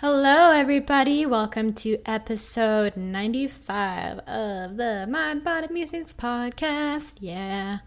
Hello, 0.00 0.52
everybody. 0.52 1.24
Welcome 1.24 1.72
to 1.76 1.96
episode 2.04 2.98
95 2.98 4.18
of 4.18 4.76
the 4.76 5.06
Mind 5.08 5.42
Body 5.42 5.68
Musings 5.72 6.12
podcast. 6.12 7.16
Yeah. 7.18 7.78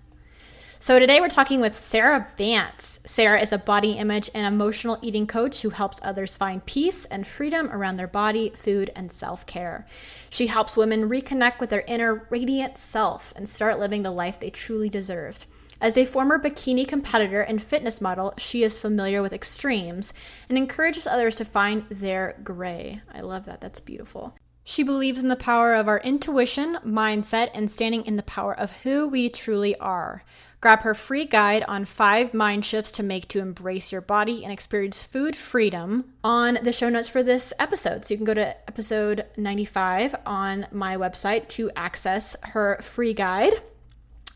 So, 0.79 0.97
today 0.97 1.21
we're 1.21 1.27
talking 1.27 1.61
with 1.61 1.75
Sarah 1.75 2.27
Vance. 2.35 2.99
Sarah 3.05 3.39
is 3.39 3.53
a 3.53 3.59
body 3.59 3.91
image 3.91 4.31
and 4.33 4.51
emotional 4.51 4.97
eating 5.03 5.27
coach 5.27 5.61
who 5.61 5.69
helps 5.69 5.99
others 6.01 6.35
find 6.35 6.65
peace 6.65 7.05
and 7.05 7.27
freedom 7.27 7.69
around 7.69 7.97
their 7.97 8.08
body, 8.08 8.49
food, 8.49 8.89
and 8.96 9.12
self 9.12 9.46
care. 9.46 9.85
She 10.31 10.47
helps 10.47 10.76
women 10.76 11.10
reconnect 11.10 11.60
with 11.60 11.69
their 11.69 11.83
inner 11.87 12.26
radiant 12.31 12.79
self 12.79 13.33
and 13.35 13.47
start 13.47 13.78
living 13.78 14.01
the 14.01 14.10
life 14.10 14.39
they 14.39 14.49
truly 14.49 14.89
deserved. 14.89 15.46
As 15.81 15.97
a 15.97 16.05
former 16.05 16.38
bikini 16.38 16.85
competitor 16.85 17.41
and 17.41 17.61
fitness 17.61 18.02
model, 18.02 18.34
she 18.38 18.63
is 18.63 18.77
familiar 18.77 19.21
with 19.21 19.31
extremes 19.31 20.13
and 20.49 20.57
encourages 20.57 21.07
others 21.07 21.38
to 21.38 21.45
find 21.45 21.88
their 21.89 22.38
gray. 22.43 23.02
I 23.13 23.21
love 23.21 23.45
that. 23.45 23.61
That's 23.61 23.79
beautiful. 23.79 24.35
She 24.65 24.84
believes 24.84 25.21
in 25.21 25.29
the 25.29 25.35
power 25.35 25.73
of 25.73 25.87
our 25.87 25.99
intuition, 25.99 26.77
mindset, 26.85 27.49
and 27.53 27.71
standing 27.71 28.05
in 28.05 28.17
the 28.17 28.23
power 28.23 28.53
of 28.53 28.84
who 28.84 29.07
we 29.07 29.29
truly 29.29 29.75
are. 29.77 30.23
Grab 30.61 30.81
her 30.81 30.93
free 30.93 31.23
guide 31.23 31.63
on 31.67 31.85
five 31.85 32.34
mind 32.34 32.65
shifts 32.65 32.91
to 32.91 33.01
make 33.01 33.29
to 33.29 33.39
embrace 33.39 33.91
your 33.91 34.01
body 34.01 34.43
and 34.43 34.51
experience 34.51 35.05
food 35.05 35.35
freedom 35.35 36.13
on 36.23 36.59
the 36.61 36.73
show 36.73 36.89
notes 36.89 37.07
for 37.07 37.23
this 37.23 37.53
episode. 37.57 38.03
So 38.03 38.13
you 38.13 38.17
can 38.17 38.25
go 38.25 38.34
to 38.34 38.55
episode 38.67 39.25
95 39.37 40.13
on 40.25 40.67
my 40.71 40.98
website 40.98 41.48
to 41.49 41.71
access 41.77 42.35
her 42.43 42.77
free 42.81 43.13
guide. 43.13 43.53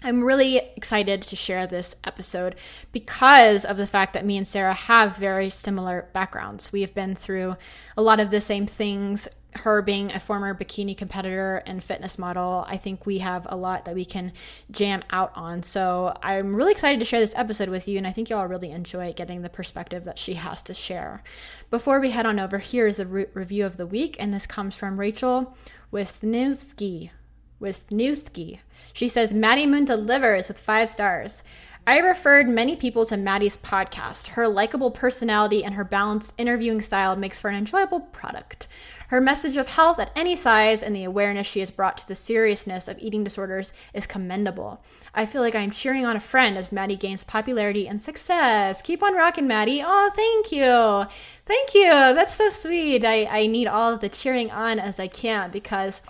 I'm 0.05 0.21
really 0.21 0.57
excited 0.57 1.21
to 1.21 1.35
share 1.37 1.65
this 1.65 1.95
episode 2.03 2.55
because 2.91 3.63
of 3.63 3.77
the 3.77 3.87
fact 3.87 4.13
that 4.13 4.25
me 4.25 4.35
and 4.35 4.45
Sarah 4.45 4.73
have 4.73 5.15
very 5.15 5.49
similar 5.49 6.09
backgrounds. 6.11 6.73
We 6.73 6.81
have 6.81 6.93
been 6.93 7.15
through 7.15 7.55
a 7.95 8.01
lot 8.01 8.19
of 8.19 8.29
the 8.29 8.41
same 8.41 8.65
things. 8.65 9.29
Her 9.53 9.81
being 9.81 10.11
a 10.11 10.19
former 10.19 10.53
bikini 10.53 10.97
competitor 10.97 11.63
and 11.65 11.81
fitness 11.81 12.19
model, 12.19 12.65
I 12.67 12.75
think 12.75 13.05
we 13.05 13.19
have 13.19 13.47
a 13.49 13.55
lot 13.55 13.85
that 13.85 13.95
we 13.95 14.03
can 14.03 14.33
jam 14.71 15.03
out 15.09 15.31
on. 15.35 15.63
So 15.63 16.17
I'm 16.21 16.53
really 16.53 16.73
excited 16.73 16.99
to 16.99 17.05
share 17.05 17.21
this 17.21 17.35
episode 17.37 17.69
with 17.69 17.87
you, 17.87 17.97
and 17.97 18.05
I 18.05 18.11
think 18.11 18.29
you'll 18.29 18.45
really 18.45 18.71
enjoy 18.71 19.13
getting 19.13 19.41
the 19.41 19.49
perspective 19.49 20.03
that 20.03 20.19
she 20.19 20.33
has 20.33 20.61
to 20.63 20.73
share. 20.73 21.23
Before 21.69 22.01
we 22.01 22.09
head 22.09 22.25
on 22.25 22.39
over, 22.39 22.57
here 22.57 22.87
is 22.87 22.99
a 22.99 23.05
re- 23.05 23.27
review 23.33 23.65
of 23.65 23.77
the 23.77 23.87
week, 23.87 24.17
and 24.19 24.33
this 24.33 24.47
comes 24.47 24.77
from 24.77 24.99
Rachel 24.99 25.55
Wisniewski 25.93 27.11
Wisniewski. 27.63 28.59
She 28.91 29.07
says 29.07 29.33
Maddie 29.33 29.65
Moon 29.65 29.85
delivers 29.85 30.49
with 30.49 30.59
five 30.59 30.89
stars. 30.89 31.43
I 31.87 31.97
referred 31.99 32.47
many 32.47 32.75
people 32.75 33.05
to 33.07 33.17
Maddie's 33.17 33.57
podcast. 33.57 34.27
Her 34.27 34.47
likable 34.47 34.91
personality 34.91 35.65
and 35.65 35.73
her 35.75 35.83
balanced 35.83 36.33
interviewing 36.37 36.79
style 36.79 37.15
makes 37.15 37.39
for 37.41 37.49
an 37.49 37.55
enjoyable 37.55 37.99
product. 37.99 38.67
Her 39.09 39.19
message 39.19 39.57
of 39.57 39.67
health 39.67 39.99
at 39.99 40.11
any 40.15 40.35
size 40.35 40.81
and 40.81 40.95
the 40.95 41.03
awareness 41.03 41.45
she 41.45 41.59
has 41.59 41.71
brought 41.71 41.97
to 41.97 42.07
the 42.07 42.15
seriousness 42.15 42.87
of 42.87 42.97
eating 42.99 43.23
disorders 43.23 43.73
is 43.93 44.07
commendable. 44.07 44.81
I 45.13 45.25
feel 45.25 45.41
like 45.41 45.55
I'm 45.55 45.71
cheering 45.71 46.05
on 46.05 46.15
a 46.15 46.21
friend 46.21 46.57
as 46.57 46.71
Maddie 46.71 46.95
gains 46.95 47.23
popularity 47.23 47.87
and 47.87 48.01
success. 48.01 48.81
Keep 48.81 49.03
on 49.03 49.13
rocking, 49.13 49.45
Maddie. 49.45 49.83
Oh, 49.85 50.09
thank 50.15 50.51
you. 50.51 51.05
Thank 51.45 51.73
you. 51.75 51.91
That's 51.91 52.33
so 52.33 52.49
sweet. 52.49 53.03
I, 53.03 53.25
I 53.25 53.47
need 53.47 53.67
all 53.67 53.93
of 53.93 53.99
the 53.99 54.09
cheering 54.09 54.49
on 54.51 54.79
as 54.79 54.99
I 54.99 55.07
can 55.07 55.51
because 55.51 56.01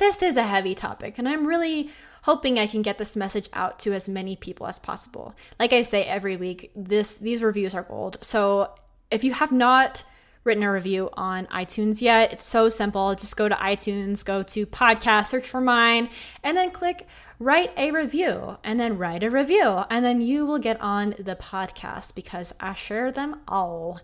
this 0.00 0.22
is 0.22 0.36
a 0.36 0.42
heavy 0.42 0.74
topic, 0.74 1.18
and 1.18 1.28
I'm 1.28 1.46
really 1.46 1.90
hoping 2.22 2.58
I 2.58 2.66
can 2.66 2.82
get 2.82 2.98
this 2.98 3.16
message 3.16 3.48
out 3.52 3.78
to 3.80 3.92
as 3.92 4.08
many 4.08 4.34
people 4.34 4.66
as 4.66 4.78
possible. 4.78 5.34
Like 5.60 5.72
I 5.72 5.82
say 5.82 6.02
every 6.02 6.36
week, 6.36 6.72
this 6.74 7.18
these 7.18 7.42
reviews 7.44 7.74
are 7.74 7.84
gold. 7.84 8.16
So 8.22 8.74
if 9.10 9.22
you 9.22 9.32
have 9.34 9.52
not 9.52 10.04
written 10.42 10.62
a 10.62 10.72
review 10.72 11.10
on 11.12 11.46
iTunes 11.46 12.00
yet, 12.00 12.32
it's 12.32 12.42
so 12.42 12.70
simple. 12.70 13.14
Just 13.14 13.36
go 13.36 13.48
to 13.48 13.54
iTunes, 13.54 14.24
go 14.24 14.42
to 14.42 14.66
podcast, 14.66 15.26
search 15.26 15.46
for 15.46 15.60
mine, 15.60 16.08
and 16.42 16.56
then 16.56 16.70
click 16.70 17.06
write 17.38 17.72
a 17.76 17.90
review, 17.90 18.56
and 18.64 18.80
then 18.80 18.98
write 18.98 19.22
a 19.22 19.30
review, 19.30 19.82
and 19.90 20.04
then 20.04 20.20
you 20.20 20.46
will 20.46 20.58
get 20.58 20.80
on 20.80 21.14
the 21.18 21.36
podcast 21.36 22.14
because 22.14 22.54
I 22.58 22.74
share 22.74 23.12
them 23.12 23.40
all. 23.46 24.00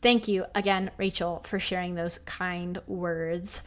Thank 0.00 0.28
you 0.28 0.46
again, 0.54 0.90
Rachel, 0.96 1.42
for 1.44 1.58
sharing 1.58 1.94
those 1.94 2.18
kind 2.18 2.78
words. 2.86 3.62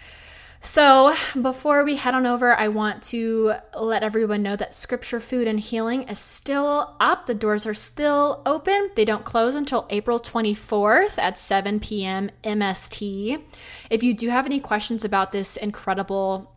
So, 0.64 1.12
before 1.42 1.84
we 1.84 1.96
head 1.96 2.14
on 2.14 2.28
over, 2.28 2.54
I 2.54 2.68
want 2.68 3.02
to 3.06 3.54
let 3.76 4.04
everyone 4.04 4.44
know 4.44 4.56
that 4.56 4.76
Scripture, 4.76 5.20
Food, 5.20 5.48
and 5.48 5.60
Healing 5.60 6.04
is 6.04 6.20
still 6.20 6.96
up. 7.00 7.26
The 7.26 7.34
doors 7.34 7.66
are 7.66 7.74
still 7.74 8.44
open. 8.46 8.92
They 8.96 9.04
don't 9.04 9.26
close 9.26 9.56
until 9.56 9.88
April 9.90 10.20
24th 10.20 11.18
at 11.18 11.40
7 11.40 11.80
p.m. 11.80 12.30
MST. 12.44 13.42
If 13.90 14.04
you 14.04 14.14
do 14.14 14.30
have 14.30 14.46
any 14.46 14.60
questions 14.60 15.04
about 15.04 15.32
this 15.32 15.58
incredible 15.58 16.54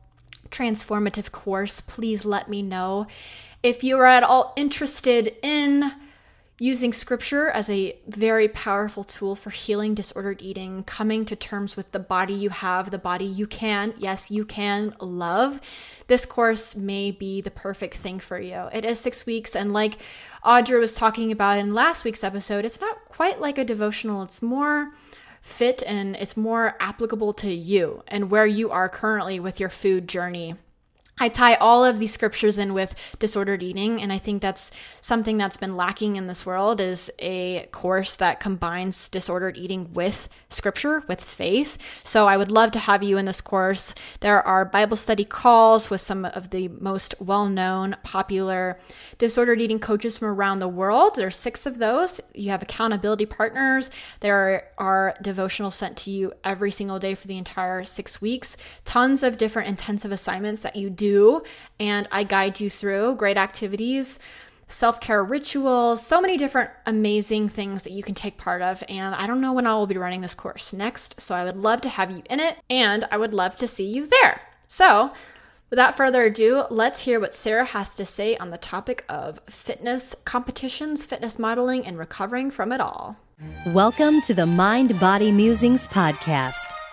transformative 0.50 1.32
course, 1.32 1.80
please 1.80 2.26
let 2.26 2.46
me 2.46 2.60
know. 2.60 3.06
If 3.62 3.82
you 3.82 3.96
are 3.96 4.04
at 4.04 4.22
all 4.22 4.52
interested 4.54 5.34
in 5.42 5.90
using 6.58 6.92
scripture 6.92 7.48
as 7.48 7.68
a 7.68 7.98
very 8.06 8.46
powerful 8.48 9.02
tool 9.02 9.34
for 9.34 9.50
healing 9.50 9.94
disordered 9.94 10.40
eating, 10.40 10.84
coming 10.84 11.24
to 11.24 11.34
terms 11.34 11.76
with 11.76 11.90
the 11.90 11.98
body 11.98 12.32
you 12.32 12.50
have, 12.50 12.90
the 12.90 12.98
body 12.98 13.24
you 13.24 13.46
can, 13.46 13.92
yes, 13.98 14.30
you 14.30 14.44
can 14.44 14.94
love. 15.00 15.60
This 16.06 16.26
course 16.26 16.76
may 16.76 17.10
be 17.10 17.40
the 17.40 17.50
perfect 17.50 17.94
thing 17.96 18.20
for 18.20 18.38
you. 18.38 18.68
It 18.72 18.84
is 18.84 19.00
six 19.00 19.26
weeks, 19.26 19.56
and 19.56 19.72
like 19.72 19.98
Audra 20.44 20.78
was 20.78 20.94
talking 20.94 21.32
about 21.32 21.58
in 21.58 21.74
last 21.74 22.04
week's 22.04 22.22
episode, 22.22 22.64
it's 22.64 22.80
not 22.80 23.04
quite 23.08 23.40
like 23.40 23.58
a 23.58 23.64
devotional, 23.64 24.22
it's 24.22 24.42
more 24.42 24.92
fit 25.40 25.82
and 25.86 26.16
it's 26.16 26.38
more 26.38 26.74
applicable 26.80 27.34
to 27.34 27.52
you 27.52 28.02
and 28.08 28.30
where 28.30 28.46
you 28.46 28.70
are 28.70 28.88
currently 28.88 29.38
with 29.38 29.60
your 29.60 29.68
food 29.68 30.08
journey. 30.08 30.54
I 31.16 31.28
tie 31.28 31.54
all 31.54 31.84
of 31.84 32.00
these 32.00 32.12
scriptures 32.12 32.58
in 32.58 32.74
with 32.74 33.16
disordered 33.20 33.62
eating, 33.62 34.02
and 34.02 34.12
I 34.12 34.18
think 34.18 34.42
that's 34.42 34.72
something 35.00 35.38
that's 35.38 35.56
been 35.56 35.76
lacking 35.76 36.16
in 36.16 36.26
this 36.26 36.44
world 36.44 36.80
is 36.80 37.10
a 37.20 37.66
course 37.66 38.16
that 38.16 38.40
combines 38.40 39.08
disordered 39.08 39.56
eating 39.56 39.92
with 39.92 40.28
scripture, 40.48 41.04
with 41.06 41.22
faith. 41.22 42.02
So 42.04 42.26
I 42.26 42.36
would 42.36 42.50
love 42.50 42.72
to 42.72 42.80
have 42.80 43.04
you 43.04 43.16
in 43.16 43.26
this 43.26 43.40
course. 43.40 43.94
There 44.20 44.42
are 44.42 44.64
Bible 44.64 44.96
study 44.96 45.24
calls 45.24 45.88
with 45.88 46.00
some 46.00 46.24
of 46.24 46.50
the 46.50 46.66
most 46.66 47.14
well-known, 47.20 47.94
popular 48.02 48.76
disordered 49.16 49.60
eating 49.60 49.78
coaches 49.78 50.18
from 50.18 50.28
around 50.28 50.58
the 50.58 50.68
world. 50.68 51.14
There's 51.14 51.36
six 51.36 51.64
of 51.64 51.78
those. 51.78 52.20
You 52.34 52.50
have 52.50 52.62
accountability 52.62 53.26
partners. 53.26 53.92
There 54.18 54.68
are 54.78 55.14
devotionals 55.22 55.74
sent 55.74 55.96
to 55.98 56.10
you 56.10 56.32
every 56.42 56.72
single 56.72 56.98
day 56.98 57.14
for 57.14 57.28
the 57.28 57.38
entire 57.38 57.84
six 57.84 58.20
weeks. 58.20 58.56
Tons 58.84 59.22
of 59.22 59.36
different 59.36 59.68
intensive 59.68 60.10
assignments 60.10 60.60
that 60.62 60.74
you 60.74 60.90
do 60.90 61.03
do, 61.04 61.42
and 61.78 62.08
I 62.10 62.24
guide 62.24 62.60
you 62.60 62.70
through 62.70 63.16
great 63.16 63.36
activities, 63.36 64.18
self 64.68 65.00
care 65.00 65.22
rituals, 65.22 66.04
so 66.04 66.20
many 66.20 66.36
different 66.36 66.70
amazing 66.86 67.48
things 67.48 67.82
that 67.82 67.92
you 67.92 68.02
can 68.02 68.14
take 68.14 68.38
part 68.38 68.62
of. 68.62 68.82
And 68.88 69.14
I 69.14 69.26
don't 69.26 69.40
know 69.42 69.52
when 69.52 69.66
I 69.66 69.74
will 69.74 69.86
be 69.86 69.98
running 69.98 70.22
this 70.22 70.34
course 70.34 70.72
next, 70.72 71.20
so 71.20 71.34
I 71.34 71.44
would 71.44 71.56
love 71.56 71.82
to 71.82 71.88
have 71.88 72.10
you 72.10 72.22
in 72.30 72.40
it, 72.40 72.56
and 72.70 73.04
I 73.10 73.18
would 73.18 73.34
love 73.34 73.56
to 73.56 73.66
see 73.66 73.86
you 73.86 74.06
there. 74.06 74.40
So, 74.66 75.12
Without 75.70 75.96
further 75.96 76.22
ado, 76.22 76.64
let's 76.70 77.00
hear 77.00 77.18
what 77.18 77.34
Sarah 77.34 77.64
has 77.64 77.96
to 77.96 78.04
say 78.04 78.36
on 78.36 78.50
the 78.50 78.58
topic 78.58 79.04
of 79.08 79.40
fitness 79.48 80.14
competitions, 80.24 81.04
fitness 81.04 81.36
modeling, 81.36 81.84
and 81.84 81.98
recovering 81.98 82.48
from 82.52 82.70
it 82.70 82.80
all. 82.80 83.18
Welcome 83.66 84.20
to 84.20 84.34
the 84.34 84.46
Mind 84.46 85.00
Body 85.00 85.32
Musings 85.32 85.88
podcast 85.88 86.68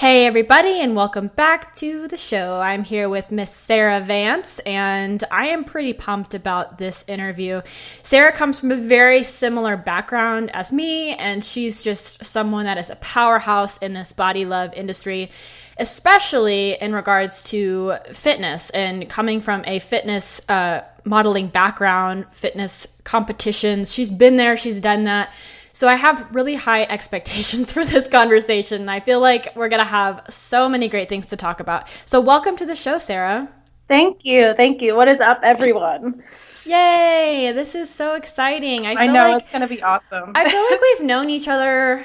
Hey, 0.00 0.24
everybody, 0.24 0.80
and 0.80 0.96
welcome 0.96 1.26
back 1.26 1.74
to 1.74 2.08
the 2.08 2.16
show. 2.16 2.58
I'm 2.58 2.84
here 2.84 3.10
with 3.10 3.30
Miss 3.30 3.50
Sarah 3.50 4.00
Vance, 4.00 4.58
and 4.60 5.22
I 5.30 5.48
am 5.48 5.62
pretty 5.62 5.92
pumped 5.92 6.32
about 6.32 6.78
this 6.78 7.04
interview. 7.06 7.60
Sarah 8.02 8.32
comes 8.32 8.58
from 8.58 8.72
a 8.72 8.76
very 8.76 9.22
similar 9.22 9.76
background 9.76 10.52
as 10.54 10.72
me, 10.72 11.12
and 11.16 11.44
she's 11.44 11.84
just 11.84 12.24
someone 12.24 12.64
that 12.64 12.78
is 12.78 12.88
a 12.88 12.96
powerhouse 12.96 13.76
in 13.76 13.92
this 13.92 14.14
body 14.14 14.46
love 14.46 14.72
industry, 14.72 15.30
especially 15.76 16.78
in 16.80 16.94
regards 16.94 17.42
to 17.50 17.96
fitness 18.10 18.70
and 18.70 19.06
coming 19.06 19.38
from 19.38 19.62
a 19.66 19.80
fitness 19.80 20.40
uh, 20.48 20.82
modeling 21.04 21.48
background, 21.48 22.26
fitness 22.30 22.86
competitions. 23.04 23.92
She's 23.92 24.10
been 24.10 24.38
there, 24.38 24.56
she's 24.56 24.80
done 24.80 25.04
that 25.04 25.30
so 25.72 25.88
I 25.88 25.94
have 25.94 26.26
really 26.32 26.54
high 26.54 26.84
expectations 26.84 27.72
for 27.74 27.84
this 27.84 28.08
conversation. 28.08 28.88
I 28.88 29.00
feel 29.00 29.20
like 29.20 29.54
we're 29.56 29.68
going 29.68 29.82
to 29.82 29.88
have 29.88 30.22
so 30.28 30.68
many 30.68 30.88
great 30.88 31.08
things 31.08 31.26
to 31.26 31.36
talk 31.36 31.60
about. 31.60 31.88
So 32.06 32.20
welcome 32.20 32.56
to 32.56 32.66
the 32.66 32.74
show, 32.74 32.98
Sarah. 32.98 33.52
Thank 33.88 34.24
you. 34.24 34.54
Thank 34.54 34.82
you. 34.82 34.94
What 34.94 35.08
is 35.08 35.20
up, 35.20 35.40
everyone? 35.42 36.22
Yay! 36.64 37.50
This 37.52 37.74
is 37.74 37.92
so 37.92 38.14
exciting. 38.14 38.86
I, 38.86 38.92
I 38.92 39.06
know 39.06 39.30
like, 39.30 39.42
it's 39.42 39.50
going 39.50 39.62
to 39.62 39.68
be 39.68 39.82
awesome. 39.82 40.32
I 40.34 40.48
feel 40.48 40.62
like 40.70 40.80
we've 40.98 41.06
known 41.06 41.30
each 41.30 41.48
other 41.48 42.04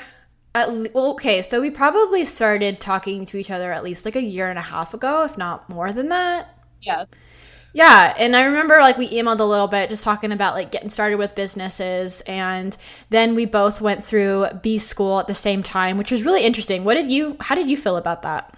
at, 0.55 0.69
well, 0.93 1.11
okay, 1.11 1.41
so 1.41 1.61
we 1.61 1.69
probably 1.69 2.23
started 2.23 2.79
talking 2.79 3.25
to 3.25 3.37
each 3.37 3.51
other 3.51 3.71
at 3.71 3.83
least 3.83 4.05
like 4.05 4.15
a 4.15 4.21
year 4.21 4.49
and 4.49 4.57
a 4.57 4.63
half 4.63 4.93
ago, 4.93 5.23
if 5.23 5.37
not 5.37 5.69
more 5.69 5.91
than 5.91 6.09
that. 6.09 6.57
Yes. 6.81 7.29
Yeah, 7.75 8.13
and 8.17 8.37
I 8.37 8.45
remember 8.45 8.77
like 8.77 8.97
we 8.97 9.09
emailed 9.09 9.41
a 9.41 9.43
little 9.43 9.67
bit 9.67 9.89
just 9.89 10.05
talking 10.05 10.31
about 10.31 10.55
like 10.55 10.71
getting 10.71 10.87
started 10.87 11.17
with 11.17 11.35
businesses 11.35 12.21
and 12.21 12.75
then 13.09 13.35
we 13.35 13.45
both 13.45 13.81
went 13.81 14.01
through 14.01 14.47
B 14.61 14.77
school 14.77 15.19
at 15.19 15.27
the 15.27 15.33
same 15.33 15.61
time, 15.61 15.97
which 15.97 16.09
was 16.09 16.23
really 16.23 16.45
interesting. 16.45 16.85
What 16.85 16.93
did 16.93 17.11
you 17.11 17.35
how 17.41 17.53
did 17.53 17.69
you 17.69 17.75
feel 17.75 17.97
about 17.97 18.21
that? 18.21 18.53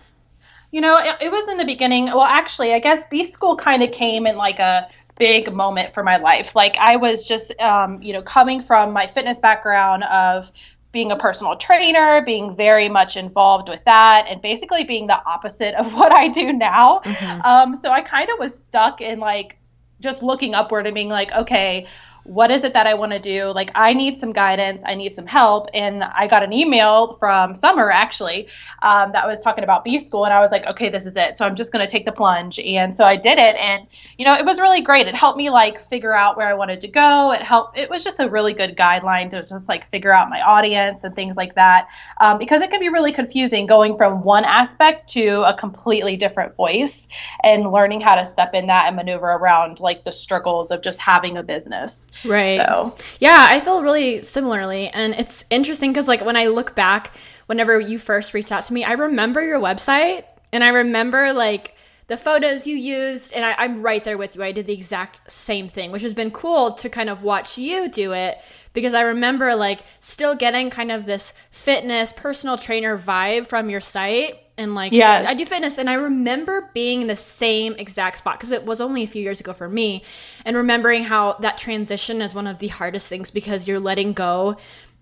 You 0.70 0.82
know, 0.82 1.00
it, 1.00 1.16
it 1.20 1.32
was 1.32 1.48
in 1.48 1.58
the 1.58 1.66
beginning. 1.66 2.06
Well, 2.06 2.22
actually, 2.22 2.76
I 2.76 2.80
guess 2.80 3.06
B 3.10 3.26
school 3.26 3.56
kind 3.56 3.82
of 3.82 3.92
came 3.92 4.28
in 4.28 4.36
like 4.36 4.60
a 4.60 4.88
big 5.18 5.52
moment 5.52 5.96
for 5.96 6.04
my 6.04 6.18
life. 6.18 6.56
Like 6.56 6.78
I 6.78 6.96
was 6.96 7.26
just 7.26 7.60
um, 7.60 8.00
you 8.04 8.14
know, 8.14 8.22
coming 8.22 8.62
from 8.62 8.94
my 8.94 9.08
fitness 9.08 9.40
background 9.40 10.04
of 10.04 10.52
being 10.98 11.12
a 11.12 11.16
personal 11.16 11.56
trainer, 11.56 12.24
being 12.24 12.52
very 12.52 12.90
much 12.90 13.18
involved 13.18 13.70
with 13.70 13.86
that, 13.86 14.26
and 14.28 14.42
basically 14.42 14.84
being 14.84 15.06
the 15.06 15.24
opposite 15.28 15.76
of 15.76 15.94
what 16.00 16.12
I 16.12 16.28
do 16.28 16.52
now. 16.52 17.02
Mm-hmm. 17.06 17.42
Um, 17.42 17.76
so 17.76 17.92
I 17.92 18.02
kind 18.02 18.28
of 18.32 18.40
was 18.40 18.58
stuck 18.58 19.00
in 19.00 19.20
like 19.20 19.60
just 20.00 20.24
looking 20.24 20.56
upward 20.56 20.88
and 20.88 20.96
being 20.96 21.10
like, 21.10 21.32
okay, 21.34 21.86
what 22.28 22.52
is 22.52 22.66
it 22.66 22.74
that 22.74 22.86
I 22.86 22.94
want 22.94 23.14
to 23.14 23.20
do? 23.20 23.52
Like, 23.52 23.72
I 23.74 23.94
need 23.94 24.20
some 24.20 24.34
guidance, 24.34 24.84
I 24.86 24.96
need 24.96 25.14
some 25.14 25.26
help. 25.26 25.68
And 25.74 26.04
I 26.04 26.28
got 26.28 26.44
an 26.44 26.52
email 26.52 27.14
from 27.14 27.56
Summer 27.56 27.90
actually 27.90 28.50
um, 28.82 29.14
that 29.14 29.26
was 29.26 29.42
talking 29.42 29.64
about 29.64 29.86
B 29.86 29.98
school. 29.98 30.26
And 30.26 30.34
I 30.34 30.42
was 30.42 30.52
like, 30.52 30.66
okay, 30.68 30.90
this 30.90 31.06
is 31.06 31.16
it. 31.16 31.38
So 31.38 31.46
I'm 31.46 31.56
just 31.56 31.72
going 31.72 31.86
to 31.86 31.90
take 31.90 32.04
the 32.04 32.12
plunge. 32.12 32.60
And 32.60 32.94
so 32.94 33.06
I 33.06 33.16
did 33.16 33.40
it. 33.40 33.56
And, 33.56 33.88
you 34.18 34.26
know, 34.26 34.34
it 34.34 34.44
was 34.44 34.60
really 34.60 34.82
great. 34.82 35.08
It 35.08 35.16
helped 35.16 35.38
me 35.38 35.50
like 35.50 35.80
figure 35.80 36.14
out 36.14 36.36
where 36.36 36.48
I 36.48 36.54
wanted 36.54 36.82
to 36.82 36.88
go. 36.90 37.32
It 37.32 37.42
helped, 37.42 37.78
it 37.78 37.90
was 37.90 38.04
just 38.04 38.20
a 38.20 38.28
really 38.28 38.54
good 38.54 38.76
guideline 38.76 39.30
to 39.30 39.42
just 39.42 39.70
like 39.70 39.90
figure 39.90 40.12
out 40.12 40.30
my 40.30 40.42
audience 40.42 41.06
and 41.06 41.16
things 41.16 41.38
like 41.38 41.56
that. 41.56 41.88
Um, 42.20 42.38
because 42.38 42.62
it 42.62 42.70
can 42.70 42.82
be 42.82 42.90
really 42.90 43.14
confusing 43.14 43.68
going 43.68 43.96
from 43.96 44.22
one 44.22 44.44
aspect 44.44 45.08
to 45.10 45.44
a 45.48 45.56
completely 45.56 46.18
different 46.18 46.56
voice 46.58 47.08
and 47.44 47.72
learning 47.72 48.02
how 48.02 48.16
to 48.16 48.26
step 48.26 48.54
in 48.54 48.68
that 48.68 48.88
and 48.88 48.98
maneuver 48.98 49.28
around 49.28 49.80
like 49.80 50.04
the 50.04 50.12
struggles 50.12 50.72
of 50.72 50.82
just 50.82 51.00
having 51.00 51.38
a 51.38 51.44
business. 51.44 52.12
Right. 52.26 52.58
So, 52.58 52.96
yeah, 53.20 53.48
I 53.50 53.60
feel 53.60 53.84
really 53.84 54.24
similarly. 54.24 54.90
And 54.90 55.14
it's 55.16 55.46
interesting 55.50 55.92
because, 55.92 56.08
like, 56.08 56.24
when 56.24 56.36
I 56.36 56.48
look 56.48 56.76
back, 56.76 57.16
whenever 57.48 57.80
you 57.80 58.00
first 58.00 58.34
reached 58.34 58.52
out 58.52 58.64
to 58.66 58.74
me, 58.74 58.84
I 58.84 58.94
remember 58.94 59.44
your 59.44 59.60
website 59.60 60.24
and 60.52 60.64
I 60.64 60.70
remember, 60.70 61.34
like, 61.34 61.76
the 62.08 62.18
photos 62.18 62.66
you 62.68 62.76
used. 62.76 63.34
And 63.34 63.46
I, 63.46 63.66
am 63.66 63.82
right 63.82 64.04
there 64.04 64.18
with 64.18 64.36
you. 64.36 64.44
I 64.44 64.52
did 64.52 64.68
the 64.68 64.74
exact 64.74 65.32
same 65.32 65.68
thing, 65.68 65.92
which 65.92 66.02
has 66.04 66.14
been 66.14 66.32
cool 66.32 66.74
to 66.74 66.90
kind 66.90 67.10
of 67.10 67.24
watch 67.24 67.58
you 67.58 67.90
do 67.90 68.14
it 68.14 68.38
because 68.74 68.94
I 68.94 69.02
remember, 69.02 69.56
like, 69.56 69.82
still 70.00 70.36
getting 70.36 70.70
kind 70.70 70.92
of 70.92 71.06
this 71.06 71.32
fitness 71.52 72.14
personal 72.14 72.58
trainer 72.58 72.98
vibe 72.98 73.48
from 73.48 73.70
your 73.70 73.82
site 73.82 74.40
and 74.58 74.74
like 74.76 74.92
yes. 74.92 75.26
I 75.28 75.34
do 75.34 75.46
fitness 75.46 75.78
and 75.78 75.90
I 75.90 75.94
remember 75.94 76.70
being 76.74 77.02
in 77.02 77.08
the 77.08 77.16
same 77.16 77.74
exact 77.76 78.18
spot 78.18 78.38
because 78.38 78.52
it 78.52 78.66
was 78.66 78.82
only 78.82 79.04
a 79.04 79.08
few 79.08 79.22
years 79.22 79.40
ago 79.40 79.54
for 79.54 79.70
me 79.70 80.04
and 80.46 80.58
remembering 80.58 81.04
how 81.04 81.34
that 81.34 81.58
transition 81.58 82.22
is 82.22 82.34
one 82.34 82.48
of 82.48 82.58
the 82.58 82.68
hardest 82.68 83.08
things 83.08 83.30
because 83.30 83.68
you're 83.68 83.80
letting 83.80 84.14
go 84.14 84.58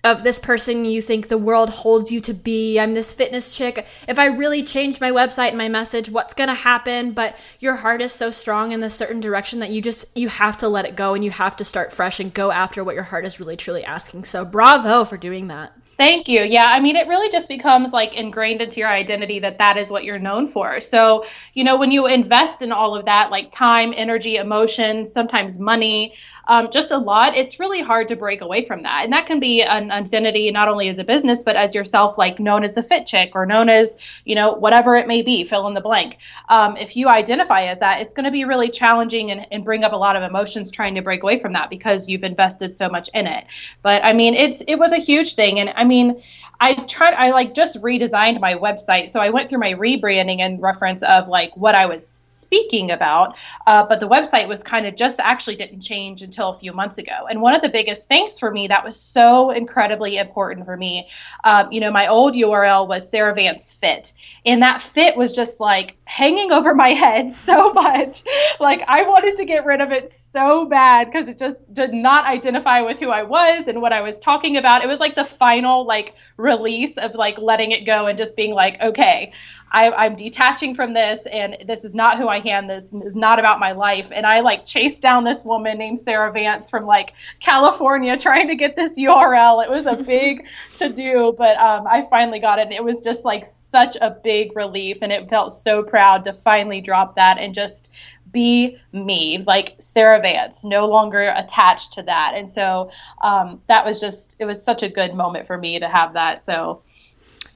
of 0.06 0.24
this 0.24 0.38
person 0.38 0.86
you 0.86 1.02
think 1.02 1.28
the 1.28 1.38
world 1.38 1.70
holds 1.70 2.12
you 2.12 2.22
to 2.22 2.34
be. 2.34 2.80
I'm 2.80 2.94
this 2.94 3.12
fitness 3.12 3.58
chick. 3.58 3.88
If 4.08 4.20
I 4.20 4.28
really 4.28 4.62
change 4.62 5.02
my 5.02 5.12
website 5.12 5.50
and 5.50 5.58
my 5.58 5.68
message, 5.68 6.10
what's 6.12 6.36
going 6.36 6.50
to 6.50 6.54
happen? 6.54 7.12
But 7.12 7.36
your 7.60 7.76
heart 7.76 8.02
is 8.02 8.14
so 8.14 8.30
strong 8.30 8.72
in 8.72 8.80
this 8.80 8.94
certain 8.94 9.20
direction 9.20 9.60
that 9.60 9.72
you 9.72 9.82
just 9.82 10.16
you 10.16 10.30
have 10.30 10.58
to 10.58 10.70
let 10.70 10.86
it 10.86 10.96
go 10.96 11.16
and 11.16 11.26
you 11.26 11.32
have 11.32 11.56
to 11.56 11.64
start 11.64 11.92
fresh 11.92 12.20
and 12.20 12.32
go 12.32 12.52
after 12.52 12.84
what 12.84 12.94
your 12.94 13.04
heart 13.04 13.26
is 13.26 13.40
really 13.40 13.58
truly 13.58 13.84
asking. 13.84 14.26
So 14.26 14.46
bravo 14.46 15.06
for 15.06 15.18
doing 15.18 15.48
that. 15.48 15.76
Thank 15.98 16.28
you. 16.28 16.42
Yeah, 16.42 16.66
I 16.66 16.82
mean, 16.82 16.98
it 16.98 17.08
really 17.08 17.30
just 17.30 17.48
becomes 17.48 17.94
like 17.94 18.14
ingrained 18.14 18.62
into 18.62 18.82
your 18.82 18.90
identity 18.90 19.40
that 19.40 19.58
that 19.60 19.78
is 19.78 19.90
what 19.90 20.04
you're 20.04 20.20
known 20.20 20.46
for. 20.46 20.82
So, 20.82 21.26
you 21.54 21.64
know, 21.64 21.78
when 21.78 21.90
you 21.90 22.06
invest 22.06 22.62
in 22.62 22.74
all 22.74 22.98
of 22.98 23.06
that, 23.06 23.32
like 23.32 23.50
time, 23.52 23.94
energy, 23.96 24.36
emotion, 24.36 25.06
sometimes 25.06 25.58
money, 25.58 26.14
um, 26.50 26.70
just 26.70 26.92
a 26.92 26.98
lot, 26.98 27.36
it's 27.36 27.62
really 27.62 27.82
hard 27.82 28.10
to 28.10 28.18
break 28.18 28.42
away 28.42 28.66
from 28.66 28.84
that. 28.84 29.06
And 29.06 29.14
that 29.14 29.26
can 29.26 29.40
be 29.40 29.62
an 29.62 29.90
identity 29.96 30.52
not 30.52 30.68
only 30.68 30.90
as 30.90 31.00
a 31.00 31.04
business, 31.04 31.42
but 31.42 31.56
as 31.56 31.74
yourself, 31.74 32.18
like 32.18 32.40
known 32.40 32.64
as 32.64 32.76
the 32.76 32.84
fit 32.84 33.06
chick 33.06 33.32
or 33.34 33.46
known 33.46 33.70
as, 33.70 33.98
you 34.26 34.36
know, 34.36 34.54
whatever 34.54 34.96
it 34.96 35.08
may 35.08 35.22
be, 35.22 35.44
fill 35.44 35.68
in 35.68 35.74
the 35.74 35.82
blank. 35.82 36.18
Um, 36.50 36.78
if 36.78 36.96
you 36.96 37.08
identify 37.08 37.64
as 37.64 37.80
that, 37.80 38.02
it's 38.02 38.14
going 38.14 38.26
to 38.26 38.32
be 38.32 38.46
really 38.46 38.70
challenging 38.70 39.32
and, 39.32 39.48
and 39.52 39.64
bring 39.64 39.84
up 39.84 39.94
a 39.94 39.96
lot 39.96 40.16
of 40.16 40.24
emotions 40.24 40.70
trying 40.72 40.96
to 40.96 41.02
break 41.02 41.24
away 41.24 41.40
from 41.40 41.54
that 41.54 41.70
because 41.70 42.10
you've 42.10 42.24
invested 42.24 42.76
so 42.76 42.90
much 42.90 43.10
in 43.14 43.26
it. 43.26 43.46
But 43.82 44.04
I 44.04 44.14
mean, 44.14 44.34
it's 44.36 44.62
it 44.68 44.76
was 44.76 44.92
a 44.92 44.98
huge 44.98 45.36
thing. 45.36 45.60
And 45.60 45.70
I 45.76 45.84
mean, 45.84 46.22
I 46.60 46.74
tried 46.86 47.14
I 47.16 47.32
like 47.32 47.54
just 47.54 47.82
redesigned 47.82 48.40
my 48.40 48.54
website. 48.56 49.10
So 49.10 49.20
I 49.20 49.30
went 49.30 49.50
through 49.50 49.60
my 49.60 49.74
rebranding 49.74 50.40
and 50.40 50.62
reference 50.62 51.04
of 51.04 51.28
like 51.28 51.56
what 51.56 51.76
I 51.76 51.86
was 51.86 52.06
speaking 52.08 52.92
about. 52.92 53.36
Uh, 53.68 53.86
but 53.86 54.00
the 54.00 54.08
website 54.08 54.48
was 54.48 54.64
kind 54.64 54.86
of 54.86 54.96
just 54.96 55.20
actually 55.20 55.56
didn't 55.56 55.82
change 55.82 56.22
until 56.22 56.50
a 56.50 56.54
few 56.54 56.74
months 56.74 56.98
ago. 56.98 57.28
And 57.30 57.42
one 57.42 57.54
of 57.56 57.62
the 57.62 57.70
biggest 57.70 58.08
things 58.08 58.40
for 58.40 58.52
me 58.52 58.68
that 58.68 58.84
was 58.84 58.96
so 58.96 59.52
incredibly 59.52 60.18
important 60.18 60.66
for 60.66 60.78
me, 60.78 61.10
um, 61.44 61.72
you 61.72 61.80
know, 61.80 61.92
my 61.92 62.08
old 62.08 62.34
URL 62.36 62.88
was 62.88 63.10
Sarah 63.10 63.34
Vance 63.34 63.74
Fit. 63.74 64.14
And 64.46 64.62
that 64.62 64.82
fit 64.82 65.18
was 65.18 65.36
just 65.36 65.60
like 65.60 65.98
hanging 66.06 66.52
over 66.52 66.76
my 66.76 66.90
head 66.90 67.32
so 67.46 67.74
much. 67.74 68.24
like 68.60 68.84
I 68.88 69.04
wanted 69.04 69.38
to 69.38 69.46
get 69.46 69.66
rid 69.66 69.82
of 69.82 69.92
it 69.92 70.12
so 70.12 70.66
bad 70.66 71.06
because 71.06 71.28
it 71.28 71.38
just 71.38 71.58
did 71.74 71.94
not 71.94 72.26
identify 72.26 72.82
with 72.82 73.00
who 73.00 73.10
I 73.10 73.24
was 73.24 73.68
and 73.68 73.82
what 73.82 73.94
I 73.94 74.02
was 74.02 74.20
talking 74.20 74.58
about. 74.58 74.84
It 74.84 74.88
was 74.88 75.00
like 75.00 75.16
the 75.16 75.26
final 75.26 75.86
like 75.86 76.14
release 76.46 76.98
of 76.98 77.16
like 77.16 77.38
letting 77.38 77.72
it 77.72 77.86
go 77.86 78.06
and 78.06 78.18
just 78.18 78.36
being 78.36 78.54
like, 78.54 78.82
okay, 78.82 79.34
I, 79.72 80.06
am 80.06 80.16
detaching 80.16 80.74
from 80.74 80.94
this 80.94 81.26
and 81.26 81.58
this 81.66 81.84
is 81.84 81.94
not 81.94 82.18
who 82.18 82.28
I 82.28 82.38
am. 82.38 82.68
This 82.68 82.94
is 82.94 83.16
not 83.16 83.40
about 83.40 83.60
my 83.60 83.74
life. 83.74 84.10
And 84.14 84.26
I 84.26 84.40
like 84.40 84.66
chased 84.66 85.02
down 85.02 85.26
this 85.26 85.44
woman 85.44 85.78
named 85.78 86.00
Sarah 86.00 86.32
Vance 86.32 86.70
from 86.70 86.86
like 86.86 87.14
California 87.42 88.16
trying 88.20 88.48
to 88.48 88.56
get 88.56 88.78
this 88.78 88.98
URL. 88.98 89.66
It 89.66 89.70
was 89.70 89.86
a 89.86 89.98
big 89.98 90.46
to 90.78 90.90
do, 90.90 91.36
but 91.38 91.58
um, 91.58 91.88
I 91.88 92.04
finally 92.10 92.40
got 92.40 92.60
it. 92.60 92.64
And 92.64 92.74
it 92.74 92.84
was 92.84 93.02
just 93.02 93.26
like 93.26 93.44
such 93.46 93.98
a 94.00 94.12
big 94.12 94.56
relief. 94.56 95.00
And 95.02 95.12
it 95.12 95.30
felt 95.30 95.52
so 95.52 95.84
proud 95.84 96.24
to 96.24 96.34
finally 96.34 96.80
drop 96.80 97.16
that 97.16 97.38
and 97.38 97.54
just 97.54 97.94
be 98.36 98.78
me, 98.92 99.44
like 99.48 99.76
Sarah 99.80 100.22
Vance, 100.22 100.64
no 100.64 100.88
longer 100.88 101.34
attached 101.36 101.94
to 101.94 102.04
that. 102.04 102.34
And 102.36 102.48
so 102.48 102.92
um, 103.24 103.62
that 103.66 103.84
was 103.84 104.00
just, 104.00 104.36
it 104.40 104.46
was 104.46 104.64
such 104.64 104.84
a 104.84 104.90
good 104.90 105.16
moment 105.16 105.48
for 105.48 105.58
me 105.58 105.80
to 105.80 105.88
have 105.90 106.14
that. 106.14 106.44
So 106.44 106.84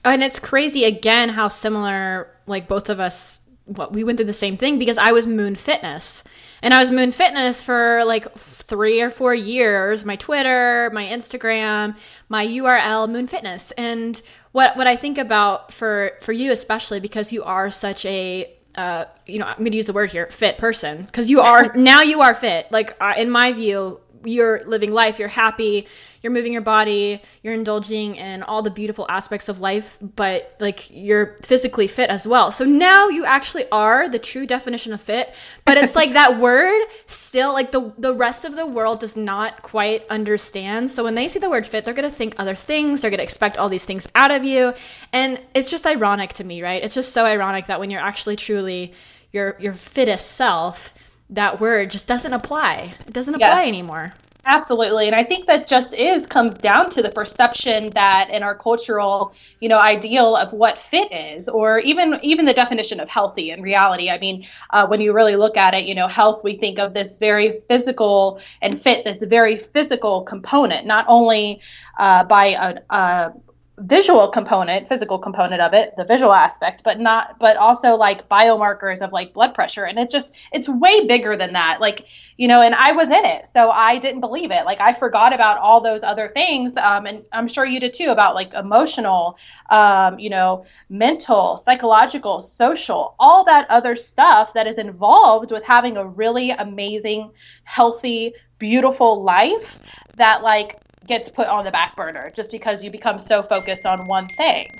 and 0.05 0.23
it's 0.23 0.39
crazy 0.39 0.85
again 0.85 1.29
how 1.29 1.49
similar 1.49 2.35
like 2.47 2.67
both 2.67 2.89
of 2.89 2.99
us 2.99 3.39
what 3.65 3.93
we 3.93 4.03
went 4.03 4.17
through 4.17 4.25
the 4.25 4.33
same 4.33 4.57
thing 4.57 4.79
because 4.79 4.97
I 4.97 5.11
was 5.11 5.27
Moon 5.27 5.55
Fitness. 5.55 6.23
And 6.63 6.73
I 6.73 6.79
was 6.79 6.89
Moon 6.89 7.11
Fitness 7.11 7.61
for 7.61 8.03
like 8.03 8.33
3 8.33 9.01
or 9.01 9.11
4 9.11 9.35
years, 9.35 10.05
my 10.05 10.15
Twitter, 10.15 10.89
my 10.91 11.05
Instagram, 11.05 11.95
my 12.29 12.47
URL 12.47 13.07
Moon 13.07 13.27
Fitness. 13.27 13.71
And 13.71 14.19
what 14.53 14.75
what 14.75 14.87
I 14.87 14.95
think 14.95 15.17
about 15.17 15.71
for 15.71 16.13
for 16.21 16.31
you 16.31 16.51
especially 16.51 16.99
because 16.99 17.31
you 17.31 17.43
are 17.43 17.69
such 17.69 18.05
a 18.05 18.51
uh, 18.75 19.05
you 19.25 19.39
know, 19.39 19.45
I'm 19.45 19.57
going 19.57 19.71
to 19.71 19.77
use 19.77 19.87
the 19.87 19.93
word 19.93 20.11
here, 20.11 20.27
fit 20.27 20.57
person, 20.57 21.03
because 21.03 21.29
you 21.29 21.41
are 21.41 21.71
now 21.75 22.01
you 22.01 22.21
are 22.21 22.33
fit. 22.33 22.71
Like 22.71 22.95
uh, 23.01 23.13
in 23.17 23.29
my 23.29 23.51
view, 23.53 23.99
you're 24.23 24.63
living 24.65 24.93
life, 24.93 25.19
you're 25.19 25.27
happy, 25.27 25.87
you're 26.21 26.33
moving 26.33 26.51
your 26.51 26.61
body, 26.61 27.21
you're 27.43 27.53
indulging 27.53 28.15
in 28.15 28.43
all 28.43 28.61
the 28.61 28.71
beautiful 28.71 29.05
aspects 29.09 29.47
of 29.49 29.61
life, 29.61 29.97
but 30.01 30.55
like 30.59 30.89
you're 30.91 31.37
physically 31.43 31.87
fit 31.87 32.09
as 32.09 32.27
well. 32.27 32.51
So 32.51 32.65
now 32.65 33.07
you 33.07 33.25
actually 33.25 33.65
are 33.71 34.09
the 34.09 34.19
true 34.19 34.45
definition 34.45 34.93
of 34.93 35.01
fit, 35.01 35.33
but 35.65 35.77
it's 35.77 35.95
like 35.95 36.13
that 36.13 36.39
word 36.39 36.81
still 37.05 37.53
like 37.53 37.71
the 37.71 37.93
the 37.97 38.13
rest 38.13 38.45
of 38.45 38.55
the 38.55 38.65
world 38.65 38.99
does 38.99 39.15
not 39.15 39.61
quite 39.61 40.05
understand. 40.09 40.91
So 40.91 41.03
when 41.03 41.15
they 41.15 41.27
see 41.27 41.39
the 41.39 41.49
word 41.49 41.65
fit, 41.65 41.85
they're 41.85 41.93
going 41.93 42.09
to 42.09 42.15
think 42.15 42.35
other 42.37 42.55
things, 42.55 43.01
they're 43.01 43.11
going 43.11 43.19
to 43.19 43.23
expect 43.23 43.57
all 43.57 43.69
these 43.69 43.85
things 43.85 44.07
out 44.15 44.31
of 44.31 44.43
you, 44.43 44.73
and 45.13 45.39
it's 45.55 45.71
just 45.71 45.87
ironic 45.87 46.33
to 46.33 46.43
me, 46.43 46.61
right? 46.61 46.83
It's 46.83 46.95
just 46.95 47.13
so 47.13 47.25
ironic 47.25 47.67
that 47.67 47.79
when 47.79 47.89
you're 47.91 48.01
actually 48.01 48.35
truly 48.35 48.93
your 49.31 49.55
your 49.59 49.73
fittest 49.73 50.31
self, 50.31 50.93
that 51.29 51.59
word 51.59 51.91
just 51.91 52.07
doesn't 52.07 52.33
apply. 52.33 52.95
It 53.07 53.13
doesn't 53.13 53.35
apply 53.35 53.61
yes. 53.61 53.67
anymore. 53.67 54.13
Absolutely. 54.51 55.05
And 55.05 55.15
I 55.15 55.23
think 55.23 55.45
that 55.45 55.67
just 55.67 55.93
is 55.93 56.25
comes 56.25 56.57
down 56.57 56.89
to 56.91 57.03
the 57.03 57.09
perception 57.11 57.91
that 57.91 58.31
in 58.31 58.41
our 58.41 58.55
cultural, 58.55 59.31
you 59.59 59.69
know, 59.69 59.77
ideal 59.77 60.35
of 60.35 60.53
what 60.53 60.79
fit 60.79 61.11
is, 61.11 61.47
or 61.47 61.77
even 61.79 62.19
even 62.23 62.45
the 62.45 62.53
definition 62.53 62.99
of 62.99 63.07
healthy 63.09 63.51
in 63.51 63.61
reality. 63.61 64.09
I 64.09 64.17
mean, 64.17 64.47
uh, 64.71 64.87
when 64.87 65.01
you 65.01 65.13
really 65.13 65.35
look 65.35 65.55
at 65.55 65.75
it, 65.75 65.85
you 65.85 65.93
know, 65.93 66.07
health, 66.07 66.43
we 66.43 66.55
think 66.55 66.79
of 66.79 66.95
this 66.95 67.17
very 67.17 67.59
physical 67.67 68.41
and 68.63 68.81
fit, 68.81 69.03
this 69.03 69.21
very 69.21 69.55
physical 69.55 70.23
component, 70.23 70.87
not 70.87 71.05
only 71.07 71.61
uh, 71.99 72.23
by 72.23 72.47
a, 72.47 72.79
a 72.89 73.33
visual 73.81 74.27
component 74.27 74.87
physical 74.87 75.17
component 75.17 75.61
of 75.61 75.73
it 75.73 75.93
the 75.95 76.03
visual 76.03 76.33
aspect 76.33 76.83
but 76.83 76.99
not 76.99 77.39
but 77.39 77.55
also 77.57 77.95
like 77.95 78.27
biomarkers 78.29 79.01
of 79.01 79.11
like 79.11 79.33
blood 79.33 79.53
pressure. 79.53 79.85
And 79.85 79.97
it's 79.97 80.11
just 80.11 80.37
it's 80.51 80.67
way 80.67 81.05
bigger 81.07 81.37
than 81.37 81.53
that. 81.53 81.79
Like 81.79 82.05
you 82.37 82.47
know 82.47 82.61
and 82.61 82.75
i 82.75 82.91
was 82.91 83.09
in 83.09 83.25
it 83.25 83.47
so 83.47 83.71
i 83.71 83.97
didn't 83.97 84.21
believe 84.21 84.51
it. 84.51 84.65
Like 84.65 84.81
i 84.81 84.93
forgot 84.93 85.33
about 85.33 85.57
all 85.57 85.81
those 85.81 86.03
other 86.03 86.27
things 86.27 86.75
um, 86.77 87.05
and 87.05 87.25
i'm 87.31 87.47
sure 87.47 87.65
you 87.65 87.79
did 87.79 87.93
too 87.93 88.09
about 88.09 88.35
like 88.35 88.53
emotional 88.53 89.37
um, 89.69 90.19
you 90.19 90.29
know 90.29 90.65
mental 90.89 91.57
psychological 91.57 92.39
social 92.39 93.15
all 93.19 93.43
that 93.43 93.69
other 93.69 93.95
stuff 93.95 94.53
that 94.53 94.67
is 94.67 94.77
involved 94.77 95.51
with 95.51 95.65
having 95.65 95.97
a 95.97 96.05
really 96.05 96.51
amazing 96.51 97.31
healthy 97.63 98.33
beautiful 98.57 99.23
life 99.23 99.79
that 100.17 100.43
like 100.43 100.79
gets 101.09 101.29
put 101.29 101.47
on 101.47 101.65
the 101.65 101.71
back 101.71 101.97
burner 101.97 102.31
just 102.33 102.51
because 102.51 102.81
you 102.83 102.89
become 102.89 103.19
so 103.19 103.43
focused 103.43 103.85
on 103.85 104.05
one 104.05 104.27
thing. 104.27 104.71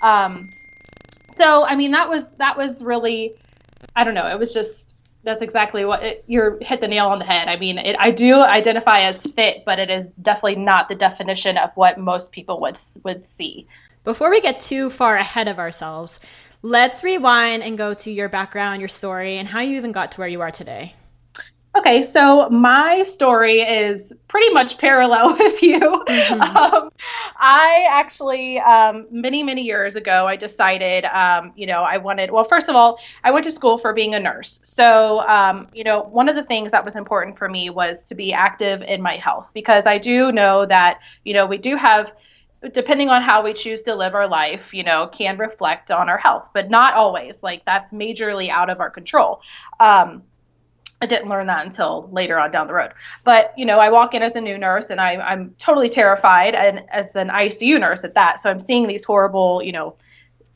Um, 0.00 0.50
so 1.28 1.64
I 1.64 1.74
mean 1.74 1.90
that 1.90 2.08
was 2.08 2.34
that 2.34 2.56
was 2.56 2.84
really 2.84 3.34
I 3.96 4.04
don't 4.04 4.14
know 4.14 4.28
it 4.28 4.38
was 4.38 4.54
just 4.54 4.98
that's 5.24 5.42
exactly 5.42 5.84
what 5.84 6.22
you're 6.28 6.58
hit 6.60 6.80
the 6.80 6.86
nail 6.86 7.06
on 7.06 7.18
the 7.18 7.24
head. 7.24 7.48
I 7.48 7.56
mean 7.56 7.78
it, 7.78 7.96
I 7.98 8.12
do 8.12 8.40
identify 8.40 9.00
as 9.00 9.24
fit, 9.32 9.64
but 9.66 9.80
it 9.80 9.90
is 9.90 10.12
definitely 10.22 10.62
not 10.62 10.88
the 10.88 10.94
definition 10.94 11.56
of 11.56 11.72
what 11.74 11.98
most 11.98 12.30
people 12.30 12.60
would 12.60 12.78
would 13.04 13.24
see. 13.24 13.66
Before 14.04 14.30
we 14.30 14.40
get 14.40 14.60
too 14.60 14.90
far 14.90 15.16
ahead 15.16 15.48
of 15.48 15.58
ourselves, 15.58 16.20
let's 16.62 17.02
rewind 17.02 17.62
and 17.62 17.76
go 17.76 17.94
to 17.94 18.10
your 18.10 18.28
background, 18.28 18.80
your 18.80 18.88
story, 18.88 19.36
and 19.36 19.48
how 19.48 19.60
you 19.60 19.76
even 19.76 19.92
got 19.92 20.12
to 20.12 20.20
where 20.20 20.28
you 20.28 20.40
are 20.40 20.50
today. 20.50 20.94
Okay, 21.78 22.02
so 22.02 22.48
my 22.50 23.04
story 23.04 23.60
is 23.60 24.12
pretty 24.26 24.50
much 24.52 24.78
parallel 24.78 25.36
with 25.38 25.62
you. 25.62 25.78
Mm-hmm. 25.78 26.40
Um, 26.40 26.90
I 27.36 27.86
actually, 27.88 28.58
um, 28.58 29.06
many, 29.12 29.44
many 29.44 29.62
years 29.62 29.94
ago, 29.94 30.26
I 30.26 30.34
decided, 30.34 31.04
um, 31.04 31.52
you 31.54 31.68
know, 31.68 31.82
I 31.82 31.96
wanted, 31.98 32.32
well, 32.32 32.42
first 32.42 32.68
of 32.68 32.74
all, 32.74 32.98
I 33.22 33.30
went 33.30 33.44
to 33.44 33.52
school 33.52 33.78
for 33.78 33.92
being 33.92 34.12
a 34.12 34.18
nurse. 34.18 34.58
So, 34.64 35.20
um, 35.28 35.68
you 35.72 35.84
know, 35.84 36.02
one 36.02 36.28
of 36.28 36.34
the 36.34 36.42
things 36.42 36.72
that 36.72 36.84
was 36.84 36.96
important 36.96 37.38
for 37.38 37.48
me 37.48 37.70
was 37.70 38.04
to 38.06 38.16
be 38.16 38.32
active 38.32 38.82
in 38.82 39.00
my 39.00 39.14
health 39.14 39.52
because 39.54 39.86
I 39.86 39.98
do 39.98 40.32
know 40.32 40.66
that, 40.66 41.00
you 41.24 41.32
know, 41.32 41.46
we 41.46 41.58
do 41.58 41.76
have 41.76 42.12
depending 42.72 43.08
on 43.08 43.22
how 43.22 43.42
we 43.42 43.52
choose 43.52 43.82
to 43.82 43.94
live 43.94 44.16
our 44.16 44.26
life, 44.26 44.74
you 44.74 44.82
know, 44.82 45.06
can 45.06 45.38
reflect 45.38 45.92
on 45.92 46.08
our 46.08 46.18
health, 46.18 46.50
but 46.52 46.70
not 46.70 46.94
always. 46.94 47.40
Like 47.42 47.64
that's 47.64 47.92
majorly 47.92 48.48
out 48.48 48.68
of 48.68 48.80
our 48.80 48.90
control. 48.90 49.40
Um, 49.78 50.24
I 51.00 51.06
didn't 51.06 51.28
learn 51.28 51.46
that 51.46 51.64
until 51.64 52.08
later 52.10 52.38
on 52.38 52.50
down 52.50 52.66
the 52.66 52.74
road. 52.74 52.92
But 53.24 53.52
you 53.56 53.64
know, 53.64 53.78
I 53.78 53.90
walk 53.90 54.14
in 54.14 54.22
as 54.22 54.34
a 54.34 54.40
new 54.40 54.58
nurse, 54.58 54.90
and 54.90 55.00
I, 55.00 55.16
I'm 55.16 55.54
totally 55.58 55.88
terrified, 55.88 56.54
and 56.54 56.84
as 56.90 57.14
an 57.16 57.28
ICU 57.28 57.80
nurse 57.80 58.04
at 58.04 58.14
that. 58.14 58.40
So 58.40 58.50
I'm 58.50 58.60
seeing 58.60 58.86
these 58.88 59.04
horrible, 59.04 59.62
you 59.62 59.72
know, 59.72 59.96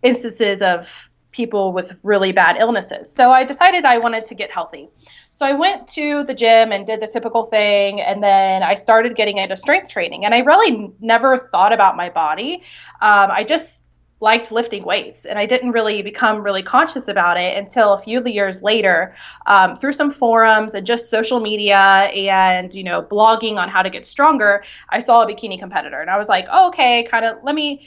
instances 0.03 0.63
of 0.63 1.11
people 1.31 1.73
with 1.73 1.97
really 2.03 2.33
bad 2.33 2.57
illnesses. 2.59 3.11
So 3.11 3.31
I 3.31 3.45
decided 3.45 3.85
I 3.85 3.99
wanted 3.99 4.25
to 4.25 4.35
get 4.35 4.51
healthy. 4.51 4.89
So 5.31 5.47
I 5.47 5.53
went 5.53 5.89
to 5.89 6.25
the 6.25 6.35
gym 6.35 6.73
and 6.73 6.87
did 6.87 7.01
the 7.01 7.07
typical 7.07 7.45
thing, 7.45 8.01
and 8.01 8.23
then 8.23 8.63
I 8.63 8.75
started 8.75 9.17
getting 9.17 9.39
into 9.39 9.57
strength 9.57 9.91
training. 9.91 10.25
And 10.25 10.35
I 10.35 10.41
really 10.41 10.93
never 11.01 11.39
thought 11.39 11.73
about 11.73 11.97
my 11.97 12.11
body. 12.11 12.63
Um, 13.01 13.31
I 13.31 13.45
just 13.45 13.83
liked 14.23 14.53
lifting 14.53 14.85
weights 14.85 15.27
and 15.27 15.39
i 15.39 15.45
didn't 15.45 15.73
really 15.73 16.01
become 16.01 16.43
really 16.43 16.63
conscious 16.63 17.09
about 17.09 17.37
it 17.37 17.57
until 17.59 17.93
a 17.93 17.99
few 17.99 18.25
years 18.25 18.63
later 18.63 19.13
um, 19.47 19.75
through 19.75 19.93
some 19.93 20.11
forums 20.11 20.73
and 20.75 20.87
just 20.87 21.11
social 21.11 21.41
media 21.41 21.77
and 22.15 22.73
you 22.73 22.85
know 22.85 23.03
blogging 23.03 23.59
on 23.59 23.69
how 23.69 23.83
to 23.83 23.91
get 23.91 24.07
stronger 24.07 24.63
i 24.91 25.01
saw 25.01 25.23
a 25.23 25.27
bikini 25.27 25.59
competitor 25.59 26.01
and 26.01 26.09
i 26.09 26.17
was 26.17 26.29
like 26.29 26.47
oh, 26.51 26.69
okay 26.69 27.03
kind 27.11 27.25
of 27.25 27.37
let 27.43 27.55
me 27.55 27.87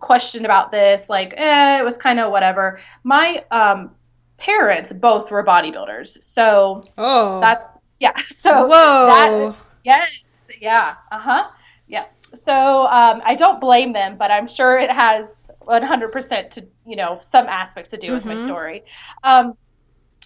question 0.00 0.44
about 0.44 0.70
this 0.70 1.08
like 1.08 1.34
eh, 1.36 1.78
it 1.78 1.84
was 1.84 1.96
kind 1.96 2.20
of 2.20 2.30
whatever. 2.30 2.78
My 3.04 3.44
um, 3.50 3.94
parents 4.36 4.92
both 4.92 5.30
were 5.30 5.44
bodybuilders 5.44 6.22
so 6.22 6.82
oh. 6.98 7.40
that's 7.40 7.78
yeah 8.00 8.16
so 8.16 8.66
whoa. 8.66 9.06
that, 9.06 9.56
yes 9.84 10.48
yeah 10.60 10.96
uh-huh 11.12 11.48
yeah. 11.86 12.06
So 12.34 12.86
um, 12.86 13.22
i 13.24 13.34
don't 13.34 13.60
blame 13.60 13.92
them 13.92 14.16
but 14.16 14.30
i'm 14.30 14.48
sure 14.48 14.76
it 14.76 14.90
has 14.90 15.43
100% 15.66 16.50
to 16.50 16.66
you 16.86 16.96
know 16.96 17.18
some 17.20 17.46
aspects 17.46 17.90
to 17.90 17.96
do 17.96 18.12
with 18.12 18.20
mm-hmm. 18.20 18.30
my 18.30 18.36
story 18.36 18.84
um, 19.22 19.56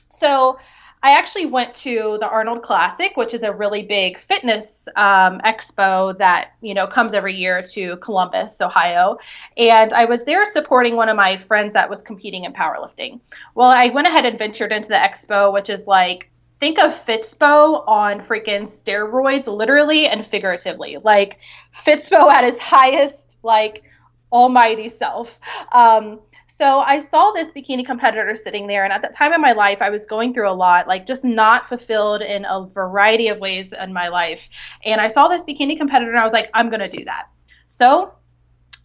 so 0.09 0.59
I 1.03 1.17
actually 1.17 1.47
went 1.47 1.75
to 1.77 2.17
the 2.19 2.29
Arnold 2.29 2.63
Classic, 2.63 3.17
which 3.17 3.33
is 3.33 3.43
a 3.43 3.53
really 3.53 3.83
big 3.83 4.19
fitness 4.19 4.89
um, 4.97 5.41
expo 5.45 6.17
that 6.19 6.53
you 6.61 6.75
know 6.75 6.87
comes 6.87 7.15
every 7.15 7.35
year 7.35 7.63
to 7.75 7.97
Columbus, 7.99 8.61
Ohio, 8.61 9.19
and 9.57 9.93
I 9.93 10.05
was 10.07 10.25
there 10.25 10.45
supporting 10.45 10.97
one 10.97 11.09
of 11.09 11.17
my 11.17 11.37
friends 11.37 11.73
that 11.75 11.89
was 11.89 12.03
competing 12.03 12.45
in 12.45 12.53
powerlifting. 12.53 13.21
Well, 13.55 13.69
I 13.69 13.89
went 13.89 14.09
ahead 14.09 14.25
and 14.25 14.39
ventured 14.39 14.73
into 14.73 14.89
the 14.89 14.97
expo, 14.97 15.53
which 15.53 15.71
is 15.71 15.87
like 15.87 16.31
think 16.59 16.81
of 16.81 16.91
Fitspo 16.91 17.87
on 17.87 18.19
freaking 18.19 18.63
steroids, 18.63 19.47
literally 19.47 20.09
and 20.09 20.27
figuratively. 20.27 20.99
Like 21.05 21.39
Fitspo 21.73 22.31
at 22.33 22.43
his 22.43 22.59
highest, 22.59 23.39
like 23.45 23.85
almighty 24.33 24.89
self. 24.89 25.39
Um, 25.73 26.21
so 26.51 26.81
I 26.81 27.01
saw 27.01 27.31
this 27.33 27.51
bikini 27.51 27.85
competitor 27.85 28.35
sitting 28.35 28.67
there, 28.67 28.83
and 28.83 28.93
at 28.93 29.03
that 29.03 29.15
time 29.15 29.33
in 29.33 29.41
my 29.41 29.53
life, 29.53 29.83
I 29.83 29.91
was 29.91 30.07
going 30.07 30.33
through 30.33 30.49
a 30.49 30.53
lot, 30.53 30.89
like 30.89 31.07
just 31.07 31.25
not 31.25 31.69
fulfilled 31.69 32.23
in 32.23 32.47
a 32.47 32.67
variety 32.67 33.29
of 33.29 33.39
ways 33.39 33.73
in 33.73 33.93
my 33.93 34.09
life. 34.09 34.49
And 34.85 35.01
I 35.01 35.09
saw 35.09 35.29
this 35.29 35.45
bikini 35.45 35.77
competitor, 35.77 36.11
and 36.11 36.19
I 36.19 36.25
was 36.25 36.33
like, 36.33 36.51
I'm 36.55 36.71
going 36.71 36.81
to 36.81 36.89
do 36.89 37.05
that. 37.05 37.29
So 37.69 38.15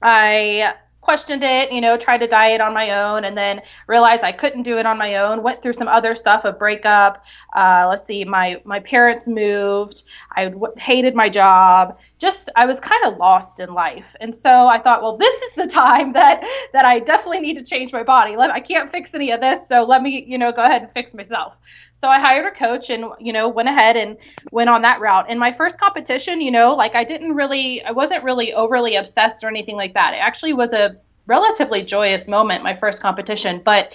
I 0.02 0.76
questioned 1.00 1.44
it, 1.44 1.72
you 1.72 1.82
know, 1.82 1.98
tried 1.98 2.20
to 2.20 2.28
diet 2.28 2.62
on 2.62 2.74
my 2.74 2.92
own, 2.92 3.24
and 3.24 3.38
then 3.38 3.62
realized 3.88 4.24
I 4.24 4.34
couldn't 4.34 4.64
do 4.64 4.78
it 4.78 4.86
on 4.86 4.98
my 4.98 5.16
own. 5.16 5.42
Went 5.42 5.62
through 5.62 5.74
some 5.74 5.88
other 5.88 6.16
stuff, 6.16 6.46
a 6.46 6.52
breakup. 6.52 7.26
Uh, 7.56 7.88
let's 7.90 8.06
see, 8.06 8.24
my 8.26 8.62
my 8.66 8.82
parents 8.82 9.28
moved. 9.28 10.04
I 10.36 10.52
hated 10.78 11.16
my 11.16 11.30
job. 11.30 12.00
Just 12.18 12.50
I 12.56 12.66
was 12.66 12.80
kind 12.80 13.06
of 13.06 13.18
lost 13.18 13.60
in 13.60 13.74
life, 13.74 14.16
and 14.20 14.36
so 14.36 14.68
I 14.68 14.80
thought, 14.80 15.02
well, 15.02 15.18
this 15.18 15.42
is 15.44 15.56
the 15.56 15.68
time 15.68 16.13
that 16.13 16.44
that 16.74 16.86
I 16.86 17.00
definitely 17.00 17.42
need 17.42 17.58
to 17.58 17.63
change 17.63 17.94
my 17.94 18.04
body. 18.04 18.36
Let, 18.36 18.52
I 18.52 18.60
can't 18.60 18.90
fix 18.90 19.13
any 19.13 19.32
of 19.32 19.42
this, 19.42 19.68
so 19.68 19.84
let 19.84 20.02
me, 20.02 20.25
you 20.28 20.38
know, 20.38 20.52
go 20.52 20.63
ahead 20.63 20.82
and 20.82 20.92
fix 20.92 21.13
myself. 21.13 21.56
So 21.92 22.10
I 22.10 22.20
hired 22.20 22.46
a 22.46 22.52
coach 22.52 22.90
and, 22.90 23.06
you 23.20 23.32
know, 23.32 23.48
went 23.48 23.70
ahead 23.70 23.96
and 23.96 24.18
went 24.52 24.70
on 24.70 24.82
that 24.82 25.00
route. 25.00 25.25
And 25.30 25.40
my 25.40 25.52
first 25.52 25.80
competition, 25.80 26.42
you 26.42 26.52
know, 26.52 26.74
like 26.74 26.96
I 26.96 27.04
didn't 27.04 27.34
really, 27.34 27.84
I 27.86 27.92
wasn't 27.92 28.24
really 28.24 28.54
overly 28.54 28.96
obsessed 28.96 29.44
or 29.44 29.48
anything 29.48 29.75
like 29.75 29.94
that. 29.94 30.13
It 30.13 30.18
actually 30.18 30.54
was 30.54 30.74
a 30.74 30.98
relatively 31.28 31.84
joyous 31.84 32.28
moment, 32.28 32.63
my 32.63 32.75
first 32.75 33.02
competition. 33.02 33.62
But 33.63 33.94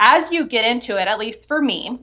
as 0.00 0.30
you 0.30 0.46
get 0.46 0.64
into 0.64 1.00
it, 1.00 1.08
at 1.08 1.18
least 1.18 1.48
for 1.48 1.62
me, 1.62 2.00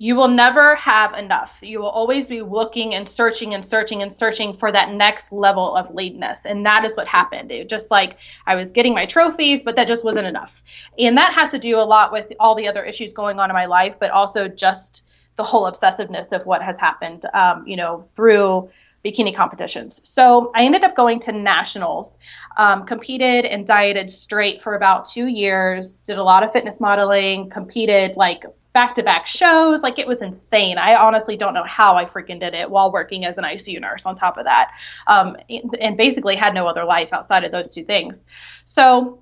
you 0.00 0.14
will 0.14 0.28
never 0.28 0.76
have 0.76 1.12
enough. 1.18 1.58
You 1.60 1.80
will 1.80 1.88
always 1.88 2.28
be 2.28 2.40
looking 2.40 2.94
and 2.94 3.08
searching 3.08 3.52
and 3.54 3.66
searching 3.66 4.00
and 4.00 4.14
searching 4.14 4.54
for 4.54 4.70
that 4.70 4.92
next 4.92 5.32
level 5.32 5.74
of 5.74 5.92
leadness. 5.92 6.46
And 6.46 6.64
that 6.66 6.84
is 6.84 6.96
what 6.96 7.08
happened. 7.08 7.50
It 7.50 7.68
just 7.68 7.90
like 7.90 8.18
I 8.46 8.54
was 8.54 8.70
getting 8.70 8.94
my 8.94 9.06
trophies, 9.06 9.64
but 9.64 9.74
that 9.74 9.88
just 9.88 10.04
wasn't 10.04 10.28
enough. 10.28 10.62
And 10.98 11.18
that 11.18 11.32
has 11.32 11.50
to 11.50 11.58
do 11.58 11.80
a 11.80 11.82
lot 11.82 12.12
with 12.12 12.32
all 12.38 12.54
the 12.54 12.68
other 12.68 12.84
issues 12.84 13.12
going 13.12 13.40
on 13.40 13.50
in 13.50 13.54
my 13.54 13.66
life, 13.66 13.98
but 13.98 14.12
also 14.12 14.46
just 14.46 15.04
the 15.34 15.42
whole 15.42 15.70
obsessiveness 15.70 16.32
of 16.32 16.46
what 16.46 16.62
has 16.62 16.78
happened, 16.78 17.26
um, 17.34 17.66
you 17.66 17.76
know, 17.76 18.02
through 18.02 18.68
bikini 19.04 19.34
competitions. 19.34 20.00
So 20.04 20.52
I 20.54 20.64
ended 20.64 20.84
up 20.84 20.94
going 20.94 21.18
to 21.20 21.32
nationals, 21.32 22.18
um, 22.56 22.84
competed 22.84 23.44
and 23.44 23.66
dieted 23.66 24.10
straight 24.10 24.60
for 24.60 24.74
about 24.74 25.08
two 25.08 25.26
years, 25.26 26.02
did 26.02 26.18
a 26.18 26.24
lot 26.24 26.42
of 26.42 26.52
fitness 26.52 26.80
modeling, 26.80 27.50
competed 27.50 28.16
like 28.16 28.44
back 28.78 28.94
to 28.94 29.02
back 29.02 29.26
shows. 29.26 29.82
Like 29.82 29.98
it 29.98 30.06
was 30.06 30.22
insane. 30.22 30.78
I 30.78 30.94
honestly 30.94 31.36
don't 31.36 31.52
know 31.52 31.64
how 31.64 31.96
I 31.96 32.04
freaking 32.04 32.38
did 32.38 32.54
it 32.54 32.70
while 32.70 32.92
working 32.92 33.24
as 33.24 33.36
an 33.36 33.42
ICU 33.42 33.80
nurse 33.80 34.06
on 34.06 34.14
top 34.14 34.38
of 34.38 34.44
that. 34.44 34.70
Um, 35.08 35.36
and 35.80 35.96
basically 35.96 36.36
had 36.36 36.54
no 36.54 36.68
other 36.68 36.84
life 36.84 37.12
outside 37.12 37.42
of 37.42 37.50
those 37.50 37.74
two 37.74 37.82
things. 37.82 38.24
So 38.66 39.18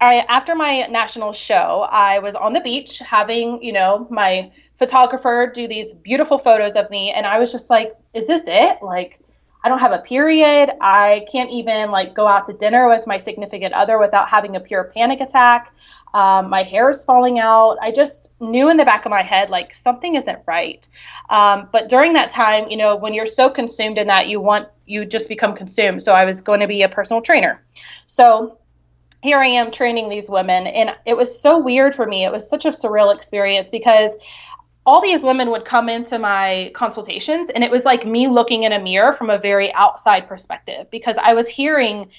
I, 0.00 0.24
after 0.28 0.54
my 0.54 0.82
national 0.82 1.32
show, 1.32 1.88
I 1.90 2.20
was 2.20 2.36
on 2.36 2.52
the 2.52 2.60
beach 2.60 3.00
having, 3.00 3.60
you 3.60 3.72
know, 3.72 4.06
my 4.10 4.52
photographer 4.76 5.50
do 5.52 5.66
these 5.66 5.94
beautiful 5.94 6.38
photos 6.38 6.76
of 6.76 6.88
me. 6.88 7.10
And 7.10 7.26
I 7.26 7.40
was 7.40 7.50
just 7.50 7.70
like, 7.70 7.96
is 8.14 8.28
this 8.28 8.44
it? 8.46 8.80
Like, 8.80 9.18
I 9.64 9.68
don't 9.68 9.80
have 9.80 9.92
a 9.92 9.98
period. 9.98 10.70
I 10.80 11.26
can't 11.30 11.50
even 11.50 11.90
like 11.90 12.14
go 12.14 12.26
out 12.26 12.46
to 12.46 12.52
dinner 12.52 12.88
with 12.88 13.06
my 13.06 13.18
significant 13.18 13.74
other 13.74 13.98
without 13.98 14.28
having 14.28 14.56
a 14.56 14.60
pure 14.60 14.92
panic 14.94 15.20
attack. 15.20 15.72
Um, 16.14 16.48
my 16.48 16.62
hair 16.62 16.88
is 16.90 17.04
falling 17.04 17.38
out. 17.38 17.76
I 17.82 17.90
just 17.92 18.34
knew 18.40 18.70
in 18.70 18.76
the 18.76 18.84
back 18.84 19.04
of 19.04 19.10
my 19.10 19.22
head 19.22 19.50
like 19.50 19.74
something 19.74 20.14
isn't 20.14 20.38
right. 20.46 20.88
Um, 21.28 21.68
but 21.72 21.88
during 21.88 22.12
that 22.14 22.30
time, 22.30 22.68
you 22.70 22.76
know, 22.76 22.96
when 22.96 23.12
you're 23.14 23.26
so 23.26 23.50
consumed 23.50 23.98
in 23.98 24.06
that, 24.06 24.28
you 24.28 24.40
want 24.40 24.68
you 24.86 25.04
just 25.04 25.28
become 25.28 25.54
consumed. 25.54 26.02
So 26.02 26.14
I 26.14 26.24
was 26.24 26.40
going 26.40 26.60
to 26.60 26.68
be 26.68 26.82
a 26.82 26.88
personal 26.88 27.20
trainer. 27.20 27.62
So 28.06 28.58
here 29.22 29.38
I 29.38 29.46
am 29.46 29.70
training 29.70 30.08
these 30.08 30.30
women. 30.30 30.66
And 30.68 30.96
it 31.04 31.16
was 31.16 31.40
so 31.40 31.58
weird 31.58 31.94
for 31.94 32.06
me. 32.06 32.24
It 32.24 32.32
was 32.32 32.48
such 32.48 32.64
a 32.64 32.68
surreal 32.68 33.14
experience 33.14 33.68
because 33.68 34.16
all 34.88 35.02
these 35.02 35.22
women 35.22 35.50
would 35.50 35.66
come 35.66 35.86
into 35.90 36.18
my 36.18 36.70
consultations 36.74 37.50
and 37.50 37.62
it 37.62 37.70
was 37.70 37.84
like 37.84 38.06
me 38.06 38.26
looking 38.26 38.62
in 38.62 38.72
a 38.72 38.78
mirror 38.78 39.12
from 39.12 39.28
a 39.28 39.36
very 39.36 39.70
outside 39.74 40.26
perspective 40.26 40.90
because 40.90 41.18
I 41.18 41.34
was 41.34 41.46
hearing 41.46 42.10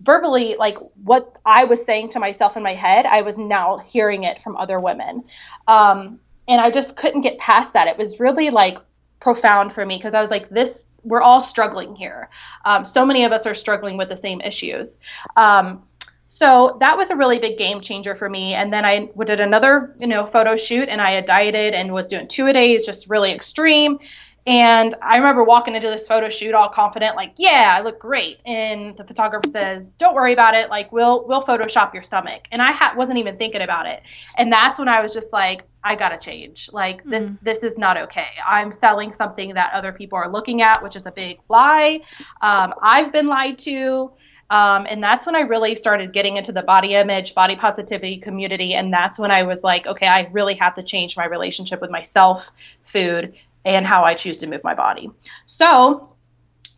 verbally 0.00 0.56
like 0.58 0.78
what 1.04 1.38
I 1.46 1.62
was 1.62 1.84
saying 1.84 2.08
to 2.10 2.18
myself 2.18 2.56
in 2.56 2.62
my 2.64 2.74
head, 2.74 3.06
I 3.06 3.22
was 3.22 3.38
now 3.38 3.78
hearing 3.86 4.24
it 4.24 4.42
from 4.42 4.56
other 4.56 4.80
women. 4.80 5.22
Um, 5.68 6.18
and 6.48 6.60
I 6.60 6.72
just 6.72 6.96
couldn't 6.96 7.20
get 7.20 7.38
past 7.38 7.72
that. 7.74 7.86
It 7.86 7.96
was 7.96 8.18
really 8.18 8.50
like 8.50 8.78
profound 9.20 9.72
for 9.72 9.86
me 9.86 9.96
because 9.96 10.14
I 10.14 10.20
was 10.20 10.32
like, 10.32 10.48
this, 10.48 10.86
we're 11.04 11.22
all 11.22 11.40
struggling 11.40 11.94
here. 11.94 12.30
Um, 12.64 12.84
so 12.84 13.06
many 13.06 13.22
of 13.22 13.30
us 13.30 13.46
are 13.46 13.54
struggling 13.54 13.96
with 13.96 14.08
the 14.08 14.16
same 14.16 14.40
issues. 14.40 14.98
Um, 15.36 15.84
so 16.28 16.76
that 16.80 16.96
was 16.96 17.10
a 17.10 17.16
really 17.16 17.38
big 17.38 17.58
game 17.58 17.80
changer 17.80 18.14
for 18.14 18.28
me. 18.28 18.54
And 18.54 18.72
then 18.72 18.84
I 18.84 19.10
did 19.24 19.40
another, 19.40 19.94
you 19.98 20.06
know, 20.06 20.26
photo 20.26 20.56
shoot 20.56 20.88
and 20.88 21.00
I 21.00 21.12
had 21.12 21.24
dieted 21.24 21.74
and 21.74 21.92
was 21.92 22.06
doing 22.06 22.28
two 22.28 22.46
a 22.46 22.52
days, 22.52 22.84
just 22.86 23.08
really 23.08 23.32
extreme. 23.32 23.98
And 24.46 24.94
I 25.02 25.16
remember 25.16 25.44
walking 25.44 25.74
into 25.74 25.88
this 25.88 26.08
photo 26.08 26.30
shoot 26.30 26.54
all 26.54 26.70
confident, 26.70 27.16
like, 27.16 27.34
yeah, 27.36 27.74
I 27.76 27.82
look 27.82 27.98
great. 27.98 28.40
And 28.46 28.96
the 28.96 29.04
photographer 29.04 29.46
says, 29.46 29.92
don't 29.94 30.14
worry 30.14 30.32
about 30.32 30.54
it. 30.54 30.70
Like, 30.70 30.90
we'll, 30.90 31.26
we'll 31.28 31.42
Photoshop 31.42 31.92
your 31.92 32.02
stomach. 32.02 32.48
And 32.50 32.62
I 32.62 32.72
ha- 32.72 32.94
wasn't 32.96 33.18
even 33.18 33.36
thinking 33.36 33.60
about 33.60 33.84
it. 33.84 34.02
And 34.38 34.50
that's 34.50 34.78
when 34.78 34.88
I 34.88 35.02
was 35.02 35.12
just 35.12 35.34
like, 35.34 35.64
I 35.84 35.94
gotta 35.94 36.18
change. 36.18 36.70
Like 36.72 37.00
mm-hmm. 37.00 37.10
this, 37.10 37.36
this 37.42 37.62
is 37.62 37.78
not 37.78 37.96
okay. 37.96 38.28
I'm 38.46 38.72
selling 38.72 39.12
something 39.12 39.54
that 39.54 39.72
other 39.72 39.92
people 39.92 40.18
are 40.18 40.30
looking 40.30 40.62
at, 40.62 40.82
which 40.82 40.96
is 40.96 41.06
a 41.06 41.12
big 41.12 41.40
lie. 41.48 42.00
Um, 42.40 42.74
I've 42.82 43.12
been 43.12 43.26
lied 43.26 43.58
to. 43.60 44.12
Um, 44.50 44.86
and 44.88 45.02
that's 45.02 45.26
when 45.26 45.36
I 45.36 45.40
really 45.40 45.74
started 45.74 46.12
getting 46.12 46.36
into 46.36 46.52
the 46.52 46.62
body 46.62 46.94
image, 46.94 47.34
body 47.34 47.54
positivity 47.54 48.18
community. 48.18 48.74
And 48.74 48.92
that's 48.92 49.18
when 49.18 49.30
I 49.30 49.42
was 49.42 49.62
like, 49.62 49.86
okay, 49.86 50.06
I 50.06 50.28
really 50.32 50.54
have 50.54 50.74
to 50.74 50.82
change 50.82 51.16
my 51.16 51.26
relationship 51.26 51.80
with 51.80 51.90
myself, 51.90 52.50
food, 52.82 53.34
and 53.64 53.86
how 53.86 54.04
I 54.04 54.14
choose 54.14 54.38
to 54.38 54.46
move 54.46 54.64
my 54.64 54.74
body. 54.74 55.10
So 55.44 56.14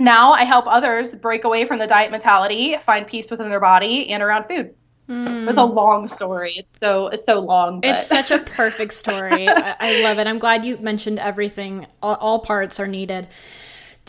now 0.01 0.33
I 0.33 0.45
help 0.45 0.65
others 0.67 1.15
break 1.15 1.45
away 1.45 1.65
from 1.65 1.79
the 1.79 1.87
diet 1.87 2.11
mentality, 2.11 2.77
find 2.79 3.07
peace 3.07 3.31
within 3.31 3.51
their 3.51 3.61
body 3.61 4.09
and 4.11 4.23
around 4.23 4.45
food. 4.45 4.75
Mm. 5.09 5.43
It 5.43 5.47
was 5.47 5.57
a 5.57 5.65
long 5.65 6.09
story. 6.09 6.55
It's 6.57 6.77
so 6.77 7.09
it's 7.09 7.25
so 7.25 7.41
long. 7.41 7.81
But. 7.81 7.91
It's 7.91 8.07
such 8.07 8.31
a 8.31 8.39
perfect 8.39 8.93
story. 8.93 9.49
I, 9.49 9.77
I, 9.79 10.03
love 10.03 10.19
it. 10.19 10.27
I'm 10.29 10.39
glad 10.39 10.65
you 10.65 10.79
mentioned 10.79 11.19
everything. 11.19 11.87
All, 12.01 12.15
all 12.15 12.39
parts 12.39 12.79
are 12.79 12.87
needed. 12.87 13.27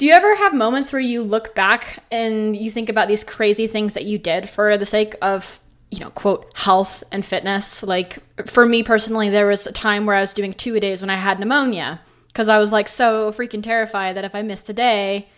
Do 0.01 0.07
you 0.07 0.13
ever 0.13 0.35
have 0.35 0.55
moments 0.55 0.91
where 0.91 0.99
you 0.99 1.21
look 1.21 1.53
back 1.53 1.99
and 2.09 2.55
you 2.55 2.71
think 2.71 2.89
about 2.89 3.07
these 3.07 3.23
crazy 3.23 3.67
things 3.67 3.93
that 3.93 4.03
you 4.03 4.17
did 4.17 4.49
for 4.49 4.75
the 4.75 4.83
sake 4.83 5.13
of, 5.21 5.59
you 5.91 5.99
know, 5.99 6.09
quote, 6.09 6.51
health 6.57 7.03
and 7.11 7.23
fitness? 7.23 7.83
Like 7.83 8.17
for 8.47 8.65
me 8.65 8.81
personally, 8.81 9.29
there 9.29 9.45
was 9.45 9.67
a 9.67 9.71
time 9.71 10.07
where 10.07 10.15
I 10.15 10.21
was 10.21 10.33
doing 10.33 10.53
two 10.53 10.73
a 10.73 10.79
days 10.79 11.01
when 11.01 11.11
I 11.11 11.17
had 11.17 11.39
pneumonia 11.39 12.01
because 12.29 12.49
I 12.49 12.57
was 12.57 12.71
like 12.71 12.87
so 12.87 13.31
freaking 13.31 13.61
terrified 13.61 14.17
that 14.17 14.25
if 14.25 14.33
I 14.33 14.41
missed 14.41 14.67
a 14.69 14.73
day, 14.73 15.29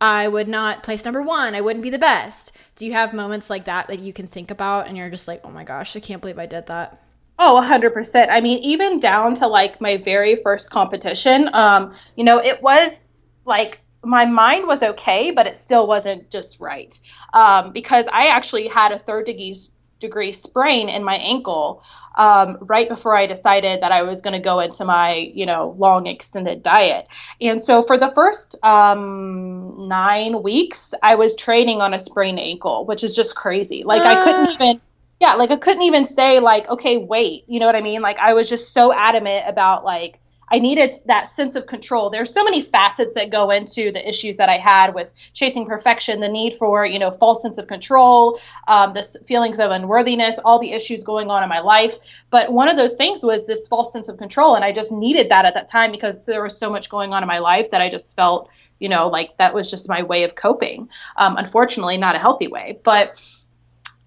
I 0.00 0.26
would 0.26 0.48
not 0.48 0.84
place 0.84 1.04
number 1.04 1.20
one. 1.20 1.54
I 1.54 1.60
wouldn't 1.60 1.82
be 1.82 1.90
the 1.90 1.98
best. 1.98 2.56
Do 2.76 2.86
you 2.86 2.94
have 2.94 3.12
moments 3.12 3.50
like 3.50 3.66
that 3.66 3.88
that 3.88 3.98
you 3.98 4.14
can 4.14 4.26
think 4.26 4.50
about 4.50 4.88
and 4.88 4.96
you're 4.96 5.10
just 5.10 5.28
like, 5.28 5.42
oh 5.44 5.50
my 5.50 5.64
gosh, 5.64 5.94
I 5.96 6.00
can't 6.00 6.22
believe 6.22 6.38
I 6.38 6.46
did 6.46 6.68
that? 6.68 6.98
Oh, 7.38 7.60
100%. 7.62 8.28
I 8.30 8.40
mean, 8.40 8.56
even 8.60 9.00
down 9.00 9.34
to 9.34 9.46
like 9.46 9.82
my 9.82 9.98
very 9.98 10.36
first 10.36 10.70
competition, 10.70 11.50
um, 11.52 11.92
you 12.16 12.24
know, 12.24 12.38
it 12.38 12.62
was 12.62 13.06
like 13.44 13.82
my 14.04 14.24
mind 14.24 14.66
was 14.66 14.82
okay, 14.82 15.30
but 15.30 15.46
it 15.46 15.56
still 15.56 15.86
wasn't 15.86 16.30
just 16.30 16.60
right 16.60 16.98
um, 17.34 17.72
because 17.72 18.06
I 18.12 18.28
actually 18.28 18.68
had 18.68 18.92
a 18.92 18.98
third 18.98 19.26
degree 19.26 19.54
degree 20.00 20.30
sprain 20.30 20.88
in 20.88 21.02
my 21.02 21.16
ankle 21.16 21.82
um, 22.16 22.56
right 22.60 22.88
before 22.88 23.16
I 23.16 23.26
decided 23.26 23.82
that 23.82 23.90
I 23.90 24.02
was 24.02 24.20
going 24.22 24.32
to 24.32 24.38
go 24.38 24.60
into 24.60 24.84
my 24.84 25.14
you 25.14 25.44
know 25.44 25.74
long 25.76 26.06
extended 26.06 26.62
diet. 26.62 27.08
And 27.40 27.60
so 27.60 27.82
for 27.82 27.98
the 27.98 28.12
first 28.14 28.56
um, 28.64 29.88
nine 29.88 30.42
weeks, 30.42 30.94
I 31.02 31.14
was 31.16 31.34
training 31.34 31.80
on 31.80 31.94
a 31.94 31.98
sprained 31.98 32.38
ankle, 32.38 32.86
which 32.86 33.02
is 33.02 33.14
just 33.14 33.34
crazy. 33.34 33.82
Like. 33.84 34.02
I 34.02 34.22
couldn't 34.22 34.48
ah. 34.48 34.52
even. 34.52 34.80
Yeah, 35.20 35.34
like 35.34 35.50
I 35.50 35.56
couldn't 35.56 35.82
even 35.82 36.04
say 36.04 36.38
like, 36.38 36.68
okay, 36.68 36.96
wait, 36.96 37.42
you 37.48 37.58
know 37.58 37.66
what 37.66 37.74
I 37.74 37.80
mean? 37.80 38.02
Like 38.02 38.18
I 38.18 38.34
was 38.34 38.48
just 38.48 38.72
so 38.72 38.92
adamant 38.92 39.46
about 39.48 39.84
like 39.84 40.20
I 40.50 40.58
needed 40.58 40.92
that 41.06 41.28
sense 41.28 41.54
of 41.54 41.66
control. 41.66 42.10
There's 42.10 42.32
so 42.32 42.44
many 42.44 42.62
facets 42.62 43.14
that 43.14 43.30
go 43.30 43.50
into 43.50 43.92
the 43.92 44.06
issues 44.08 44.36
that 44.36 44.48
I 44.48 44.56
had 44.56 44.94
with 44.94 45.12
chasing 45.32 45.66
perfection, 45.66 46.20
the 46.20 46.28
need 46.28 46.54
for, 46.54 46.86
you 46.86 46.98
know, 46.98 47.10
false 47.10 47.42
sense 47.42 47.58
of 47.58 47.66
control, 47.66 48.40
um, 48.66 48.94
the 48.94 49.02
feelings 49.26 49.58
of 49.58 49.70
unworthiness, 49.70 50.38
all 50.44 50.58
the 50.58 50.72
issues 50.72 51.04
going 51.04 51.30
on 51.30 51.42
in 51.42 51.48
my 51.48 51.60
life. 51.60 52.22
But 52.30 52.52
one 52.52 52.68
of 52.68 52.76
those 52.76 52.94
things 52.94 53.22
was 53.22 53.46
this 53.46 53.68
false 53.68 53.92
sense 53.92 54.08
of 54.08 54.18
control. 54.18 54.54
And 54.54 54.64
I 54.64 54.72
just 54.72 54.92
needed 54.92 55.30
that 55.30 55.44
at 55.44 55.54
that 55.54 55.68
time 55.68 55.90
because 55.92 56.26
there 56.26 56.42
was 56.42 56.56
so 56.56 56.70
much 56.70 56.88
going 56.88 57.12
on 57.12 57.22
in 57.22 57.26
my 57.26 57.38
life 57.38 57.70
that 57.70 57.80
I 57.80 57.88
just 57.88 58.16
felt, 58.16 58.48
you 58.78 58.88
know, 58.88 59.08
like 59.08 59.36
that 59.38 59.54
was 59.54 59.70
just 59.70 59.88
my 59.88 60.02
way 60.02 60.22
of 60.24 60.34
coping. 60.34 60.88
Um, 61.16 61.36
unfortunately, 61.36 61.96
not 61.96 62.16
a 62.16 62.18
healthy 62.18 62.48
way. 62.48 62.78
But 62.84 63.20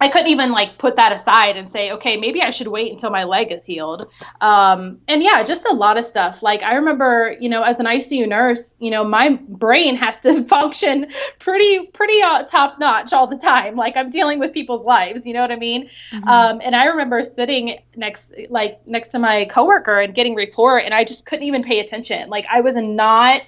I 0.01 0.09
couldn't 0.09 0.29
even 0.29 0.51
like 0.51 0.79
put 0.79 0.95
that 0.95 1.11
aside 1.11 1.57
and 1.57 1.69
say, 1.69 1.91
okay, 1.91 2.17
maybe 2.17 2.41
I 2.41 2.49
should 2.49 2.67
wait 2.67 2.91
until 2.91 3.11
my 3.11 3.23
leg 3.23 3.51
is 3.51 3.63
healed. 3.63 4.07
Um, 4.41 4.99
and 5.07 5.21
yeah, 5.21 5.43
just 5.43 5.63
a 5.67 5.73
lot 5.73 5.95
of 5.95 6.03
stuff. 6.03 6.41
Like 6.41 6.63
I 6.63 6.73
remember, 6.73 7.37
you 7.39 7.47
know, 7.47 7.61
as 7.61 7.79
an 7.79 7.85
ICU 7.85 8.27
nurse, 8.27 8.75
you 8.79 8.89
know, 8.89 9.03
my 9.03 9.29
brain 9.47 9.95
has 9.95 10.19
to 10.21 10.43
function 10.47 11.05
pretty, 11.37 11.85
pretty 11.93 12.19
uh, 12.23 12.41
top 12.43 12.79
notch 12.79 13.13
all 13.13 13.27
the 13.27 13.37
time. 13.37 13.75
Like 13.75 13.95
I'm 13.95 14.09
dealing 14.09 14.39
with 14.39 14.53
people's 14.53 14.87
lives, 14.87 15.27
you 15.27 15.33
know 15.33 15.41
what 15.41 15.51
I 15.51 15.57
mean? 15.57 15.87
Mm-hmm. 16.11 16.27
Um, 16.27 16.61
and 16.63 16.75
I 16.75 16.85
remember 16.85 17.21
sitting 17.21 17.77
next, 17.95 18.33
like 18.49 18.85
next 18.87 19.09
to 19.09 19.19
my 19.19 19.45
coworker 19.45 19.99
and 19.99 20.15
getting 20.15 20.33
report, 20.33 20.83
and 20.83 20.95
I 20.95 21.03
just 21.03 21.27
couldn't 21.27 21.45
even 21.45 21.61
pay 21.61 21.79
attention. 21.79 22.27
Like 22.27 22.47
I 22.51 22.61
was 22.61 22.75
not 22.75 23.43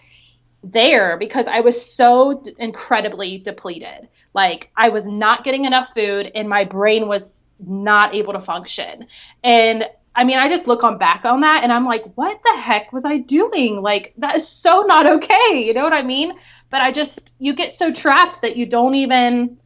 there 0.63 1.17
because 1.17 1.47
I 1.47 1.61
was 1.61 1.83
so 1.83 2.41
d- 2.43 2.53
incredibly 2.59 3.39
depleted. 3.39 4.07
Like 4.33 4.71
I 4.75 4.89
was 4.89 5.05
not 5.05 5.43
getting 5.43 5.65
enough 5.65 5.93
food 5.93 6.31
and 6.33 6.49
my 6.49 6.63
brain 6.63 7.07
was 7.07 7.45
not 7.59 8.15
able 8.15 8.33
to 8.33 8.41
function. 8.41 9.07
And 9.43 9.85
I 10.15 10.23
mean, 10.23 10.37
I 10.37 10.47
just 10.47 10.67
look 10.67 10.83
on 10.83 10.97
back 10.97 11.25
on 11.25 11.41
that 11.41 11.63
and 11.63 11.71
I'm 11.71 11.85
like, 11.85 12.03
what 12.15 12.39
the 12.43 12.61
heck 12.61 12.93
was 12.93 13.05
I 13.05 13.17
doing? 13.19 13.81
Like 13.81 14.13
that 14.17 14.35
is 14.35 14.47
so 14.47 14.81
not 14.87 15.07
okay. 15.07 15.63
You 15.65 15.73
know 15.73 15.83
what 15.83 15.93
I 15.93 16.03
mean? 16.03 16.33
But 16.69 16.81
I 16.81 16.91
just 16.91 17.35
you 17.39 17.53
get 17.53 17.71
so 17.71 17.91
trapped 17.93 18.41
that 18.41 18.55
you 18.57 18.65
don't 18.65 18.95
even 18.95 19.57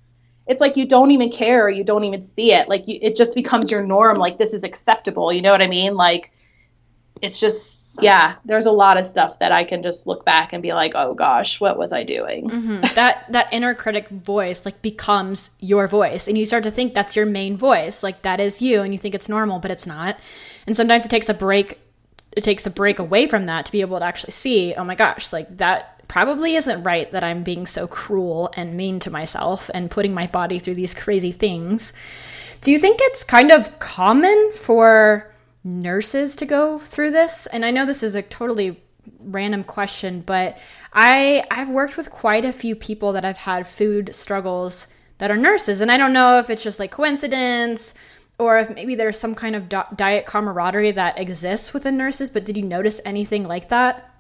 it's 0.48 0.62
like 0.62 0.78
you 0.78 0.88
don't 0.88 1.12
even 1.12 1.30
care 1.30 1.66
or 1.66 1.70
you 1.70 1.84
don't 1.84 2.06
even 2.06 2.22
see 2.22 2.54
it. 2.54 2.70
Like 2.70 2.88
you, 2.88 2.98
it 3.02 3.16
just 3.16 3.36
becomes 3.36 3.70
your 3.70 3.86
norm 3.86 4.18
like 4.18 4.38
this 4.38 4.54
is 4.54 4.64
acceptable. 4.64 5.34
You 5.34 5.42
know 5.42 5.52
what 5.52 5.62
I 5.62 5.68
mean? 5.68 5.96
Like 5.96 6.32
it's 7.22 7.40
just 7.40 7.87
yeah, 8.02 8.36
there's 8.46 8.66
a 8.66 8.72
lot 8.72 8.98
of 8.98 9.06
stuff 9.06 9.40
that 9.40 9.52
I 9.52 9.64
can 9.64 9.82
just 9.82 10.08
look 10.08 10.26
back 10.26 10.54
and 10.54 10.62
be 10.62 10.74
like, 10.74 10.94
oh 10.96 11.14
gosh, 11.14 11.60
what 11.60 11.78
was 11.78 11.94
I 11.94 12.04
doing? 12.04 12.50
Mm-hmm. 12.50 12.96
That 12.96 13.32
that 13.32 13.48
inner 13.52 13.74
critic 13.74 14.10
voice 14.10 14.66
like 14.66 14.82
becomes 14.82 15.52
your 15.60 15.88
voice, 15.88 16.28
and 16.28 16.38
you 16.38 16.46
start 16.46 16.64
to 16.64 16.72
think 16.72 16.94
that's 16.94 17.16
your 17.16 17.26
main 17.26 17.58
voice, 17.58 18.04
like 18.04 18.22
that 18.24 18.40
is 18.40 18.62
you, 18.62 18.82
and 18.82 18.94
you 18.94 19.00
think 19.00 19.16
it's 19.16 19.30
normal, 19.30 19.60
but 19.60 19.72
it's 19.72 19.88
not. 19.88 20.18
And 20.66 20.76
sometimes 20.76 21.06
it 21.06 21.10
takes 21.10 21.30
a 21.30 21.34
break. 21.34 21.80
It 22.36 22.44
takes 22.44 22.68
a 22.68 22.70
break 22.70 23.00
away 23.00 23.26
from 23.26 23.48
that 23.48 23.66
to 23.66 23.72
be 23.72 23.82
able 23.82 23.98
to 23.98 24.06
actually 24.06 24.32
see, 24.32 24.76
oh 24.76 24.84
my 24.84 24.94
gosh, 24.94 25.34
like 25.34 25.48
that 25.58 26.08
probably 26.08 26.56
isn't 26.56 26.84
right 26.84 27.10
that 27.12 27.24
I'm 27.24 27.44
being 27.44 27.66
so 27.66 27.88
cruel 27.88 28.52
and 28.56 28.78
mean 28.78 29.00
to 29.00 29.12
myself 29.12 29.72
and 29.74 29.90
putting 29.90 30.14
my 30.14 30.28
body 30.28 30.60
through 30.60 30.76
these 30.76 30.94
crazy 30.94 31.32
things. 31.32 31.94
Do 32.62 32.72
you 32.72 32.80
think 32.80 33.00
it's 33.02 33.24
kind 33.24 33.52
of 33.52 33.80
common 33.80 34.52
for 34.52 35.32
nurses 35.64 36.36
to 36.38 36.46
go 36.46 36.80
through 36.80 37.12
this? 37.12 37.48
And 37.48 37.66
I 37.66 37.72
know 37.72 37.86
this 37.86 38.04
is 38.04 38.16
a 38.16 38.22
totally 38.22 38.82
random 39.20 39.64
question, 39.64 40.22
but 40.22 40.58
I 40.94 41.44
I've 41.52 41.70
worked 41.70 41.98
with 41.98 42.10
quite 42.12 42.46
a 42.46 42.52
few 42.52 42.76
people 42.76 43.14
that 43.14 43.24
have 43.24 43.38
had 43.38 43.68
food 43.68 44.14
struggles 44.14 44.88
that 45.18 45.32
are 45.32 45.38
nurses, 45.38 45.82
and 45.82 45.92
I 45.92 45.98
don't 45.98 46.14
know 46.14 46.40
if 46.40 46.50
it's 46.50 46.64
just 46.64 46.80
like 46.80 46.92
coincidence 46.92 47.96
or 48.40 48.60
if 48.60 48.70
maybe 48.70 48.96
there's 48.96 49.20
some 49.20 49.34
kind 49.34 49.56
of 49.56 49.68
diet 49.96 50.26
camaraderie 50.26 50.92
that 50.92 51.20
exists 51.20 51.74
within 51.74 51.98
nurses, 51.98 52.30
but 52.30 52.46
did 52.46 52.56
you 52.56 52.64
notice 52.64 53.02
anything 53.04 53.48
like 53.48 53.70
that? 53.70 54.14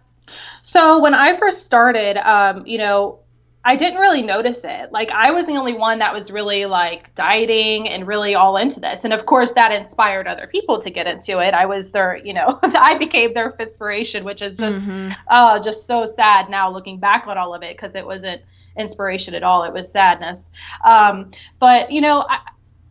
So 0.63 0.99
when 0.99 1.13
I 1.13 1.37
first 1.37 1.65
started, 1.65 2.17
um, 2.17 2.65
you 2.65 2.79
know, 2.79 3.19
I 3.67 3.75
didn't 3.75 3.99
really 3.99 4.21
notice 4.21 4.63
it. 4.63 4.93
Like 4.93 5.11
I 5.11 5.31
was 5.31 5.45
the 5.45 5.57
only 5.57 5.73
one 5.73 5.99
that 5.99 6.13
was 6.13 6.31
really 6.31 6.65
like 6.65 7.13
dieting 7.15 7.89
and 7.89 8.07
really 8.07 8.33
all 8.33 8.55
into 8.55 8.79
this. 8.79 9.03
And 9.03 9.11
of 9.13 9.25
course 9.25 9.51
that 9.53 9.73
inspired 9.73 10.25
other 10.25 10.47
people 10.47 10.79
to 10.79 10.89
get 10.89 11.05
into 11.05 11.39
it. 11.39 11.53
I 11.53 11.65
was 11.65 11.91
their, 11.91 12.15
you 12.15 12.33
know, 12.33 12.57
I 12.63 12.97
became 12.97 13.33
their 13.33 13.53
inspiration, 13.59 14.23
which 14.23 14.41
is 14.41 14.57
just 14.57 14.87
mm-hmm. 14.87 15.11
uh 15.27 15.59
just 15.59 15.85
so 15.85 16.05
sad 16.05 16.49
now 16.49 16.71
looking 16.71 16.97
back 16.97 17.27
on 17.27 17.37
all 17.37 17.53
of 17.53 17.61
it 17.61 17.75
because 17.75 17.93
it 17.95 18.05
wasn't 18.05 18.41
inspiration 18.77 19.35
at 19.35 19.43
all. 19.43 19.65
It 19.65 19.73
was 19.73 19.91
sadness. 19.91 20.49
Um, 20.85 21.31
but 21.59 21.91
you 21.91 21.99
know, 21.99 22.25
I, 22.29 22.39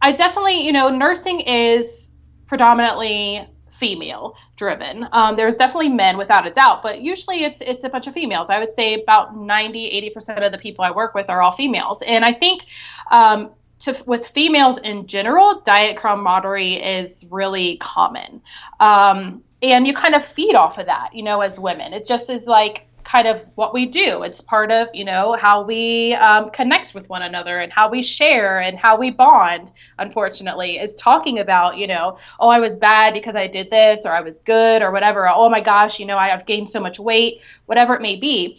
I 0.02 0.12
definitely, 0.12 0.60
you 0.62 0.72
know, 0.72 0.90
nursing 0.90 1.40
is 1.40 2.10
predominantly 2.46 3.48
female 3.78 4.36
driven. 4.56 5.06
Um, 5.12 5.36
there's 5.36 5.56
definitely 5.56 5.90
men 5.90 6.16
without 6.16 6.46
a 6.46 6.50
doubt, 6.50 6.82
but 6.82 7.00
usually 7.00 7.44
it's 7.44 7.60
it's 7.60 7.84
a 7.84 7.88
bunch 7.88 8.06
of 8.06 8.14
females. 8.14 8.50
I 8.50 8.58
would 8.58 8.70
say 8.70 9.00
about 9.00 9.36
90, 9.36 10.12
80% 10.16 10.44
of 10.44 10.52
the 10.52 10.58
people 10.58 10.84
I 10.84 10.90
work 10.90 11.14
with 11.14 11.28
are 11.28 11.42
all 11.42 11.52
females. 11.52 12.02
And 12.06 12.24
I 12.24 12.32
think 12.32 12.66
um, 13.10 13.50
to 13.80 13.96
with 14.06 14.26
females 14.26 14.78
in 14.78 15.06
general, 15.06 15.60
diet 15.60 15.96
camaraderie 15.96 16.74
is 16.74 17.26
really 17.30 17.76
common. 17.78 18.40
Um, 18.80 19.42
and 19.62 19.86
you 19.86 19.94
kind 19.94 20.14
of 20.14 20.24
feed 20.24 20.54
off 20.54 20.78
of 20.78 20.86
that, 20.86 21.14
you 21.14 21.22
know, 21.22 21.40
as 21.40 21.58
women. 21.58 21.92
It 21.92 22.06
just 22.06 22.28
is 22.30 22.46
like 22.46 22.86
kind 23.06 23.28
of 23.28 23.46
what 23.54 23.72
we 23.72 23.86
do. 23.86 24.24
It's 24.24 24.40
part 24.40 24.72
of, 24.72 24.88
you 24.92 25.04
know, 25.04 25.36
how 25.40 25.62
we 25.62 26.14
um, 26.14 26.50
connect 26.50 26.92
with 26.92 27.08
one 27.08 27.22
another 27.22 27.58
and 27.58 27.72
how 27.72 27.88
we 27.88 28.02
share 28.02 28.60
and 28.60 28.76
how 28.76 28.98
we 28.98 29.10
bond, 29.10 29.70
unfortunately, 29.98 30.78
is 30.78 30.96
talking 30.96 31.38
about, 31.38 31.78
you 31.78 31.86
know, 31.86 32.18
oh, 32.40 32.48
I 32.48 32.58
was 32.58 32.76
bad 32.76 33.14
because 33.14 33.36
I 33.36 33.46
did 33.46 33.70
this 33.70 34.04
or 34.04 34.12
I 34.12 34.20
was 34.20 34.40
good 34.40 34.82
or 34.82 34.90
whatever. 34.90 35.28
Oh 35.28 35.48
my 35.48 35.60
gosh, 35.60 36.00
you 36.00 36.04
know, 36.04 36.18
I 36.18 36.28
have 36.28 36.46
gained 36.46 36.68
so 36.68 36.80
much 36.80 36.98
weight, 36.98 37.42
whatever 37.66 37.94
it 37.94 38.02
may 38.02 38.16
be. 38.16 38.58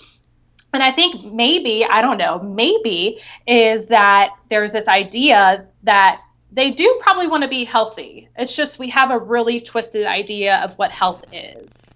And 0.74 0.82
I 0.82 0.94
think 0.94 1.34
maybe, 1.34 1.86
I 1.86 2.02
don't 2.02 2.18
know, 2.18 2.40
maybe 2.40 3.20
is 3.48 3.88
that 3.88 4.32
there's 4.50 4.72
this 4.72 4.88
idea 4.88 5.68
that 5.84 6.22
they 6.54 6.72
do 6.72 7.00
probably 7.02 7.28
want 7.28 7.44
to 7.44 7.50
be 7.50 7.66
healthy. 7.66 8.30
It's 8.38 8.56
just 8.56 8.80
we 8.80 8.90
have 8.90 9.12
a 9.12 9.20
really 9.20 9.60
twisted 9.60 10.06
idea 10.06 10.58
of 10.58 10.78
what 10.78 10.92
health 10.92 11.26
is. 11.34 11.96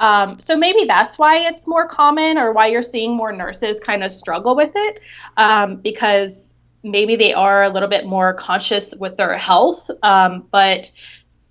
Um, 0.00 0.38
so 0.38 0.56
maybe 0.56 0.84
that's 0.84 1.18
why 1.18 1.38
it's 1.38 1.66
more 1.66 1.86
common 1.86 2.38
or 2.38 2.52
why 2.52 2.66
you're 2.66 2.82
seeing 2.82 3.16
more 3.16 3.32
nurses 3.32 3.80
kind 3.80 4.02
of 4.04 4.12
struggle 4.12 4.54
with 4.54 4.72
it 4.74 5.00
um, 5.36 5.76
because 5.76 6.56
maybe 6.82 7.16
they 7.16 7.32
are 7.32 7.64
a 7.64 7.68
little 7.68 7.88
bit 7.88 8.06
more 8.06 8.34
conscious 8.34 8.94
with 8.98 9.16
their 9.16 9.36
health, 9.36 9.90
um, 10.02 10.46
but 10.50 10.90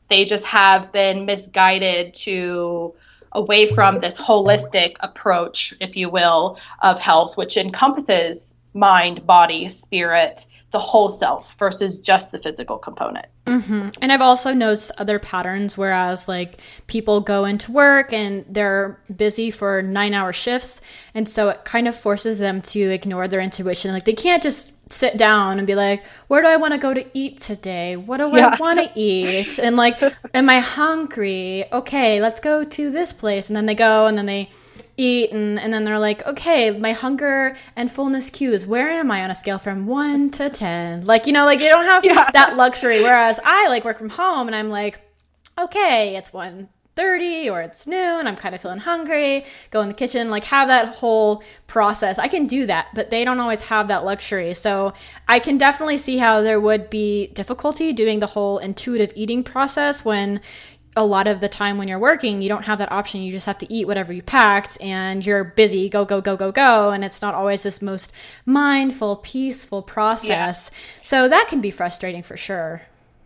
they 0.09 0.25
just 0.25 0.45
have 0.45 0.91
been 0.91 1.25
misguided 1.25 2.13
to 2.13 2.93
away 3.33 3.67
from 3.67 3.99
this 3.99 4.19
holistic 4.19 4.95
approach, 5.01 5.73
if 5.81 5.95
you 5.95 6.09
will, 6.09 6.57
of 6.81 6.99
health, 6.99 7.37
which 7.37 7.57
encompasses 7.57 8.55
mind, 8.73 9.25
body, 9.25 9.67
spirit, 9.67 10.45
the 10.71 10.79
whole 10.79 11.09
self 11.09 11.57
versus 11.57 11.99
just 11.99 12.31
the 12.31 12.37
physical 12.37 12.77
component. 12.77 13.25
Mm-hmm. 13.45 13.89
And 14.01 14.11
I've 14.11 14.21
also 14.21 14.53
noticed 14.53 14.91
other 14.97 15.17
patterns, 15.19 15.77
whereas 15.77 16.27
like 16.27 16.59
people 16.87 17.21
go 17.21 17.45
into 17.45 17.71
work 17.71 18.11
and 18.11 18.43
they're 18.49 18.99
busy 19.15 19.49
for 19.49 19.81
nine 19.81 20.13
hour 20.13 20.33
shifts. 20.33 20.81
And 21.13 21.27
so 21.27 21.49
it 21.49 21.63
kind 21.63 21.87
of 21.87 21.95
forces 21.95 22.39
them 22.39 22.61
to 22.63 22.81
ignore 22.81 23.29
their 23.29 23.39
intuition. 23.39 23.93
Like 23.93 24.03
they 24.03 24.13
can't 24.13 24.43
just 24.43 24.73
sit 24.91 25.17
down 25.17 25.57
and 25.57 25.65
be 25.65 25.75
like, 25.75 26.05
where 26.27 26.41
do 26.41 26.49
I 26.49 26.57
want 26.57 26.73
to 26.73 26.79
go 26.79 26.93
to 26.93 27.05
eat 27.13 27.39
today? 27.39 27.95
What 27.95 28.17
do 28.17 28.29
yeah. 28.33 28.47
I 28.47 28.57
want 28.59 28.79
to 28.79 28.91
eat? 28.99 29.59
And 29.59 29.77
like, 29.77 30.01
am 30.33 30.49
I 30.49 30.59
hungry? 30.59 31.65
Okay, 31.71 32.21
let's 32.21 32.41
go 32.41 32.65
to 32.65 32.91
this 32.91 33.13
place. 33.13 33.49
And 33.49 33.55
then 33.55 33.65
they 33.65 33.75
go 33.75 34.07
and 34.07 34.17
then 34.17 34.25
they 34.25 34.49
eat 34.97 35.31
and, 35.31 35.59
and 35.59 35.71
then 35.71 35.83
they're 35.83 35.99
like 35.99 36.25
okay 36.25 36.71
my 36.71 36.91
hunger 36.91 37.55
and 37.75 37.89
fullness 37.89 38.29
cues. 38.29 38.65
Where 38.65 38.89
am 38.89 39.11
i 39.11 39.23
on 39.23 39.31
a 39.31 39.35
scale 39.35 39.59
from 39.59 39.85
1 39.85 40.31
to 40.31 40.49
10 40.49 41.05
like 41.05 41.27
you 41.27 41.33
know 41.33 41.45
like 41.45 41.59
they 41.59 41.69
don't 41.69 41.85
have 41.85 42.03
yeah. 42.03 42.29
that 42.31 42.57
luxury 42.57 43.01
whereas 43.01 43.39
i 43.45 43.67
like 43.67 43.85
work 43.85 43.97
from 43.97 44.09
home 44.09 44.47
and 44.47 44.55
i'm 44.55 44.69
like 44.69 44.99
okay 45.59 46.15
it's 46.15 46.31
1.30 46.31 47.51
or 47.51 47.61
it's 47.61 47.85
noon 47.87 48.27
i'm 48.27 48.35
kind 48.35 48.55
of 48.55 48.61
feeling 48.61 48.79
hungry 48.79 49.45
go 49.69 49.81
in 49.81 49.87
the 49.87 49.93
kitchen 49.93 50.29
like 50.29 50.43
have 50.45 50.67
that 50.67 50.87
whole 50.95 51.43
process. 51.67 52.17
I 52.17 52.27
can 52.27 52.47
do 52.47 52.65
that 52.65 52.87
but 52.95 53.09
they 53.09 53.23
don't 53.23 53.39
always 53.39 53.61
have 53.61 53.87
that 53.89 54.03
luxury. 54.03 54.53
So 54.53 54.93
i 55.27 55.39
can 55.39 55.57
definitely 55.57 55.97
see 55.97 56.17
how 56.17 56.41
there 56.41 56.59
would 56.59 56.89
be 56.89 57.27
difficulty 57.27 57.93
doing 57.93 58.19
the 58.19 58.27
whole 58.27 58.57
intuitive 58.57 59.11
eating 59.15 59.43
process 59.43 60.03
when 60.03 60.41
a 60.97 61.05
lot 61.05 61.27
of 61.27 61.39
the 61.39 61.47
time 61.47 61.77
when 61.77 61.87
you're 61.87 61.99
working, 61.99 62.41
you 62.41 62.49
don't 62.49 62.63
have 62.63 62.79
that 62.79 62.91
option. 62.91 63.21
You 63.21 63.31
just 63.31 63.45
have 63.45 63.59
to 63.59 63.71
eat 63.73 63.85
whatever 63.87 64.11
you 64.11 64.23
packed 64.23 64.77
and 64.81 65.25
you're 65.25 65.43
busy, 65.43 65.87
go, 65.87 66.03
go, 66.03 66.19
go, 66.19 66.35
go, 66.35 66.51
go. 66.51 66.89
And 66.89 67.05
it's 67.05 67.21
not 67.21 67.35
always 67.35 67.63
this 67.63 67.81
most 67.81 68.11
mindful, 68.45 69.17
peaceful 69.17 69.83
process. 69.83 70.71
Yeah. 70.73 71.03
So 71.03 71.29
that 71.29 71.47
can 71.47 71.61
be 71.61 71.71
frustrating 71.71 72.23
for 72.23 72.35
sure. 72.35 72.81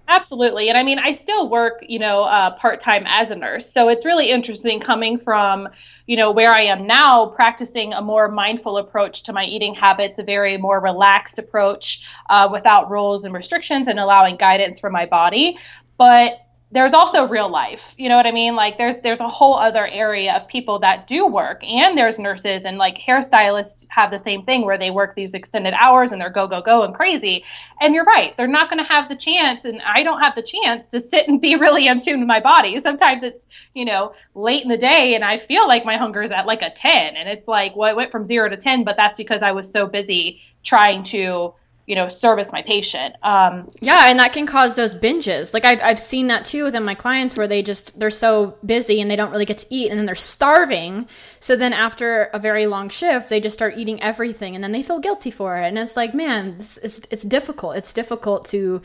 Absolutely. 0.07 0.67
And 0.67 0.77
I 0.77 0.83
mean, 0.83 0.99
I 0.99 1.13
still 1.13 1.49
work, 1.49 1.85
you 1.87 1.97
know, 1.97 2.23
uh, 2.23 2.53
part 2.57 2.81
time 2.81 3.05
as 3.07 3.31
a 3.31 3.35
nurse. 3.35 3.71
So 3.71 3.87
it's 3.87 4.05
really 4.05 4.29
interesting 4.29 4.81
coming 4.81 5.17
from, 5.17 5.69
you 6.05 6.17
know, 6.17 6.31
where 6.31 6.53
I 6.53 6.63
am 6.63 6.85
now, 6.85 7.27
practicing 7.27 7.93
a 7.93 8.01
more 8.01 8.27
mindful 8.27 8.77
approach 8.77 9.23
to 9.23 9.33
my 9.33 9.45
eating 9.45 9.73
habits, 9.73 10.19
a 10.19 10.23
very 10.23 10.57
more 10.57 10.81
relaxed 10.81 11.39
approach 11.39 12.05
uh, 12.29 12.49
without 12.51 12.91
rules 12.91 13.23
and 13.23 13.33
restrictions 13.33 13.87
and 13.87 13.99
allowing 13.99 14.35
guidance 14.35 14.81
for 14.81 14.89
my 14.89 15.05
body. 15.05 15.57
But 15.97 16.33
there's 16.71 16.93
also 16.93 17.27
real 17.27 17.49
life 17.49 17.93
you 17.97 18.07
know 18.09 18.15
what 18.15 18.25
i 18.25 18.31
mean? 18.31 18.55
Like 18.55 18.77
there's 18.77 18.99
there's 18.99 19.19
a 19.19 19.27
whole 19.27 19.55
other 19.55 19.87
area 19.91 20.35
of 20.35 20.47
people 20.47 20.79
that 20.79 21.07
do 21.07 21.27
work 21.27 21.63
and 21.63 21.97
there's 21.97 22.17
nurses 22.17 22.65
and 22.65 22.77
like 22.77 22.97
hairstylists 22.97 23.85
have 23.89 24.11
the 24.11 24.17
same 24.17 24.43
thing 24.43 24.65
where 24.65 24.77
they 24.77 24.91
work 24.91 25.15
these 25.15 25.33
extended 25.33 25.73
hours 25.73 26.11
and 26.11 26.21
they're 26.21 26.29
go 26.29 26.47
go 26.47 26.61
go 26.61 26.83
and 26.83 26.95
crazy. 26.95 27.43
And 27.79 27.93
you're 27.93 28.05
right 28.05 28.35
they're 28.37 28.47
not 28.47 28.69
going 28.69 28.83
to 28.83 28.89
have 28.89 29.09
the 29.09 29.15
chance 29.15 29.65
and 29.65 29.81
i 29.85 30.03
don't 30.03 30.21
have 30.21 30.35
the 30.35 30.41
chance 30.41 30.87
to 30.87 30.99
sit 30.99 31.27
and 31.27 31.41
be 31.41 31.55
really 31.65 31.87
in 31.87 31.99
tune 31.99 32.19
with 32.19 32.27
my 32.27 32.39
body. 32.39 32.79
Sometimes 32.79 33.23
it's 33.23 33.47
you 33.73 33.85
know 33.85 34.13
late 34.35 34.63
in 34.63 34.69
the 34.69 34.77
day 34.77 35.15
and 35.15 35.23
i 35.23 35.37
feel 35.37 35.67
like 35.67 35.85
my 35.85 35.97
hunger 35.97 36.21
is 36.21 36.31
at 36.31 36.45
like 36.45 36.61
a 36.61 36.69
10 36.69 37.15
and 37.15 37.27
it's 37.29 37.47
like 37.47 37.75
well 37.75 37.91
it 37.91 37.95
went 37.95 38.11
from 38.11 38.25
0 38.25 38.49
to 38.49 38.57
10 38.57 38.83
but 38.83 38.95
that's 38.95 39.15
because 39.15 39.41
i 39.41 39.51
was 39.51 39.69
so 39.71 39.85
busy 39.87 40.41
trying 40.63 41.03
to 41.03 41.53
you 41.87 41.95
know 41.95 42.07
service 42.07 42.51
my 42.51 42.61
patient. 42.61 43.15
Um, 43.23 43.69
yeah 43.79 44.09
and 44.09 44.19
that 44.19 44.33
can 44.33 44.45
cause 44.45 44.75
those 44.75 44.95
binges. 44.95 45.53
Like 45.53 45.65
I've, 45.65 45.81
I've 45.81 45.99
seen 45.99 46.27
that 46.27 46.45
too 46.45 46.63
within 46.63 46.83
my 46.83 46.93
clients 46.93 47.35
where 47.35 47.47
they 47.47 47.63
just 47.63 47.99
they're 47.99 48.09
so 48.09 48.57
busy 48.65 49.01
and 49.01 49.09
they 49.09 49.15
don't 49.15 49.31
really 49.31 49.45
get 49.45 49.57
to 49.59 49.67
eat 49.69 49.89
and 49.89 49.99
then 49.99 50.05
they're 50.05 50.15
starving. 50.15 51.07
So 51.39 51.55
then 51.55 51.73
after 51.73 52.23
a 52.33 52.39
very 52.39 52.67
long 52.67 52.89
shift 52.89 53.29
they 53.29 53.39
just 53.39 53.53
start 53.53 53.77
eating 53.77 54.01
everything 54.01 54.55
and 54.55 54.63
then 54.63 54.71
they 54.71 54.83
feel 54.83 54.99
guilty 54.99 55.31
for 55.31 55.57
it. 55.57 55.67
And 55.67 55.77
it's 55.77 55.97
like 55.97 56.13
man 56.13 56.57
this 56.57 56.77
is, 56.77 57.01
it's 57.09 57.23
difficult. 57.23 57.75
It's 57.75 57.93
difficult 57.93 58.45
to 58.47 58.81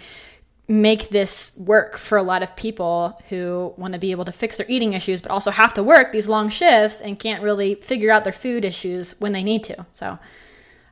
make 0.69 1.11
this 1.11 1.57
work 1.59 1.97
for 1.97 2.19
a 2.19 2.23
lot 2.23 2.43
of 2.43 2.57
people 2.57 3.21
who 3.29 3.73
want 3.77 3.93
to 3.93 4.01
be 4.01 4.11
able 4.11 4.25
to 4.25 4.33
fix 4.33 4.57
their 4.57 4.67
eating 4.69 4.95
issues 4.95 5.21
but 5.21 5.31
also 5.31 5.53
have 5.53 5.73
to 5.73 5.81
work 5.81 6.11
these 6.11 6.29
long 6.29 6.49
shifts 6.49 7.01
and 7.01 7.21
can't 7.21 7.41
really 7.41 7.77
figure 7.77 8.11
out 8.11 8.25
their 8.25 8.33
food 8.33 8.65
issues 8.65 9.15
when 9.21 9.31
they 9.33 9.45
need 9.45 9.63
to. 9.63 9.87
So 9.93 10.19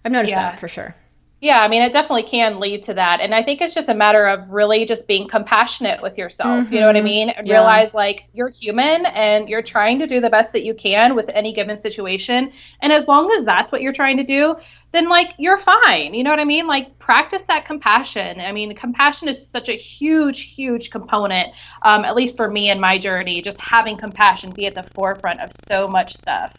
i've 0.04 0.12
noticed 0.12 0.34
yeah. 0.34 0.50
that 0.50 0.60
for 0.60 0.68
sure 0.68 0.94
yeah, 1.44 1.60
I 1.60 1.68
mean, 1.68 1.82
it 1.82 1.92
definitely 1.92 2.22
can 2.22 2.58
lead 2.58 2.82
to 2.84 2.94
that. 2.94 3.20
And 3.20 3.34
I 3.34 3.42
think 3.42 3.60
it's 3.60 3.74
just 3.74 3.90
a 3.90 3.94
matter 3.94 4.24
of 4.24 4.48
really 4.48 4.86
just 4.86 5.06
being 5.06 5.28
compassionate 5.28 6.00
with 6.00 6.16
yourself. 6.16 6.64
Mm-hmm. 6.64 6.74
You 6.74 6.80
know 6.80 6.86
what 6.86 6.96
I 6.96 7.00
mm-hmm. 7.00 7.04
mean? 7.04 7.28
Yeah. 7.28 7.52
Realize 7.52 7.92
like 7.92 8.30
you're 8.32 8.48
human 8.48 9.04
and 9.04 9.46
you're 9.46 9.60
trying 9.60 9.98
to 9.98 10.06
do 10.06 10.22
the 10.22 10.30
best 10.30 10.54
that 10.54 10.64
you 10.64 10.72
can 10.72 11.14
with 11.14 11.28
any 11.34 11.52
given 11.52 11.76
situation. 11.76 12.50
And 12.80 12.94
as 12.94 13.08
long 13.08 13.30
as 13.32 13.44
that's 13.44 13.70
what 13.70 13.82
you're 13.82 13.92
trying 13.92 14.16
to 14.16 14.22
do, 14.22 14.56
then 14.92 15.10
like 15.10 15.34
you're 15.36 15.58
fine. 15.58 16.14
You 16.14 16.24
know 16.24 16.30
what 16.30 16.40
I 16.40 16.46
mean? 16.46 16.66
Like 16.66 16.98
practice 16.98 17.44
that 17.44 17.66
compassion. 17.66 18.40
I 18.40 18.50
mean, 18.50 18.74
compassion 18.74 19.28
is 19.28 19.46
such 19.46 19.68
a 19.68 19.74
huge, 19.74 20.54
huge 20.54 20.90
component, 20.90 21.52
um, 21.82 22.06
at 22.06 22.16
least 22.16 22.38
for 22.38 22.50
me 22.50 22.70
in 22.70 22.80
my 22.80 22.96
journey, 22.96 23.42
just 23.42 23.60
having 23.60 23.98
compassion 23.98 24.50
be 24.50 24.66
at 24.66 24.74
the 24.74 24.82
forefront 24.82 25.40
of 25.42 25.52
so 25.52 25.88
much 25.88 26.14
stuff. 26.14 26.58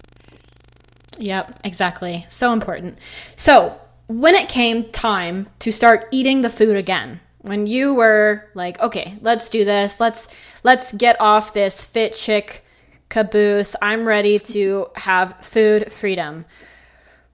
Yep, 1.17 1.61
exactly. 1.63 2.23
So 2.29 2.53
important. 2.53 2.99
So, 3.35 3.81
when 4.07 4.35
it 4.35 4.49
came 4.49 4.89
time 4.91 5.47
to 5.59 5.71
start 5.71 6.07
eating 6.11 6.41
the 6.41 6.49
food 6.49 6.75
again, 6.75 7.19
when 7.41 7.67
you 7.67 7.93
were 7.93 8.49
like, 8.53 8.79
okay, 8.79 9.17
let's 9.21 9.49
do 9.49 9.65
this. 9.65 9.99
Let's 9.99 10.35
let's 10.63 10.93
get 10.93 11.19
off 11.19 11.53
this 11.53 11.85
fit 11.85 12.13
chick 12.15 12.63
caboose. 13.09 13.75
I'm 13.81 14.07
ready 14.07 14.39
to 14.39 14.87
have 14.95 15.39
food 15.41 15.91
freedom. 15.91 16.45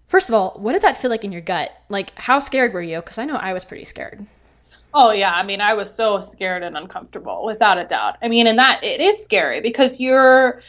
First 0.08 0.28
of 0.28 0.36
all, 0.36 0.58
what 0.60 0.74
did 0.74 0.82
that 0.82 0.98
feel 0.98 1.10
like 1.10 1.24
in 1.24 1.32
your 1.32 1.42
gut? 1.42 1.72
Like, 1.88 2.12
how 2.20 2.40
scared 2.40 2.74
were 2.74 2.82
you? 2.82 2.98
Because 2.98 3.18
I 3.18 3.26
know 3.26 3.36
I 3.36 3.54
was 3.54 3.64
pretty 3.64 3.86
scared. 3.86 4.26
Oh 4.94 5.12
yeah, 5.12 5.32
I 5.32 5.44
mean, 5.44 5.62
I 5.62 5.74
was 5.74 5.94
so 5.94 6.20
scared 6.20 6.64
and 6.64 6.76
uncomfortable, 6.76 7.46
without 7.46 7.78
a 7.78 7.86
doubt. 7.86 8.18
I 8.22 8.28
mean, 8.28 8.48
and 8.48 8.60
that 8.60 8.84
it 8.84 9.00
is 9.00 9.24
scary 9.24 9.62
because 9.62 10.02
you're 10.02 10.62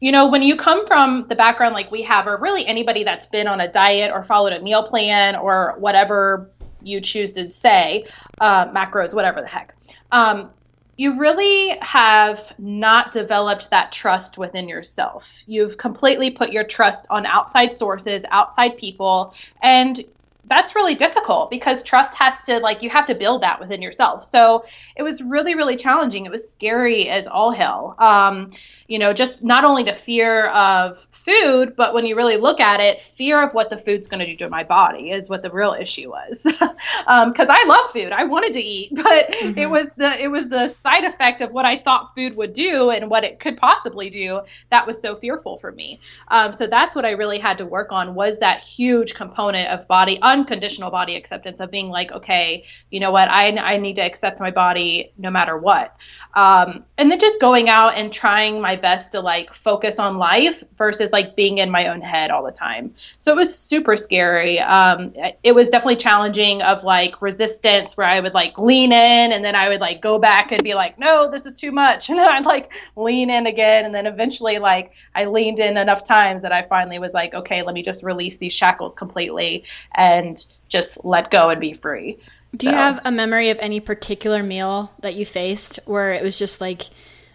you 0.00 0.12
know, 0.12 0.28
when 0.28 0.42
you 0.42 0.56
come 0.56 0.86
from 0.86 1.26
the 1.28 1.34
background 1.34 1.74
like 1.74 1.90
we 1.90 2.02
have, 2.02 2.26
or 2.26 2.38
really 2.38 2.66
anybody 2.66 3.04
that's 3.04 3.26
been 3.26 3.46
on 3.46 3.60
a 3.60 3.70
diet 3.70 4.10
or 4.12 4.22
followed 4.22 4.52
a 4.52 4.60
meal 4.60 4.86
plan 4.86 5.36
or 5.36 5.76
whatever 5.78 6.50
you 6.80 7.00
choose 7.00 7.32
to 7.32 7.48
say, 7.48 8.06
uh, 8.40 8.66
macros, 8.72 9.14
whatever 9.14 9.40
the 9.40 9.48
heck. 9.48 9.74
Um, 10.12 10.50
you 10.96 11.18
really 11.18 11.76
have 11.80 12.52
not 12.58 13.12
developed 13.12 13.70
that 13.70 13.90
trust 13.90 14.38
within 14.38 14.68
yourself. 14.68 15.42
You've 15.46 15.76
completely 15.76 16.30
put 16.30 16.50
your 16.50 16.64
trust 16.64 17.06
on 17.10 17.26
outside 17.26 17.74
sources, 17.74 18.24
outside 18.30 18.76
people, 18.76 19.34
and 19.62 20.00
that's 20.46 20.74
really 20.74 20.94
difficult 20.94 21.50
because 21.50 21.82
trust 21.82 22.16
has 22.16 22.42
to 22.42 22.58
like 22.58 22.82
you 22.82 22.90
have 22.90 23.06
to 23.06 23.14
build 23.14 23.42
that 23.42 23.58
within 23.60 23.80
yourself 23.80 24.22
so 24.22 24.64
it 24.96 25.02
was 25.02 25.22
really 25.22 25.54
really 25.54 25.76
challenging 25.76 26.26
it 26.26 26.30
was 26.30 26.52
scary 26.52 27.08
as 27.08 27.26
all 27.26 27.50
hell 27.50 27.94
um, 27.98 28.50
you 28.88 28.98
know, 28.98 29.12
just 29.12 29.42
not 29.42 29.64
only 29.64 29.82
the 29.82 29.94
fear 29.94 30.48
of 30.48 30.98
food, 31.10 31.74
but 31.76 31.94
when 31.94 32.04
you 32.04 32.16
really 32.16 32.36
look 32.36 32.60
at 32.60 32.80
it, 32.80 33.00
fear 33.00 33.42
of 33.42 33.54
what 33.54 33.70
the 33.70 33.78
food's 33.78 34.06
going 34.06 34.20
to 34.20 34.26
do 34.26 34.36
to 34.36 34.50
my 34.50 34.62
body 34.62 35.10
is 35.10 35.30
what 35.30 35.42
the 35.42 35.50
real 35.50 35.72
issue 35.72 36.10
was. 36.10 36.42
Because 36.42 36.68
um, 37.06 37.32
I 37.38 37.64
love 37.66 37.90
food, 37.90 38.12
I 38.12 38.24
wanted 38.24 38.52
to 38.54 38.60
eat, 38.60 38.90
but 38.94 39.30
mm-hmm. 39.30 39.58
it 39.58 39.70
was 39.70 39.94
the 39.94 40.20
it 40.20 40.28
was 40.28 40.48
the 40.48 40.68
side 40.68 41.04
effect 41.04 41.40
of 41.40 41.52
what 41.52 41.64
I 41.64 41.78
thought 41.78 42.14
food 42.14 42.36
would 42.36 42.52
do 42.52 42.90
and 42.90 43.10
what 43.10 43.24
it 43.24 43.38
could 43.38 43.56
possibly 43.56 44.10
do 44.10 44.40
that 44.70 44.86
was 44.86 45.00
so 45.00 45.16
fearful 45.16 45.56
for 45.58 45.72
me. 45.72 46.00
Um, 46.28 46.52
so 46.52 46.66
that's 46.66 46.94
what 46.94 47.04
I 47.04 47.12
really 47.12 47.38
had 47.38 47.58
to 47.58 47.66
work 47.66 47.90
on 47.90 48.14
was 48.14 48.38
that 48.40 48.60
huge 48.60 49.14
component 49.14 49.68
of 49.68 49.88
body 49.88 50.18
unconditional 50.20 50.90
body 50.90 51.16
acceptance 51.16 51.60
of 51.60 51.70
being 51.70 51.88
like, 51.88 52.12
okay, 52.12 52.64
you 52.90 53.00
know 53.00 53.10
what, 53.10 53.28
I 53.28 53.48
I 53.56 53.76
need 53.78 53.96
to 53.96 54.02
accept 54.02 54.40
my 54.40 54.50
body 54.50 55.12
no 55.16 55.30
matter 55.30 55.56
what. 55.56 55.96
Um, 56.34 56.84
and 56.98 57.10
then 57.10 57.18
just 57.18 57.40
going 57.40 57.68
out 57.68 57.96
and 57.96 58.12
trying 58.12 58.60
my 58.74 58.80
best 58.80 59.12
to 59.12 59.20
like 59.20 59.52
focus 59.52 59.98
on 59.98 60.18
life 60.18 60.62
versus 60.76 61.12
like 61.12 61.36
being 61.36 61.58
in 61.58 61.70
my 61.70 61.86
own 61.86 62.00
head 62.00 62.30
all 62.30 62.44
the 62.44 62.52
time. 62.52 62.94
So 63.18 63.32
it 63.32 63.36
was 63.36 63.56
super 63.56 63.96
scary. 63.96 64.60
Um, 64.60 65.14
it 65.42 65.54
was 65.54 65.70
definitely 65.70 65.96
challenging 65.96 66.62
of 66.62 66.84
like 66.84 67.22
resistance 67.22 67.96
where 67.96 68.06
I 68.06 68.20
would 68.20 68.34
like 68.34 68.58
lean 68.58 68.92
in 68.92 69.32
and 69.32 69.44
then 69.44 69.54
I 69.54 69.68
would 69.68 69.80
like 69.80 70.00
go 70.00 70.18
back 70.18 70.52
and 70.52 70.62
be 70.62 70.74
like, 70.74 70.98
no, 70.98 71.30
this 71.30 71.46
is 71.46 71.56
too 71.56 71.72
much. 71.72 72.08
And 72.14 72.20
then 72.20 72.28
I'd 72.28 72.46
like 72.46 72.72
lean 72.94 73.28
in 73.28 73.48
again. 73.48 73.84
And 73.84 73.92
then 73.92 74.06
eventually 74.06 74.58
like 74.58 74.92
I 75.16 75.24
leaned 75.24 75.58
in 75.58 75.76
enough 75.76 76.04
times 76.04 76.42
that 76.42 76.52
I 76.52 76.62
finally 76.62 77.00
was 77.00 77.12
like, 77.12 77.34
okay, 77.34 77.62
let 77.62 77.74
me 77.74 77.82
just 77.82 78.04
release 78.04 78.38
these 78.38 78.52
shackles 78.52 78.94
completely 78.94 79.64
and 79.96 80.44
just 80.68 81.04
let 81.04 81.32
go 81.32 81.50
and 81.50 81.60
be 81.60 81.72
free. 81.72 82.18
Do 82.54 82.66
so. 82.66 82.70
you 82.70 82.76
have 82.76 83.00
a 83.04 83.10
memory 83.10 83.50
of 83.50 83.58
any 83.58 83.80
particular 83.80 84.44
meal 84.44 84.92
that 85.00 85.16
you 85.16 85.26
faced 85.26 85.80
where 85.86 86.12
it 86.12 86.22
was 86.22 86.38
just 86.38 86.60
like 86.60 86.82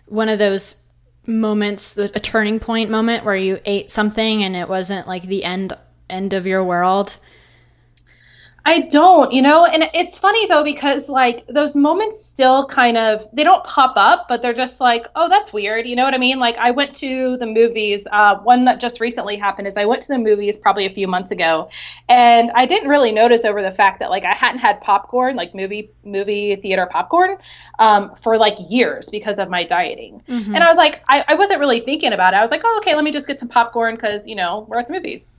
one 0.06 0.30
of 0.30 0.40
those 0.40 0.78
moments, 1.30 1.98
a 1.98 2.10
turning 2.10 2.60
point 2.60 2.90
moment 2.90 3.24
where 3.24 3.36
you 3.36 3.60
ate 3.64 3.90
something 3.90 4.44
and 4.44 4.56
it 4.56 4.68
wasn't 4.68 5.08
like 5.08 5.24
the 5.24 5.44
end 5.44 5.74
end 6.10 6.34
of 6.34 6.48
your 6.48 6.64
world? 6.64 7.18
I 8.66 8.82
don't, 8.82 9.32
you 9.32 9.42
know, 9.42 9.66
and 9.66 9.90
it's 9.94 10.20
funny 10.20 10.46
though 10.48 10.64
because 10.64 11.10
like 11.10 11.46
those 11.48 11.76
moments 11.76 12.24
still 12.24 12.66
kind 12.66 12.98
of 12.98 13.26
they 13.34 13.44
don't 13.44 13.64
pop 13.64 13.94
up, 13.96 14.28
but 14.28 14.42
they're 14.42 14.54
just 14.54 14.80
like, 14.80 15.08
oh, 15.16 15.30
that's 15.30 15.54
weird. 15.54 15.88
You 15.88 15.96
know 15.96 16.04
what 16.04 16.14
I 16.14 16.18
mean? 16.18 16.40
Like 16.40 16.58
I 16.58 16.72
went 16.72 16.96
to 16.98 17.38
the 17.38 17.46
movies. 17.46 18.08
Uh, 18.12 18.38
one 18.40 18.66
that 18.66 18.80
just 18.80 19.00
recently 19.00 19.38
happened 19.38 19.68
is 19.68 19.78
I 19.78 19.86
went 19.86 20.02
to 20.04 20.08
the 20.10 20.20
movies 20.20 20.58
probably 20.58 20.86
a 20.86 20.90
few 20.90 21.08
months 21.08 21.32
ago, 21.32 21.70
and 22.08 22.52
I 22.54 22.66
didn't 22.66 22.90
really 22.90 23.12
notice 23.12 23.46
over 23.46 23.62
the 23.62 23.72
fact 23.72 24.00
that 24.00 24.10
like 24.10 24.26
I 24.26 24.34
hadn't 24.34 24.60
had 24.60 24.82
popcorn, 24.82 25.36
like 25.36 25.56
movie 25.56 25.90
movie 26.04 26.56
theater 26.58 26.88
popcorn, 26.92 27.38
um, 27.80 28.14
for 28.16 28.38
like 28.38 28.58
years 28.70 29.10
because 29.10 29.40
of 29.40 29.50
my 29.50 29.64
dieting. 29.64 30.22
Mm-hmm. 30.28 30.56
And 30.56 30.64
I 30.64 30.68
was 30.68 30.78
like, 30.78 31.04
I, 31.10 31.24
I 31.28 31.36
wasn't 31.36 31.60
really 31.60 31.80
thinking 31.80 32.14
about 32.14 32.34
it. 32.34 32.38
I 32.38 32.42
was 32.42 32.52
like, 32.52 32.62
oh, 32.64 32.78
okay, 32.82 32.96
let 32.96 33.04
me 33.04 33.12
just 33.12 33.28
get 33.28 33.40
some 33.40 33.50
popcorn 33.50 33.96
because 33.96 34.28
you 34.28 34.36
know 34.36 34.66
we're 34.70 34.80
at 34.80 34.88
the 34.88 34.94
movies 34.94 35.32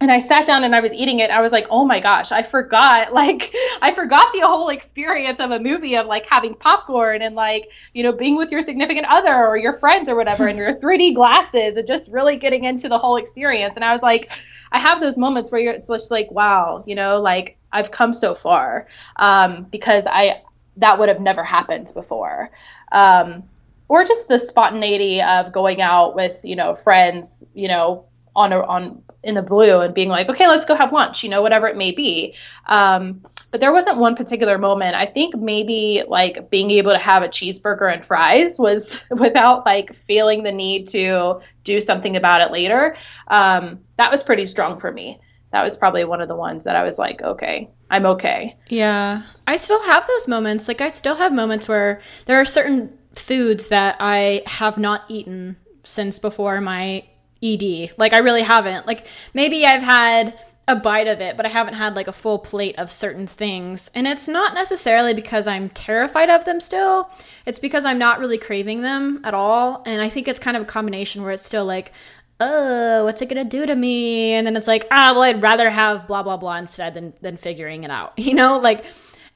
and 0.00 0.10
I 0.10 0.18
sat 0.18 0.46
down 0.46 0.64
and 0.64 0.74
I 0.74 0.80
was 0.80 0.94
eating 0.94 1.18
it. 1.18 1.30
I 1.30 1.42
was 1.42 1.52
like, 1.52 1.66
oh 1.68 1.84
my 1.84 2.00
gosh, 2.00 2.32
I 2.32 2.42
forgot. 2.42 3.12
Like, 3.20 3.54
I 3.82 3.92
forgot 3.92 4.32
the 4.32 4.40
whole 4.40 4.70
experience 4.70 5.40
of 5.40 5.50
a 5.50 5.60
movie 5.60 5.94
of 5.94 6.06
like 6.06 6.26
having 6.26 6.54
popcorn 6.54 7.20
and 7.20 7.34
like, 7.34 7.70
you 7.92 8.02
know, 8.02 8.12
being 8.12 8.36
with 8.36 8.50
your 8.50 8.62
significant 8.62 9.06
other 9.10 9.46
or 9.46 9.58
your 9.58 9.74
friends 9.74 10.08
or 10.08 10.16
whatever 10.16 10.48
and 10.48 10.56
your 10.56 10.74
3D 10.80 11.14
glasses 11.14 11.76
and 11.76 11.86
just 11.86 12.10
really 12.10 12.36
getting 12.38 12.64
into 12.64 12.88
the 12.88 12.96
whole 12.96 13.16
experience. 13.16 13.76
And 13.76 13.84
I 13.84 13.92
was 13.92 14.02
like, 14.02 14.30
I 14.72 14.78
have 14.78 15.02
those 15.02 15.18
moments 15.18 15.52
where 15.52 15.60
you're, 15.60 15.74
it's 15.74 15.88
just 15.88 16.10
like, 16.10 16.30
wow, 16.30 16.82
you 16.86 16.94
know, 16.94 17.20
like 17.20 17.58
I've 17.72 17.90
come 17.90 18.14
so 18.14 18.34
far 18.34 18.86
um, 19.16 19.64
because 19.64 20.06
I, 20.06 20.40
that 20.78 20.98
would 20.98 21.10
have 21.10 21.20
never 21.20 21.44
happened 21.44 21.90
before. 21.92 22.50
Um, 22.92 23.42
or 23.88 24.04
just 24.04 24.28
the 24.28 24.38
spontaneity 24.38 25.20
of 25.20 25.52
going 25.52 25.82
out 25.82 26.14
with, 26.14 26.40
you 26.42 26.56
know, 26.56 26.74
friends, 26.74 27.44
you 27.54 27.68
know, 27.68 28.06
on 28.40 28.52
a, 28.52 28.60
on 28.60 29.02
in 29.22 29.34
the 29.34 29.42
blue 29.42 29.80
and 29.80 29.94
being 29.94 30.08
like, 30.08 30.28
okay, 30.28 30.48
let's 30.48 30.64
go 30.64 30.74
have 30.74 30.92
lunch, 30.92 31.22
you 31.22 31.28
know, 31.28 31.42
whatever 31.42 31.68
it 31.68 31.76
may 31.76 31.92
be. 31.92 32.34
Um, 32.66 33.20
but 33.50 33.60
there 33.60 33.72
wasn't 33.72 33.98
one 33.98 34.14
particular 34.16 34.56
moment. 34.58 34.94
I 34.94 35.06
think 35.06 35.36
maybe 35.36 36.02
like 36.08 36.50
being 36.50 36.70
able 36.70 36.92
to 36.92 36.98
have 36.98 37.22
a 37.22 37.28
cheeseburger 37.28 37.92
and 37.92 38.04
fries 38.04 38.58
was 38.58 39.04
without 39.10 39.66
like 39.66 39.94
feeling 39.94 40.42
the 40.42 40.52
need 40.52 40.88
to 40.88 41.40
do 41.64 41.80
something 41.80 42.16
about 42.16 42.40
it 42.40 42.50
later. 42.50 42.96
Um, 43.28 43.80
that 43.98 44.10
was 44.10 44.22
pretty 44.22 44.46
strong 44.46 44.78
for 44.78 44.90
me. 44.90 45.20
That 45.52 45.64
was 45.64 45.76
probably 45.76 46.04
one 46.04 46.20
of 46.20 46.28
the 46.28 46.36
ones 46.36 46.64
that 46.64 46.76
I 46.76 46.84
was 46.84 46.98
like, 46.98 47.22
okay, 47.22 47.68
I'm 47.90 48.06
okay. 48.06 48.56
Yeah. 48.68 49.24
I 49.48 49.56
still 49.56 49.82
have 49.82 50.06
those 50.06 50.28
moments. 50.28 50.68
Like, 50.68 50.80
I 50.80 50.88
still 50.88 51.16
have 51.16 51.32
moments 51.32 51.68
where 51.68 52.00
there 52.26 52.40
are 52.40 52.44
certain 52.44 52.96
foods 53.14 53.68
that 53.68 53.96
I 53.98 54.42
have 54.46 54.78
not 54.78 55.02
eaten 55.08 55.56
since 55.82 56.20
before 56.20 56.60
my 56.60 57.04
ED. 57.42 57.92
Like 57.96 58.12
I 58.12 58.18
really 58.18 58.42
haven't. 58.42 58.86
Like 58.86 59.06
maybe 59.34 59.64
I've 59.64 59.82
had 59.82 60.38
a 60.68 60.76
bite 60.76 61.08
of 61.08 61.20
it, 61.20 61.36
but 61.36 61.44
I 61.44 61.48
haven't 61.48 61.74
had 61.74 61.96
like 61.96 62.06
a 62.06 62.12
full 62.12 62.38
plate 62.38 62.78
of 62.78 62.90
certain 62.90 63.26
things. 63.26 63.90
And 63.94 64.06
it's 64.06 64.28
not 64.28 64.54
necessarily 64.54 65.14
because 65.14 65.46
I'm 65.46 65.68
terrified 65.68 66.30
of 66.30 66.44
them 66.44 66.60
still. 66.60 67.10
It's 67.44 67.58
because 67.58 67.84
I'm 67.84 67.98
not 67.98 68.20
really 68.20 68.38
craving 68.38 68.82
them 68.82 69.20
at 69.24 69.34
all. 69.34 69.82
And 69.84 70.00
I 70.00 70.08
think 70.08 70.28
it's 70.28 70.40
kind 70.40 70.56
of 70.56 70.62
a 70.62 70.66
combination 70.66 71.22
where 71.22 71.32
it's 71.32 71.44
still 71.44 71.64
like, 71.64 71.92
oh, 72.38 73.04
what's 73.04 73.20
it 73.20 73.28
gonna 73.28 73.44
do 73.44 73.66
to 73.66 73.74
me? 73.74 74.32
And 74.32 74.46
then 74.46 74.56
it's 74.56 74.68
like, 74.68 74.86
ah, 74.90 75.12
well, 75.12 75.22
I'd 75.22 75.42
rather 75.42 75.70
have 75.70 76.06
blah 76.06 76.22
blah 76.22 76.36
blah 76.36 76.56
instead 76.56 76.94
than 76.94 77.14
than 77.20 77.36
figuring 77.36 77.84
it 77.84 77.90
out. 77.90 78.14
You 78.30 78.34
know, 78.34 78.58
like 78.58 78.84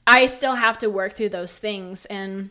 I 0.07 0.27
still 0.27 0.55
have 0.55 0.79
to 0.79 0.91
work 0.91 1.13
through 1.13 1.31
those 1.31 1.59
things 1.59 2.05
and 2.07 2.51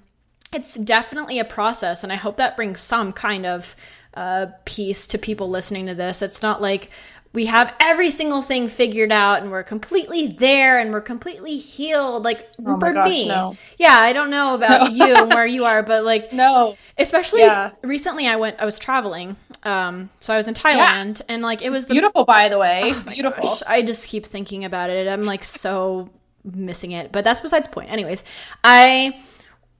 it's 0.51 0.75
definitely 0.75 1.39
a 1.39 1.45
process 1.45 2.03
and 2.03 2.11
I 2.11 2.15
hope 2.15 2.37
that 2.37 2.55
brings 2.55 2.81
some 2.81 3.13
kind 3.13 3.45
of 3.45 3.75
uh, 4.13 4.47
peace 4.65 5.07
to 5.07 5.17
people 5.17 5.49
listening 5.49 5.87
to 5.87 5.95
this. 5.95 6.21
It's 6.21 6.41
not 6.41 6.61
like 6.61 6.89
we 7.33 7.47
have 7.47 7.73
every 7.79 8.11
single 8.11 8.43
thing 8.43 8.67
figured 8.67 9.11
out 9.11 9.41
and 9.41 9.49
we're 9.49 9.63
completely 9.63 10.27
there 10.27 10.77
and 10.77 10.91
we're 10.91 11.01
completely 11.01 11.57
healed. 11.57 12.23
Like 12.23 12.47
oh 12.65 12.79
for 12.79 12.93
gosh, 12.93 13.07
me, 13.07 13.27
no. 13.27 13.55
yeah, 13.79 13.97
I 13.97 14.13
don't 14.13 14.29
know 14.29 14.53
about 14.53 14.91
no. 14.91 15.05
you 15.07 15.15
and 15.15 15.29
where 15.29 15.45
you 15.45 15.65
are, 15.65 15.81
but 15.81 16.03
like 16.03 16.31
no, 16.33 16.77
especially 16.97 17.41
yeah. 17.41 17.71
recently, 17.81 18.27
I 18.27 18.35
went, 18.35 18.61
I 18.61 18.65
was 18.65 18.77
traveling, 18.77 19.35
um, 19.63 20.09
so 20.19 20.33
I 20.33 20.37
was 20.37 20.47
in 20.47 20.53
Thailand 20.53 21.19
yeah. 21.19 21.33
and 21.33 21.41
like 21.41 21.63
it 21.63 21.71
was 21.71 21.87
the, 21.87 21.93
beautiful, 21.93 22.23
by 22.25 22.49
the 22.49 22.59
way, 22.59 22.81
oh 22.85 23.03
beautiful. 23.09 23.43
Gosh, 23.43 23.63
I 23.67 23.81
just 23.81 24.09
keep 24.09 24.25
thinking 24.25 24.63
about 24.63 24.91
it. 24.91 25.07
I'm 25.07 25.23
like 25.23 25.43
so 25.43 26.09
missing 26.43 26.91
it, 26.91 27.11
but 27.11 27.23
that's 27.23 27.41
besides 27.41 27.67
the 27.67 27.73
point. 27.73 27.91
Anyways, 27.91 28.23
I 28.63 29.19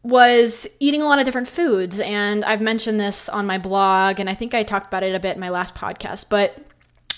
was 0.03 0.67
eating 0.79 1.01
a 1.01 1.05
lot 1.05 1.19
of 1.19 1.25
different 1.25 1.47
foods. 1.47 1.99
And 1.99 2.43
I've 2.45 2.61
mentioned 2.61 2.99
this 2.99 3.29
on 3.29 3.45
my 3.45 3.57
blog, 3.57 4.19
and 4.19 4.29
I 4.29 4.33
think 4.33 4.53
I 4.53 4.63
talked 4.63 4.87
about 4.87 5.03
it 5.03 5.15
a 5.15 5.19
bit 5.19 5.35
in 5.35 5.39
my 5.41 5.49
last 5.49 5.75
podcast, 5.75 6.29
but 6.29 6.57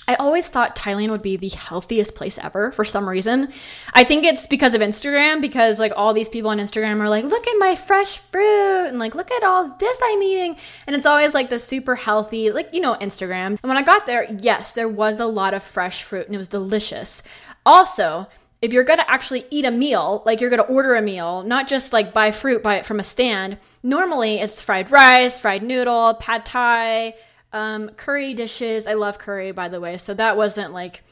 I 0.07 0.15
always 0.15 0.49
thought 0.49 0.75
Thailand 0.75 1.09
would 1.09 1.23
be 1.23 1.35
the 1.35 1.49
healthiest 1.49 2.13
place 2.13 2.37
ever 2.37 2.71
for 2.71 2.85
some 2.85 3.09
reason. 3.09 3.51
I 3.93 4.03
think 4.03 4.23
it's 4.23 4.45
because 4.45 4.75
of 4.75 4.81
Instagram, 4.81 5.41
because 5.41 5.79
like 5.79 5.93
all 5.95 6.13
these 6.13 6.29
people 6.29 6.51
on 6.51 6.59
Instagram 6.59 6.99
are 6.99 7.09
like, 7.09 7.25
look 7.25 7.47
at 7.47 7.57
my 7.57 7.75
fresh 7.75 8.19
fruit 8.19 8.87
and 8.87 8.99
like, 8.99 9.15
look 9.15 9.31
at 9.31 9.43
all 9.43 9.75
this 9.79 9.99
I'm 10.03 10.21
eating. 10.21 10.57
And 10.85 10.95
it's 10.95 11.07
always 11.07 11.33
like 11.33 11.49
the 11.49 11.57
super 11.57 11.95
healthy, 11.95 12.51
like, 12.51 12.71
you 12.71 12.81
know, 12.81 12.93
Instagram. 13.01 13.47
And 13.47 13.63
when 13.63 13.77
I 13.77 13.81
got 13.81 14.05
there, 14.05 14.27
yes, 14.41 14.73
there 14.73 14.89
was 14.89 15.19
a 15.19 15.25
lot 15.25 15.55
of 15.55 15.63
fresh 15.63 16.03
fruit 16.03 16.27
and 16.27 16.35
it 16.35 16.37
was 16.37 16.49
delicious. 16.49 17.23
Also, 17.65 18.27
if 18.61 18.73
you're 18.73 18.83
going 18.83 18.99
to 18.99 19.09
actually 19.09 19.45
eat 19.51 19.65
a 19.65 19.71
meal, 19.71 20.23
like 20.25 20.41
you're 20.41 20.49
going 20.49 20.61
to 20.61 20.67
order 20.67 20.95
a 20.95 21.01
meal, 21.01 21.43
not 21.43 21.67
just 21.67 21.93
like 21.93 22.13
buy 22.13 22.31
fruit, 22.31 22.63
buy 22.63 22.75
it 22.77 22.85
from 22.85 22.99
a 22.99 23.03
stand, 23.03 23.57
normally 23.83 24.39
it's 24.39 24.61
fried 24.61 24.91
rice, 24.91 25.39
fried 25.39 25.63
noodle, 25.63 26.15
pad 26.15 26.45
thai, 26.45 27.15
um, 27.53 27.89
curry 27.89 28.33
dishes. 28.33 28.87
I 28.87 28.93
love 28.93 29.17
curry, 29.19 29.51
by 29.51 29.67
the 29.67 29.79
way. 29.79 29.97
So 29.97 30.13
that 30.13 30.37
wasn't 30.37 30.73
like 30.73 31.03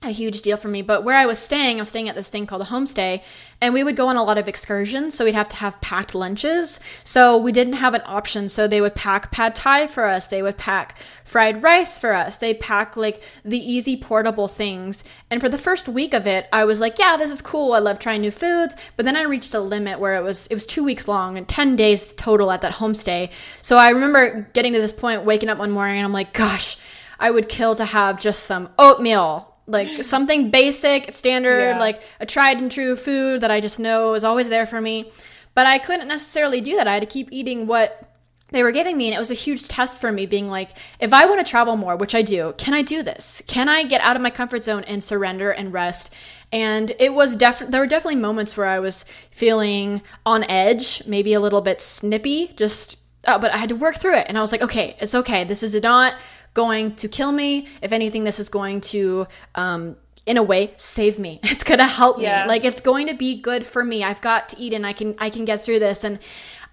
a 0.00 0.10
huge 0.10 0.42
deal 0.42 0.56
for 0.56 0.68
me. 0.68 0.80
But 0.82 1.02
where 1.02 1.16
I 1.16 1.26
was 1.26 1.40
staying, 1.40 1.78
I 1.78 1.80
was 1.80 1.88
staying 1.88 2.08
at 2.08 2.14
this 2.14 2.28
thing 2.28 2.46
called 2.46 2.62
a 2.62 2.66
homestay, 2.66 3.24
and 3.60 3.74
we 3.74 3.82
would 3.82 3.96
go 3.96 4.06
on 4.06 4.16
a 4.16 4.22
lot 4.22 4.38
of 4.38 4.46
excursions. 4.46 5.14
So 5.14 5.24
we'd 5.24 5.34
have 5.34 5.48
to 5.48 5.56
have 5.56 5.80
packed 5.80 6.14
lunches. 6.14 6.78
So 7.02 7.36
we 7.36 7.50
didn't 7.50 7.72
have 7.74 7.94
an 7.94 8.02
option. 8.06 8.48
So 8.48 8.68
they 8.68 8.80
would 8.80 8.94
pack 8.94 9.32
pad 9.32 9.56
thai 9.56 9.88
for 9.88 10.04
us. 10.04 10.28
They 10.28 10.40
would 10.40 10.56
pack 10.56 10.98
fried 10.98 11.64
rice 11.64 11.98
for 11.98 12.14
us. 12.14 12.38
They 12.38 12.54
pack 12.54 12.96
like 12.96 13.22
the 13.44 13.58
easy 13.58 13.96
portable 13.96 14.46
things. 14.46 15.02
And 15.30 15.40
for 15.40 15.48
the 15.48 15.58
first 15.58 15.88
week 15.88 16.14
of 16.14 16.28
it, 16.28 16.48
I 16.52 16.64
was 16.64 16.80
like, 16.80 17.00
yeah, 17.00 17.16
this 17.16 17.32
is 17.32 17.42
cool. 17.42 17.72
I 17.72 17.80
love 17.80 17.98
trying 17.98 18.20
new 18.20 18.30
foods. 18.30 18.76
But 18.96 19.04
then 19.04 19.16
I 19.16 19.22
reached 19.22 19.54
a 19.54 19.60
limit 19.60 19.98
where 19.98 20.14
it 20.14 20.22
was 20.22 20.46
it 20.46 20.54
was 20.54 20.64
two 20.64 20.84
weeks 20.84 21.08
long 21.08 21.36
and 21.36 21.48
ten 21.48 21.74
days 21.74 22.14
total 22.14 22.52
at 22.52 22.60
that 22.60 22.74
homestay. 22.74 23.32
So 23.62 23.76
I 23.76 23.90
remember 23.90 24.48
getting 24.52 24.74
to 24.74 24.80
this 24.80 24.92
point, 24.92 25.24
waking 25.24 25.48
up 25.48 25.58
one 25.58 25.72
morning, 25.72 25.98
and 25.98 26.06
I'm 26.06 26.12
like, 26.12 26.32
gosh. 26.32 26.76
I 27.20 27.32
would 27.32 27.48
kill 27.48 27.74
to 27.74 27.84
have 27.84 28.20
just 28.20 28.44
some 28.44 28.68
oatmeal 28.78 29.57
like 29.68 30.02
something 30.02 30.50
basic, 30.50 31.14
standard, 31.14 31.70
Yeah. 31.70 31.78
like 31.78 32.02
a 32.18 32.26
tried 32.26 32.60
and 32.60 32.72
true 32.72 32.96
food 32.96 33.42
that 33.42 33.50
I 33.50 33.60
just 33.60 33.78
know 33.78 34.14
is 34.14 34.24
always 34.24 34.48
there 34.48 34.66
for 34.66 34.80
me. 34.80 35.12
But 35.54 35.66
I 35.66 35.78
couldn't 35.78 36.08
necessarily 36.08 36.60
do 36.60 36.76
that. 36.76 36.88
I 36.88 36.94
had 36.94 37.00
to 37.00 37.06
keep 37.06 37.28
eating 37.30 37.66
what 37.66 38.02
they 38.50 38.62
were 38.62 38.72
giving 38.72 38.96
me 38.96 39.06
and 39.08 39.14
it 39.14 39.18
was 39.18 39.30
a 39.30 39.34
huge 39.34 39.68
test 39.68 40.00
for 40.00 40.10
me 40.10 40.24
being 40.24 40.48
like 40.48 40.70
if 41.00 41.12
i 41.12 41.26
want 41.26 41.44
to 41.44 41.50
travel 41.50 41.76
more 41.76 41.96
which 41.96 42.14
i 42.14 42.22
do 42.22 42.54
can 42.56 42.72
i 42.72 42.80
do 42.80 43.02
this 43.02 43.42
can 43.46 43.68
i 43.68 43.82
get 43.82 44.00
out 44.00 44.16
of 44.16 44.22
my 44.22 44.30
comfort 44.30 44.64
zone 44.64 44.82
and 44.84 45.04
surrender 45.04 45.50
and 45.50 45.70
rest 45.74 46.14
and 46.50 46.92
it 46.98 47.12
was 47.12 47.36
definitely 47.36 47.72
there 47.72 47.82
were 47.82 47.86
definitely 47.86 48.16
moments 48.16 48.56
where 48.56 48.66
i 48.66 48.78
was 48.78 49.02
feeling 49.02 50.00
on 50.24 50.44
edge 50.44 51.06
maybe 51.06 51.34
a 51.34 51.40
little 51.40 51.60
bit 51.60 51.82
snippy 51.82 52.50
just 52.56 52.96
uh, 53.26 53.38
but 53.38 53.52
i 53.52 53.58
had 53.58 53.68
to 53.68 53.76
work 53.76 53.96
through 53.96 54.14
it 54.16 54.24
and 54.30 54.38
i 54.38 54.40
was 54.40 54.50
like 54.50 54.62
okay 54.62 54.96
it's 54.98 55.14
okay 55.14 55.44
this 55.44 55.62
is 55.62 55.74
not 55.82 56.14
going 56.54 56.94
to 56.96 57.08
kill 57.08 57.32
me. 57.32 57.68
If 57.82 57.92
anything 57.92 58.24
this 58.24 58.38
is 58.38 58.48
going 58.48 58.80
to 58.92 59.26
um, 59.54 59.96
in 60.26 60.36
a 60.36 60.42
way 60.42 60.72
save 60.76 61.18
me. 61.18 61.40
It's 61.44 61.64
gonna 61.64 61.86
help 61.86 62.20
Yeah. 62.20 62.42
me 62.42 62.48
like 62.48 62.64
it's 62.64 62.80
going 62.80 63.06
to 63.08 63.14
be 63.14 63.40
good 63.40 63.64
for 63.64 63.82
me. 63.84 64.04
I've 64.04 64.20
got 64.20 64.50
to 64.50 64.58
eat 64.58 64.72
and 64.72 64.86
i 64.86 64.92
can 64.92 65.14
i 65.18 65.30
can 65.30 65.44
get 65.44 65.60
through 65.62 65.78
this. 65.78 66.04
And 66.04 66.18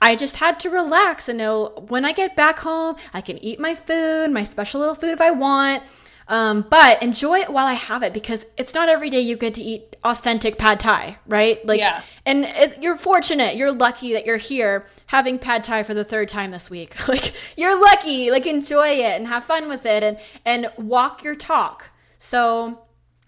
I 0.02 0.16
just 0.16 0.36
had 0.38 0.60
to 0.62 0.70
relax 0.70 1.30
and 1.30 1.38
know 1.38 1.86
when 1.88 2.04
I 2.04 2.12
get 2.12 2.36
back 2.36 2.60
home, 2.60 2.96
I 3.14 3.22
can 3.22 3.38
eat 3.44 3.60
my 3.60 3.76
food, 3.76 4.30
my 4.32 4.44
special 4.44 4.82
little 4.82 4.96
food 4.96 5.12
if 5.12 5.22
I 5.22 5.32
want. 5.32 5.84
Um, 6.28 6.66
but 6.70 7.04
enjoy 7.04 7.40
it 7.40 7.50
while 7.52 7.68
I 7.68 7.74
have 7.74 8.02
it 8.02 8.12
because 8.14 8.48
it's 8.58 8.74
not 8.74 8.90
every 8.90 9.10
day 9.12 9.20
you 9.20 9.38
get 9.38 9.54
to 9.56 9.62
eat 9.62 9.96
authentic 10.04 10.58
pad 10.58 10.80
thai, 10.80 11.18
right? 11.28 11.64
Like, 11.66 11.80
Yeah. 11.80 12.02
and 12.26 12.46
it, 12.46 12.82
you're 12.82 12.98
fortunate, 12.98 13.56
you're 13.56 13.72
lucky 13.72 14.14
that 14.14 14.26
you're 14.26 14.38
here 14.38 14.88
having 15.08 15.38
pad 15.38 15.64
thai 15.64 15.84
for 15.84 15.94
the 15.94 16.04
third 16.04 16.28
time 16.28 16.50
this 16.50 16.70
week. 16.70 17.08
like, 17.08 17.34
you're 17.58 17.80
lucky. 17.80 18.32
Like, 18.32 18.48
enjoy 18.48 18.88
it 18.88 19.18
and 19.18 19.28
have 19.28 19.44
fun 19.44 19.70
with 19.70 19.86
it 19.86 20.02
and 20.04 20.18
and 20.46 20.68
walk 20.78 21.24
your 21.24 21.36
talk. 21.36 21.92
So, 22.18 22.82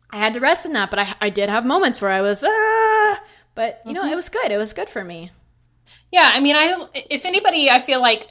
I 0.10 0.18
had 0.18 0.34
to 0.34 0.40
rest 0.40 0.66
in 0.66 0.74
that, 0.74 0.90
but 0.90 0.98
I 1.00 1.14
I 1.22 1.30
did 1.30 1.50
have 1.50 1.66
moments 1.66 2.02
where 2.02 2.12
I 2.12 2.22
was 2.22 2.44
ah, 2.44 3.22
but 3.54 3.82
you 3.86 3.94
know 3.94 4.06
it 4.06 4.16
was 4.16 4.30
good. 4.30 4.52
It 4.52 4.58
was 4.58 4.74
good 4.74 4.90
for 4.90 5.04
me. 5.04 5.30
Yeah, 6.12 6.30
I 6.34 6.40
mean, 6.40 6.56
I 6.56 6.88
if 6.96 7.26
anybody, 7.26 7.70
I 7.70 7.80
feel 7.80 8.02
like 8.02 8.26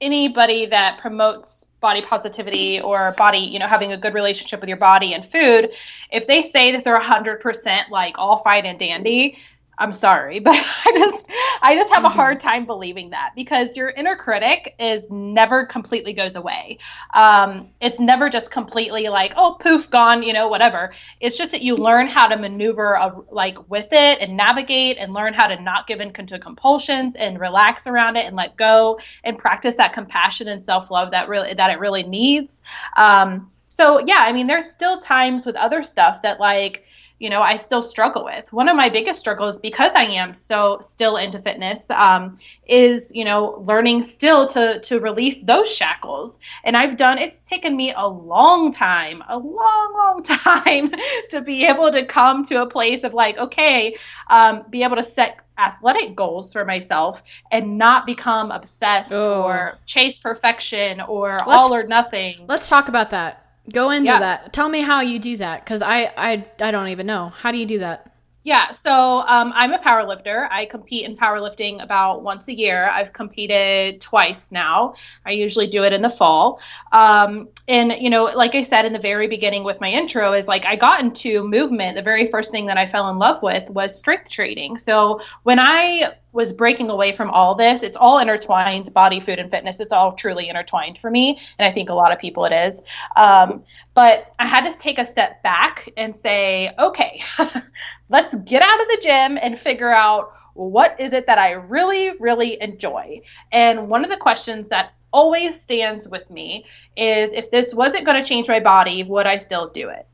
anybody 0.00 0.66
that 0.66 0.98
promotes 0.98 1.66
body 1.80 2.02
positivity 2.02 2.80
or 2.80 3.14
body, 3.16 3.38
you 3.38 3.58
know, 3.58 3.66
having 3.66 3.92
a 3.92 3.96
good 3.96 4.14
relationship 4.14 4.60
with 4.60 4.68
your 4.68 4.78
body 4.78 5.14
and 5.14 5.24
food, 5.24 5.70
if 6.10 6.26
they 6.26 6.42
say 6.42 6.72
that 6.72 6.84
they're 6.84 7.00
100% 7.00 7.90
like 7.90 8.14
all 8.18 8.38
fine 8.38 8.66
and 8.66 8.78
dandy, 8.78 9.38
I'm 9.78 9.92
sorry, 9.92 10.40
but 10.48 10.54
I 10.54 10.92
just 10.92 11.26
I 11.62 11.74
just 11.74 11.92
have 11.92 12.04
a 12.04 12.08
hard 12.08 12.40
time 12.40 12.66
believing 12.66 13.10
that 13.10 13.32
because 13.34 13.76
your 13.76 13.90
inner 13.90 14.16
critic 14.16 14.74
is 14.78 15.10
never 15.10 15.66
completely 15.66 16.12
goes 16.12 16.36
away. 16.36 16.78
Um, 17.14 17.68
it's 17.80 18.00
never 18.00 18.28
just 18.28 18.50
completely 18.50 19.08
like 19.08 19.32
oh 19.36 19.56
poof 19.60 19.90
gone, 19.90 20.22
you 20.22 20.32
know 20.32 20.48
whatever. 20.48 20.92
It's 21.20 21.38
just 21.38 21.52
that 21.52 21.62
you 21.62 21.76
learn 21.76 22.06
how 22.06 22.28
to 22.28 22.36
maneuver 22.36 22.94
a, 22.94 23.14
like 23.30 23.70
with 23.70 23.88
it 23.92 24.20
and 24.20 24.36
navigate 24.36 24.98
and 24.98 25.14
learn 25.14 25.34
how 25.34 25.46
to 25.46 25.60
not 25.62 25.86
give 25.86 26.00
in 26.00 26.12
to 26.12 26.38
compulsions 26.38 27.16
and 27.16 27.38
relax 27.38 27.86
around 27.86 28.16
it 28.16 28.26
and 28.26 28.36
let 28.36 28.56
go 28.56 28.98
and 29.24 29.38
practice 29.38 29.76
that 29.76 29.92
compassion 29.92 30.48
and 30.48 30.62
self 30.62 30.90
love 30.90 31.10
that 31.12 31.28
really 31.28 31.54
that 31.54 31.70
it 31.70 31.78
really 31.78 32.02
needs. 32.02 32.62
Um, 32.96 33.50
so 33.68 34.00
yeah, 34.06 34.24
I 34.26 34.32
mean, 34.32 34.46
there's 34.46 34.68
still 34.68 35.00
times 35.00 35.46
with 35.46 35.54
other 35.54 35.82
stuff 35.82 36.22
that 36.22 36.40
like 36.40 36.84
you 37.18 37.28
know, 37.30 37.42
I 37.42 37.56
still 37.56 37.82
struggle 37.82 38.24
with. 38.24 38.52
One 38.52 38.68
of 38.68 38.76
my 38.76 38.88
biggest 38.88 39.18
struggles, 39.20 39.58
because 39.60 39.92
I 39.94 40.04
am 40.04 40.34
so 40.34 40.78
still 40.80 41.16
into 41.16 41.38
fitness, 41.40 41.90
um, 41.90 42.38
is 42.66 43.12
you 43.14 43.24
know 43.24 43.62
learning 43.66 44.02
still 44.02 44.46
to 44.48 44.80
to 44.80 45.00
release 45.00 45.42
those 45.42 45.74
shackles. 45.74 46.38
And 46.64 46.76
I've 46.76 46.96
done. 46.96 47.18
It's 47.18 47.44
taken 47.46 47.76
me 47.76 47.92
a 47.96 48.06
long 48.06 48.72
time, 48.72 49.22
a 49.28 49.36
long, 49.38 49.94
long 49.94 50.22
time, 50.24 50.92
to 51.30 51.40
be 51.40 51.66
able 51.66 51.90
to 51.90 52.04
come 52.04 52.44
to 52.44 52.62
a 52.62 52.66
place 52.68 53.02
of 53.04 53.14
like, 53.14 53.36
okay, 53.38 53.96
um, 54.28 54.64
be 54.70 54.82
able 54.84 54.96
to 54.96 55.02
set 55.02 55.38
athletic 55.58 56.14
goals 56.14 56.52
for 56.52 56.64
myself 56.64 57.22
and 57.50 57.76
not 57.78 58.06
become 58.06 58.52
obsessed 58.52 59.10
Oh. 59.12 59.42
or 59.42 59.78
chase 59.86 60.16
perfection 60.16 61.00
or 61.00 61.30
Let's- 61.30 61.44
all 61.48 61.74
or 61.74 61.82
nothing. 61.82 62.44
Let's 62.46 62.68
talk 62.68 62.88
about 62.88 63.10
that. 63.10 63.44
Go 63.72 63.90
into 63.90 64.12
Yeah. 64.12 64.20
that. 64.20 64.52
Tell 64.52 64.68
me 64.68 64.80
how 64.80 65.00
you 65.00 65.18
do 65.18 65.36
that 65.38 65.64
because 65.64 65.82
I, 65.82 66.12
I 66.16 66.44
I 66.60 66.70
don't 66.70 66.88
even 66.88 67.06
know. 67.06 67.28
How 67.28 67.52
do 67.52 67.58
you 67.58 67.66
do 67.66 67.78
that? 67.80 68.10
Yeah, 68.44 68.70
so 68.70 69.20
um, 69.26 69.52
I'm 69.54 69.74
a 69.74 69.78
power 69.78 70.06
lifter. 70.06 70.48
I 70.50 70.64
compete 70.64 71.04
in 71.04 71.16
powerlifting 71.16 71.82
about 71.82 72.22
once 72.22 72.48
a 72.48 72.56
year. 72.56 72.88
I've 72.88 73.12
competed 73.12 74.00
twice 74.00 74.50
now. 74.52 74.94
I 75.26 75.32
usually 75.32 75.66
do 75.66 75.84
it 75.84 75.92
in 75.92 76.00
the 76.00 76.08
fall. 76.08 76.58
Um, 76.92 77.48
and, 77.66 77.92
you 78.00 78.08
know, 78.08 78.24
like 78.24 78.54
I 78.54 78.62
said 78.62 78.86
in 78.86 78.94
the 78.94 78.98
very 78.98 79.28
beginning 79.28 79.64
with 79.64 79.82
my 79.82 79.90
intro, 79.90 80.32
is 80.32 80.48
like 80.48 80.64
I 80.64 80.76
got 80.76 81.00
into 81.00 81.46
movement. 81.46 81.96
The 81.96 82.02
very 82.02 82.24
first 82.24 82.50
thing 82.50 82.64
that 82.66 82.78
I 82.78 82.86
fell 82.86 83.10
in 83.10 83.18
love 83.18 83.42
with 83.42 83.68
was 83.68 83.98
strength 83.98 84.30
training. 84.30 84.78
So 84.78 85.20
when 85.42 85.58
I 85.58 86.14
was 86.32 86.52
breaking 86.52 86.90
away 86.90 87.12
from 87.12 87.30
all 87.30 87.54
this, 87.54 87.82
it's 87.82 87.96
all 87.96 88.18
intertwined 88.18 88.92
body, 88.92 89.20
food, 89.20 89.38
and 89.38 89.50
fitness. 89.50 89.80
It's 89.80 89.92
all 89.92 90.12
truly 90.12 90.48
intertwined 90.48 90.98
for 90.98 91.10
me. 91.10 91.40
And 91.58 91.68
I 91.68 91.72
think 91.72 91.88
a 91.88 91.94
lot 91.94 92.12
of 92.12 92.18
people 92.18 92.44
it 92.44 92.52
is. 92.52 92.82
Um, 93.16 93.64
but 93.94 94.34
I 94.38 94.46
had 94.46 94.70
to 94.70 94.78
take 94.78 94.98
a 94.98 95.04
step 95.04 95.42
back 95.42 95.88
and 95.96 96.14
say, 96.14 96.74
okay, 96.78 97.22
let's 98.08 98.34
get 98.36 98.62
out 98.62 98.80
of 98.80 98.88
the 98.88 99.00
gym 99.02 99.38
and 99.40 99.58
figure 99.58 99.90
out 99.90 100.32
what 100.54 101.00
is 101.00 101.12
it 101.12 101.26
that 101.26 101.38
I 101.38 101.52
really, 101.52 102.16
really 102.18 102.60
enjoy. 102.60 103.22
And 103.52 103.88
one 103.88 104.04
of 104.04 104.10
the 104.10 104.16
questions 104.16 104.68
that 104.68 104.92
always 105.12 105.60
stands 105.60 106.08
with 106.08 106.30
me 106.30 106.66
is 106.96 107.32
if 107.32 107.50
this 107.50 107.74
wasn't 107.74 108.04
going 108.04 108.20
to 108.20 108.28
change 108.28 108.48
my 108.48 108.60
body, 108.60 109.02
would 109.04 109.26
I 109.26 109.36
still 109.36 109.68
do 109.68 109.88
it? 109.88 110.06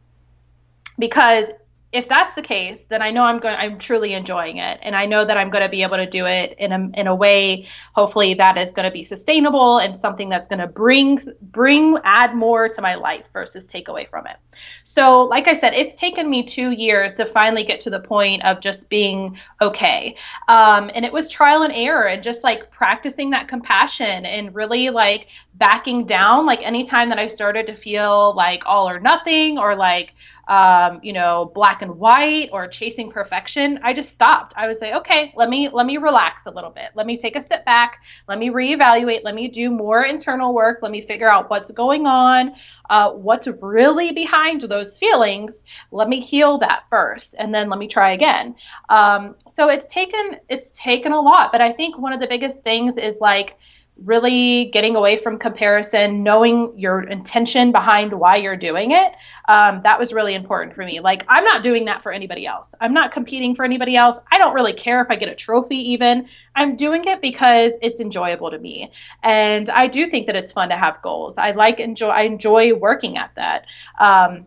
Because 0.98 1.50
if 1.94 2.08
that's 2.08 2.34
the 2.34 2.42
case, 2.42 2.86
then 2.86 3.02
I 3.02 3.12
know 3.12 3.22
I'm 3.22 3.38
going 3.38 3.54
I'm 3.56 3.78
truly 3.78 4.14
enjoying 4.14 4.58
it 4.58 4.80
and 4.82 4.96
I 4.96 5.06
know 5.06 5.24
that 5.24 5.36
I'm 5.36 5.48
going 5.48 5.62
to 5.62 5.68
be 5.68 5.84
able 5.84 5.96
to 5.96 6.06
do 6.06 6.26
it 6.26 6.56
in 6.58 6.72
a 6.72 6.90
in 7.00 7.06
a 7.06 7.14
way 7.14 7.66
hopefully 7.94 8.34
that 8.34 8.58
is 8.58 8.72
going 8.72 8.84
to 8.84 8.90
be 8.90 9.04
sustainable 9.04 9.78
and 9.78 9.96
something 9.96 10.28
that's 10.28 10.48
going 10.48 10.58
to 10.58 10.66
bring 10.66 11.20
bring 11.40 11.96
add 12.02 12.34
more 12.34 12.68
to 12.68 12.82
my 12.82 12.96
life 12.96 13.28
versus 13.32 13.68
take 13.68 13.86
away 13.86 14.06
from 14.06 14.26
it. 14.26 14.36
So, 14.94 15.22
like 15.24 15.48
I 15.48 15.54
said, 15.54 15.74
it's 15.74 15.96
taken 15.96 16.30
me 16.30 16.44
2 16.44 16.70
years 16.70 17.14
to 17.14 17.24
finally 17.24 17.64
get 17.64 17.80
to 17.80 17.90
the 17.90 17.98
point 17.98 18.44
of 18.44 18.60
just 18.60 18.88
being 18.88 19.36
okay. 19.60 20.14
Um, 20.46 20.88
and 20.94 21.04
it 21.04 21.12
was 21.12 21.28
trial 21.28 21.62
and 21.62 21.72
error 21.74 22.06
and 22.06 22.22
just 22.22 22.44
like 22.44 22.70
practicing 22.70 23.30
that 23.30 23.48
compassion 23.48 24.24
and 24.24 24.54
really 24.54 24.90
like 24.90 25.30
backing 25.54 26.04
down 26.04 26.46
like 26.46 26.62
anytime 26.62 27.08
that 27.08 27.18
I 27.18 27.26
started 27.26 27.66
to 27.66 27.74
feel 27.74 28.34
like 28.36 28.62
all 28.66 28.88
or 28.88 29.00
nothing 29.00 29.58
or 29.58 29.74
like 29.74 30.14
um, 30.48 31.00
you 31.02 31.12
know, 31.12 31.50
black 31.54 31.82
and 31.82 31.96
white 31.98 32.50
or 32.52 32.66
chasing 32.68 33.10
perfection, 33.10 33.80
I 33.82 33.92
just 33.92 34.14
stopped. 34.14 34.52
I 34.56 34.66
would 34.66 34.76
say, 34.76 34.94
okay, 34.94 35.32
let 35.36 35.48
me 35.48 35.68
let 35.68 35.86
me 35.86 35.96
relax 35.96 36.46
a 36.46 36.50
little 36.50 36.70
bit. 36.70 36.90
Let 36.94 37.06
me 37.06 37.16
take 37.16 37.36
a 37.36 37.40
step 37.40 37.64
back. 37.64 38.04
Let 38.28 38.38
me 38.38 38.50
reevaluate. 38.50 39.24
Let 39.24 39.34
me 39.34 39.48
do 39.48 39.70
more 39.70 40.04
internal 40.04 40.52
work. 40.52 40.80
Let 40.82 40.92
me 40.92 41.00
figure 41.00 41.30
out 41.30 41.48
what's 41.48 41.70
going 41.70 42.06
on, 42.06 42.54
uh, 42.90 43.10
what's 43.12 43.46
really 43.60 44.12
behind 44.12 44.62
those 44.62 44.98
feelings. 44.98 45.64
Let 45.90 46.08
me 46.08 46.20
heal 46.20 46.58
that 46.58 46.84
first, 46.90 47.34
and 47.38 47.54
then 47.54 47.68
let 47.68 47.78
me 47.78 47.88
try 47.88 48.12
again. 48.12 48.54
Um, 48.88 49.34
so 49.46 49.68
it's 49.68 49.92
taken 49.92 50.36
it's 50.48 50.70
taken 50.78 51.12
a 51.12 51.20
lot, 51.20 51.52
but 51.52 51.60
I 51.60 51.72
think 51.72 51.98
one 51.98 52.12
of 52.12 52.20
the 52.20 52.26
biggest 52.26 52.62
things 52.64 52.96
is 52.96 53.20
like 53.20 53.58
really 53.96 54.66
getting 54.66 54.96
away 54.96 55.16
from 55.16 55.38
comparison, 55.38 56.22
knowing 56.22 56.76
your 56.76 57.02
intention 57.02 57.70
behind 57.70 58.12
why 58.12 58.36
you're 58.36 58.56
doing 58.56 58.90
it. 58.90 59.12
Um, 59.48 59.82
that 59.82 59.98
was 59.98 60.12
really 60.12 60.34
important 60.34 60.74
for 60.74 60.84
me. 60.84 60.98
Like, 61.00 61.24
I'm 61.28 61.44
not 61.44 61.62
doing 61.62 61.84
that 61.84 62.02
for 62.02 62.10
anybody 62.10 62.46
else. 62.46 62.74
I'm 62.80 62.92
not 62.92 63.12
competing 63.12 63.54
for 63.54 63.64
anybody 63.64 63.96
else. 63.96 64.18
I 64.32 64.38
don't 64.38 64.52
really 64.52 64.72
care 64.72 65.00
if 65.00 65.10
I 65.10 65.16
get 65.16 65.28
a 65.28 65.34
trophy, 65.34 65.76
even. 65.76 66.26
I'm 66.56 66.74
doing 66.74 67.04
it 67.06 67.20
because 67.20 67.74
it's 67.82 68.00
enjoyable 68.00 68.50
to 68.50 68.58
me. 68.58 68.90
And 69.22 69.70
I 69.70 69.86
do 69.86 70.06
think 70.06 70.26
that 70.26 70.34
it's 70.34 70.50
fun 70.50 70.70
to 70.70 70.76
have 70.76 71.00
goals. 71.00 71.38
I 71.38 71.52
like 71.52 71.78
enjoy, 71.78 72.08
I 72.08 72.22
enjoy 72.22 72.74
working 72.74 73.16
at 73.16 73.32
that. 73.36 73.66
Um, 74.00 74.46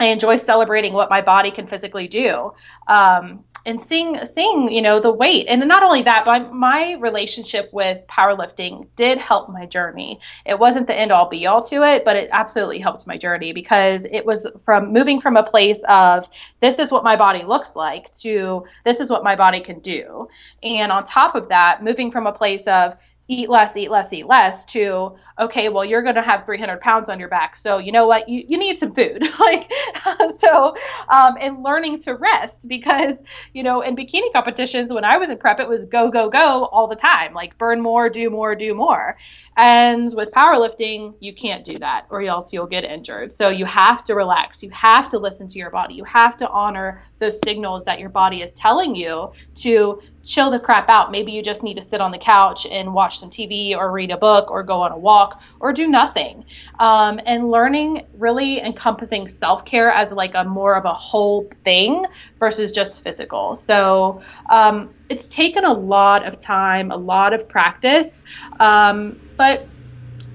I 0.00 0.06
enjoy 0.06 0.36
celebrating 0.36 0.94
what 0.94 1.10
my 1.10 1.20
body 1.20 1.50
can 1.50 1.66
physically 1.66 2.08
do. 2.08 2.54
Um, 2.88 3.44
and 3.66 3.80
seeing 3.80 4.24
seeing 4.24 4.70
you 4.70 4.82
know 4.82 5.00
the 5.00 5.12
weight. 5.12 5.46
And 5.48 5.66
not 5.66 5.82
only 5.82 6.02
that 6.02 6.24
but 6.24 6.52
my 6.52 6.96
relationship 7.00 7.68
with 7.72 8.06
powerlifting 8.06 8.88
did 8.96 9.18
help 9.18 9.50
my 9.50 9.66
journey. 9.66 10.18
It 10.46 10.58
wasn't 10.58 10.86
the 10.86 10.98
end 10.98 11.12
all 11.12 11.28
be 11.28 11.46
all 11.46 11.62
to 11.64 11.82
it 11.82 12.04
but 12.04 12.16
it 12.16 12.28
absolutely 12.32 12.78
helped 12.78 13.06
my 13.06 13.16
journey 13.16 13.52
because 13.52 14.04
it 14.10 14.24
was 14.26 14.46
from 14.64 14.92
moving 14.92 15.18
from 15.18 15.36
a 15.36 15.42
place 15.42 15.82
of 15.88 16.28
this 16.60 16.78
is 16.78 16.90
what 16.90 17.04
my 17.04 17.16
body 17.16 17.42
looks 17.42 17.76
like 17.76 18.12
to 18.20 18.64
this 18.84 19.00
is 19.00 19.10
what 19.10 19.24
my 19.24 19.36
body 19.36 19.60
can 19.60 19.80
do. 19.80 20.28
And 20.62 20.92
on 20.92 21.04
top 21.04 21.34
of 21.34 21.48
that 21.48 21.82
moving 21.82 22.10
from 22.10 22.26
a 22.26 22.32
place 22.32 22.66
of 22.66 22.96
eat 23.30 23.48
less, 23.48 23.76
eat 23.76 23.90
less, 23.90 24.12
eat 24.12 24.26
less 24.26 24.64
to, 24.66 25.14
okay, 25.38 25.68
well, 25.68 25.84
you're 25.84 26.02
going 26.02 26.16
to 26.16 26.22
have 26.22 26.44
300 26.44 26.80
pounds 26.80 27.08
on 27.08 27.20
your 27.20 27.28
back. 27.28 27.56
So, 27.56 27.78
you 27.78 27.92
know 27.92 28.04
what? 28.06 28.28
You, 28.28 28.44
you 28.48 28.58
need 28.58 28.76
some 28.76 28.90
food. 28.90 29.22
like, 29.40 29.70
so, 30.30 30.74
um, 31.08 31.36
and 31.40 31.62
learning 31.62 32.00
to 32.00 32.16
rest 32.16 32.68
because, 32.68 33.22
you 33.54 33.62
know, 33.62 33.82
in 33.82 33.94
bikini 33.94 34.32
competitions, 34.32 34.92
when 34.92 35.04
I 35.04 35.16
was 35.16 35.30
in 35.30 35.38
prep, 35.38 35.60
it 35.60 35.68
was 35.68 35.86
go, 35.86 36.10
go, 36.10 36.28
go 36.28 36.64
all 36.72 36.88
the 36.88 36.96
time, 36.96 37.32
like 37.32 37.56
burn 37.56 37.80
more, 37.80 38.10
do 38.10 38.30
more, 38.30 38.56
do 38.56 38.74
more. 38.74 39.16
And 39.56 40.12
with 40.14 40.30
powerlifting, 40.30 41.14
you 41.20 41.34
can't 41.34 41.64
do 41.64 41.78
that 41.78 42.06
or 42.10 42.22
else 42.22 42.52
you'll 42.52 42.66
get 42.66 42.84
injured. 42.84 43.32
So 43.32 43.48
you 43.48 43.64
have 43.66 44.02
to 44.04 44.14
relax. 44.14 44.62
You 44.62 44.70
have 44.70 45.08
to 45.10 45.18
listen 45.18 45.48
to 45.48 45.58
your 45.58 45.70
body. 45.70 45.94
You 45.94 46.04
have 46.04 46.36
to 46.38 46.48
honor 46.48 47.02
those 47.18 47.40
signals 47.44 47.84
that 47.84 47.98
your 47.98 48.08
body 48.08 48.42
is 48.42 48.52
telling 48.52 48.94
you 48.94 49.30
to 49.56 50.00
chill 50.22 50.50
the 50.50 50.58
crap 50.58 50.88
out. 50.88 51.10
Maybe 51.10 51.32
you 51.32 51.42
just 51.42 51.62
need 51.62 51.74
to 51.74 51.82
sit 51.82 52.00
on 52.00 52.10
the 52.10 52.18
couch 52.18 52.66
and 52.70 52.94
watch 52.94 53.18
some 53.18 53.30
TV 53.30 53.76
or 53.76 53.90
read 53.90 54.10
a 54.10 54.16
book 54.16 54.50
or 54.50 54.62
go 54.62 54.80
on 54.80 54.92
a 54.92 54.98
walk 54.98 55.42
or 55.60 55.72
do 55.72 55.88
nothing. 55.88 56.44
Um, 56.78 57.20
and 57.26 57.50
learning 57.50 58.06
really 58.14 58.60
encompassing 58.60 59.28
self 59.28 59.64
care 59.64 59.90
as 59.90 60.12
like 60.12 60.32
a 60.34 60.44
more 60.44 60.76
of 60.76 60.84
a 60.84 60.94
whole 60.94 61.50
thing 61.64 62.04
versus 62.40 62.72
just 62.72 63.04
physical. 63.04 63.54
So 63.54 64.20
um, 64.48 64.90
it's 65.08 65.28
taken 65.28 65.64
a 65.64 65.72
lot 65.72 66.26
of 66.26 66.40
time, 66.40 66.90
a 66.90 66.96
lot 66.96 67.32
of 67.32 67.48
practice, 67.48 68.24
um, 68.58 69.20
but 69.36 69.68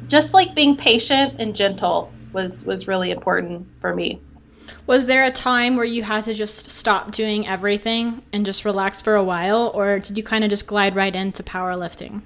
just 0.08 0.34
like 0.34 0.56
being 0.56 0.78
patient 0.78 1.36
and 1.40 1.56
gentle 1.56 2.14
was 2.32 2.64
was 2.66 2.88
really 2.88 3.12
important 3.12 3.68
for 3.82 3.94
me. 3.94 4.22
Was 4.88 5.08
there 5.08 5.24
a 5.24 5.32
time 5.32 5.76
where 5.76 5.86
you 5.86 6.04
had 6.04 6.24
to 6.26 6.34
just 6.34 6.70
stop 6.70 7.12
doing 7.12 7.48
everything 7.48 8.22
and 8.32 8.46
just 8.46 8.66
relax 8.66 9.02
for 9.02 9.16
a 9.16 9.24
while, 9.24 9.72
or 9.74 10.00
did 10.00 10.18
you 10.18 10.24
kind 10.24 10.44
of 10.44 10.50
just 10.50 10.68
glide 10.68 10.96
right 10.96 11.16
into 11.16 11.44
powerlifting? 11.44 12.22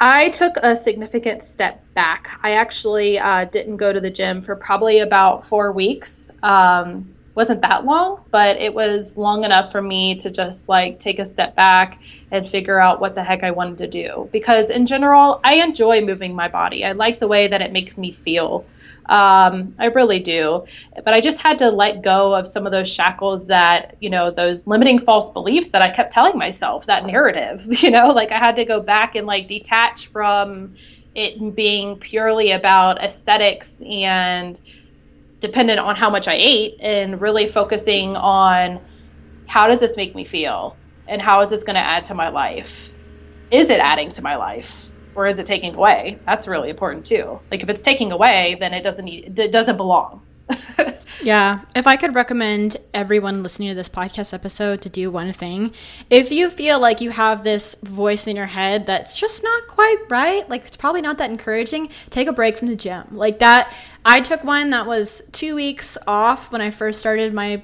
I 0.00 0.30
took 0.30 0.56
a 0.62 0.74
significant 0.74 1.44
step 1.44 1.84
back. 1.94 2.38
I 2.42 2.54
actually 2.54 3.18
uh, 3.18 3.44
didn't 3.44 3.76
go 3.76 3.92
to 3.92 4.00
the 4.00 4.10
gym 4.10 4.42
for 4.42 4.56
probably 4.56 4.98
about 4.98 5.46
four 5.46 5.72
weeks. 5.72 6.30
Um, 6.42 7.11
wasn't 7.34 7.62
that 7.62 7.84
long, 7.84 8.20
but 8.30 8.58
it 8.58 8.74
was 8.74 9.16
long 9.16 9.44
enough 9.44 9.72
for 9.72 9.80
me 9.80 10.16
to 10.16 10.30
just 10.30 10.68
like 10.68 10.98
take 10.98 11.18
a 11.18 11.24
step 11.24 11.56
back 11.56 11.98
and 12.30 12.46
figure 12.46 12.78
out 12.78 13.00
what 13.00 13.14
the 13.14 13.24
heck 13.24 13.42
I 13.42 13.50
wanted 13.50 13.78
to 13.78 13.88
do. 13.88 14.28
Because 14.32 14.68
in 14.68 14.84
general, 14.86 15.40
I 15.44 15.54
enjoy 15.54 16.02
moving 16.02 16.34
my 16.34 16.48
body. 16.48 16.84
I 16.84 16.92
like 16.92 17.20
the 17.20 17.28
way 17.28 17.48
that 17.48 17.62
it 17.62 17.72
makes 17.72 17.96
me 17.96 18.12
feel. 18.12 18.66
Um, 19.06 19.74
I 19.78 19.86
really 19.86 20.20
do. 20.20 20.64
But 21.04 21.14
I 21.14 21.20
just 21.20 21.40
had 21.40 21.58
to 21.58 21.70
let 21.70 22.02
go 22.02 22.34
of 22.34 22.46
some 22.46 22.66
of 22.66 22.72
those 22.72 22.92
shackles 22.92 23.46
that, 23.46 23.96
you 24.00 24.10
know, 24.10 24.30
those 24.30 24.66
limiting 24.66 25.00
false 25.00 25.30
beliefs 25.30 25.70
that 25.70 25.82
I 25.82 25.90
kept 25.90 26.12
telling 26.12 26.38
myself, 26.38 26.86
that 26.86 27.06
narrative, 27.06 27.66
you 27.82 27.90
know, 27.90 28.08
like 28.08 28.30
I 28.30 28.38
had 28.38 28.56
to 28.56 28.64
go 28.64 28.80
back 28.80 29.16
and 29.16 29.26
like 29.26 29.48
detach 29.48 30.06
from 30.06 30.74
it 31.14 31.54
being 31.54 31.98
purely 31.98 32.52
about 32.52 33.02
aesthetics 33.02 33.80
and 33.82 34.60
dependent 35.42 35.80
on 35.80 35.96
how 35.96 36.10
much 36.10 36.28
I 36.28 36.34
ate 36.36 36.76
and 36.80 37.20
really 37.20 37.48
focusing 37.48 38.16
on 38.16 38.80
how 39.46 39.68
does 39.68 39.80
this 39.80 39.96
make 39.96 40.14
me 40.16 40.24
feel 40.24 40.80
and 41.08 41.22
how 41.22 41.42
is 41.42 41.50
this 41.50 41.64
going 41.64 41.76
to 41.76 41.80
add 41.80 42.06
to 42.06 42.14
my 42.14 42.30
life? 42.30 42.94
Is 43.50 43.70
it 43.70 43.80
adding 43.80 44.10
to 44.10 44.22
my 44.22 44.36
life? 44.36 44.90
or 45.14 45.26
is 45.28 45.38
it 45.38 45.46
taking 45.46 45.74
away? 45.76 46.22
That's 46.26 46.48
really 46.48 46.70
important 46.70 47.06
too. 47.06 47.42
Like 47.50 47.62
if 47.62 47.70
it's 47.70 47.82
taking 47.82 48.12
away, 48.12 48.56
then 48.60 48.74
it 48.74 48.82
doesn't 48.84 49.04
need, 49.04 49.38
it 49.38 49.52
doesn't 49.52 49.76
belong. 49.78 50.22
yeah. 51.22 51.60
If 51.74 51.86
I 51.86 51.96
could 51.96 52.14
recommend 52.14 52.76
everyone 52.94 53.42
listening 53.42 53.68
to 53.68 53.74
this 53.74 53.88
podcast 53.88 54.34
episode 54.34 54.82
to 54.82 54.88
do 54.88 55.10
one 55.10 55.32
thing, 55.32 55.72
if 56.10 56.30
you 56.30 56.50
feel 56.50 56.80
like 56.80 57.00
you 57.00 57.10
have 57.10 57.44
this 57.44 57.74
voice 57.82 58.26
in 58.26 58.36
your 58.36 58.46
head 58.46 58.86
that's 58.86 59.18
just 59.18 59.42
not 59.42 59.68
quite 59.68 59.98
right, 60.08 60.48
like 60.48 60.64
it's 60.64 60.76
probably 60.76 61.02
not 61.02 61.18
that 61.18 61.30
encouraging, 61.30 61.88
take 62.10 62.28
a 62.28 62.32
break 62.32 62.56
from 62.56 62.68
the 62.68 62.76
gym. 62.76 63.04
Like 63.12 63.38
that, 63.40 63.74
I 64.04 64.20
took 64.20 64.44
one 64.44 64.70
that 64.70 64.86
was 64.86 65.22
two 65.32 65.54
weeks 65.54 65.96
off 66.06 66.52
when 66.52 66.60
I 66.60 66.70
first 66.70 67.00
started 67.00 67.32
my 67.32 67.62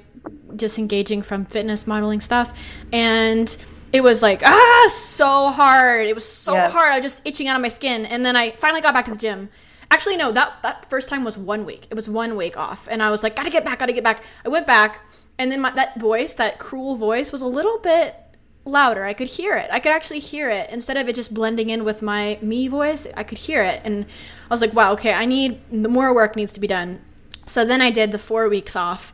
disengaging 0.55 1.21
from 1.21 1.45
fitness 1.45 1.87
modeling 1.87 2.19
stuff. 2.19 2.53
And 2.91 3.55
it 3.91 4.01
was 4.01 4.21
like 4.21 4.41
ah 4.45 4.89
so 4.91 5.49
hard 5.49 6.05
it 6.05 6.13
was 6.13 6.23
so 6.23 6.53
yes. 6.53 6.71
hard 6.71 6.93
i 6.93 6.97
was 6.97 7.03
just 7.03 7.25
itching 7.25 7.47
out 7.47 7.55
of 7.55 7.61
my 7.63 7.67
skin 7.67 8.05
and 8.05 8.23
then 8.23 8.35
i 8.35 8.51
finally 8.51 8.81
got 8.81 8.93
back 8.93 9.05
to 9.05 9.11
the 9.11 9.17
gym 9.17 9.49
actually 9.91 10.17
no 10.17 10.31
that 10.31 10.61
that 10.63 10.89
first 10.89 11.09
time 11.09 11.23
was 11.23 11.37
one 11.37 11.65
week. 11.65 11.87
It 11.89 11.95
was 11.95 12.09
one 12.09 12.35
week 12.35 12.57
off 12.57 12.87
and 12.89 13.01
i 13.01 13.09
was 13.09 13.23
like 13.23 13.35
gotta 13.35 13.49
get 13.49 13.65
back 13.65 13.79
gotta 13.79 13.93
get 13.93 14.03
back. 14.03 14.23
I 14.45 14.49
went 14.49 14.67
back 14.67 15.01
and 15.37 15.51
then 15.51 15.61
my, 15.61 15.71
that 15.71 15.99
voice 15.99 16.33
that 16.35 16.59
cruel 16.59 16.95
voice 16.95 17.31
was 17.31 17.41
a 17.41 17.47
little 17.47 17.79
bit 17.79 18.15
louder. 18.65 19.03
I 19.03 19.13
could 19.13 19.27
hear 19.27 19.55
it. 19.55 19.69
I 19.71 19.79
could 19.79 19.93
actually 19.93 20.19
hear 20.19 20.49
it. 20.49 20.69
Instead 20.69 20.97
of 20.97 21.07
it 21.07 21.15
just 21.15 21.33
blending 21.33 21.69
in 21.69 21.83
with 21.83 22.01
my 22.01 22.37
me 22.41 22.67
voice 22.67 23.07
i 23.15 23.23
could 23.23 23.37
hear 23.37 23.63
it 23.63 23.81
and 23.83 24.05
i 24.05 24.53
was 24.53 24.61
like 24.61 24.73
wow 24.73 24.93
okay 24.93 25.13
i 25.13 25.25
need 25.25 25.71
more 25.71 26.13
work 26.13 26.35
needs 26.35 26.53
to 26.53 26.59
be 26.59 26.67
done. 26.67 27.01
So 27.31 27.65
then 27.65 27.81
i 27.81 27.89
did 27.89 28.11
the 28.11 28.19
four 28.19 28.47
weeks 28.49 28.75
off 28.75 29.13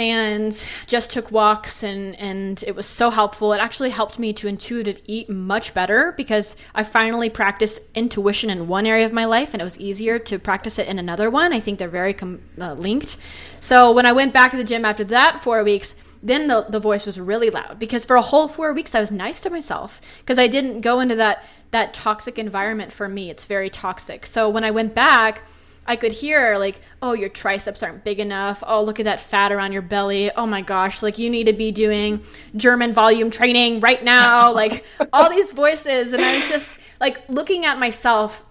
and 0.00 0.52
just 0.86 1.10
took 1.10 1.30
walks 1.30 1.82
and 1.82 2.16
and 2.16 2.64
it 2.66 2.74
was 2.74 2.86
so 2.86 3.10
helpful. 3.10 3.52
It 3.52 3.60
actually 3.60 3.90
helped 3.90 4.18
me 4.18 4.32
to 4.32 4.48
intuitive 4.48 5.00
eat 5.04 5.28
much 5.28 5.74
better 5.74 6.14
because 6.16 6.56
i 6.74 6.82
finally 6.82 7.28
practiced 7.28 7.82
intuition 7.94 8.48
in 8.48 8.66
one 8.66 8.86
area 8.86 9.04
of 9.04 9.12
my 9.12 9.26
life 9.26 9.52
and 9.52 9.60
it 9.60 9.64
was 9.64 9.78
easier 9.78 10.18
to 10.18 10.38
practice 10.38 10.78
it 10.78 10.88
in 10.88 10.98
another 10.98 11.28
one. 11.30 11.52
I 11.52 11.60
think 11.60 11.78
they're 11.78 11.88
very 11.88 12.14
com- 12.14 12.40
uh, 12.58 12.72
linked. 12.74 13.18
So 13.60 13.92
when 13.92 14.06
i 14.06 14.12
went 14.12 14.32
back 14.32 14.52
to 14.52 14.56
the 14.56 14.64
gym 14.64 14.84
after 14.86 15.04
that 15.04 15.42
four 15.42 15.62
weeks 15.62 15.94
then 16.22 16.48
the, 16.48 16.62
the 16.62 16.80
voice 16.80 17.06
was 17.06 17.18
really 17.18 17.48
loud 17.48 17.78
because 17.78 18.04
for 18.04 18.16
a 18.16 18.22
whole 18.22 18.46
four 18.46 18.72
weeks 18.72 18.94
i 18.94 19.00
was 19.00 19.10
nice 19.10 19.40
to 19.40 19.50
myself 19.50 20.00
because 20.20 20.38
i 20.38 20.46
didn't 20.46 20.80
go 20.80 21.00
into 21.00 21.16
that 21.16 21.46
that 21.70 21.94
toxic 21.94 22.36
environment 22.36 22.92
for 22.92 23.08
me. 23.08 23.30
It's 23.30 23.46
very 23.46 23.70
toxic. 23.70 24.26
So 24.26 24.48
when 24.48 24.64
i 24.64 24.70
went 24.70 24.94
back 24.94 25.42
I 25.90 25.96
could 25.96 26.12
hear 26.12 26.56
like, 26.56 26.80
oh, 27.02 27.14
your 27.14 27.28
triceps 27.28 27.82
aren't 27.82 28.04
big 28.04 28.20
enough. 28.20 28.62
Oh, 28.64 28.84
look 28.84 29.00
at 29.00 29.06
that 29.06 29.18
fat 29.18 29.50
around 29.50 29.72
your 29.72 29.82
belly. 29.82 30.30
Oh 30.30 30.46
my 30.46 30.60
gosh, 30.60 31.02
like 31.02 31.18
you 31.18 31.28
need 31.28 31.48
to 31.48 31.52
be 31.52 31.72
doing 31.72 32.22
German 32.54 32.94
volume 32.94 33.28
training 33.28 33.80
right 33.80 34.04
now. 34.04 34.52
like 34.54 34.84
all 35.12 35.28
these 35.28 35.50
voices. 35.50 36.12
And 36.12 36.24
I 36.24 36.36
was 36.36 36.48
just 36.48 36.78
like 37.00 37.28
looking 37.28 37.64
at 37.64 37.76
myself 37.80 38.44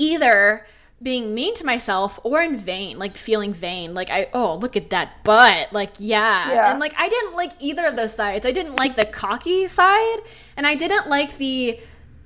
either 0.00 0.66
being 1.00 1.34
mean 1.34 1.54
to 1.54 1.64
myself 1.64 2.18
or 2.24 2.42
in 2.42 2.56
vain, 2.56 2.98
like 2.98 3.16
feeling 3.16 3.54
vain. 3.54 3.94
Like 3.94 4.10
I, 4.10 4.28
oh, 4.34 4.56
look 4.56 4.74
at 4.74 4.90
that 4.90 5.22
butt. 5.22 5.72
Like, 5.72 5.92
yeah. 5.98 6.52
yeah. 6.52 6.70
And 6.72 6.80
like 6.80 6.94
I 6.98 7.08
didn't 7.08 7.36
like 7.36 7.52
either 7.60 7.86
of 7.86 7.94
those 7.94 8.12
sides. 8.12 8.44
I 8.44 8.50
didn't 8.50 8.74
like 8.74 8.96
the 8.96 9.04
cocky 9.06 9.68
side 9.68 10.18
and 10.56 10.66
I 10.66 10.74
didn't 10.74 11.06
like 11.06 11.38
the 11.38 11.78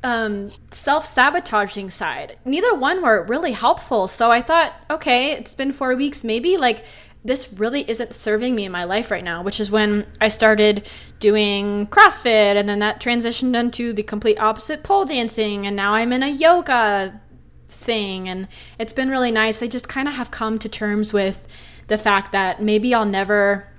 um, 0.02 0.52
self 0.70 1.04
sabotaging 1.04 1.90
side. 1.90 2.38
Neither 2.44 2.74
one 2.74 3.02
were 3.02 3.24
really 3.24 3.52
helpful. 3.52 4.08
So 4.08 4.30
I 4.30 4.40
thought, 4.40 4.72
okay, 4.90 5.32
it's 5.32 5.54
been 5.54 5.72
four 5.72 5.94
weeks. 5.94 6.24
Maybe 6.24 6.56
like 6.56 6.84
this 7.24 7.52
really 7.52 7.88
isn't 7.88 8.12
serving 8.12 8.54
me 8.54 8.64
in 8.64 8.72
my 8.72 8.84
life 8.84 9.10
right 9.10 9.24
now, 9.24 9.42
which 9.42 9.60
is 9.60 9.70
when 9.70 10.06
I 10.20 10.28
started 10.28 10.88
doing 11.18 11.86
CrossFit 11.88 12.56
and 12.56 12.68
then 12.68 12.78
that 12.78 13.00
transitioned 13.00 13.54
into 13.58 13.92
the 13.92 14.02
complete 14.02 14.40
opposite 14.40 14.82
pole 14.82 15.04
dancing. 15.04 15.66
And 15.66 15.76
now 15.76 15.92
I'm 15.94 16.12
in 16.12 16.22
a 16.22 16.28
yoga 16.28 17.20
thing. 17.68 18.28
And 18.28 18.48
it's 18.78 18.94
been 18.94 19.10
really 19.10 19.30
nice. 19.30 19.62
I 19.62 19.66
just 19.66 19.88
kind 19.88 20.08
of 20.08 20.14
have 20.14 20.30
come 20.30 20.58
to 20.60 20.68
terms 20.68 21.12
with 21.12 21.46
the 21.88 21.98
fact 21.98 22.32
that 22.32 22.62
maybe 22.62 22.94
I'll 22.94 23.04
never 23.04 23.69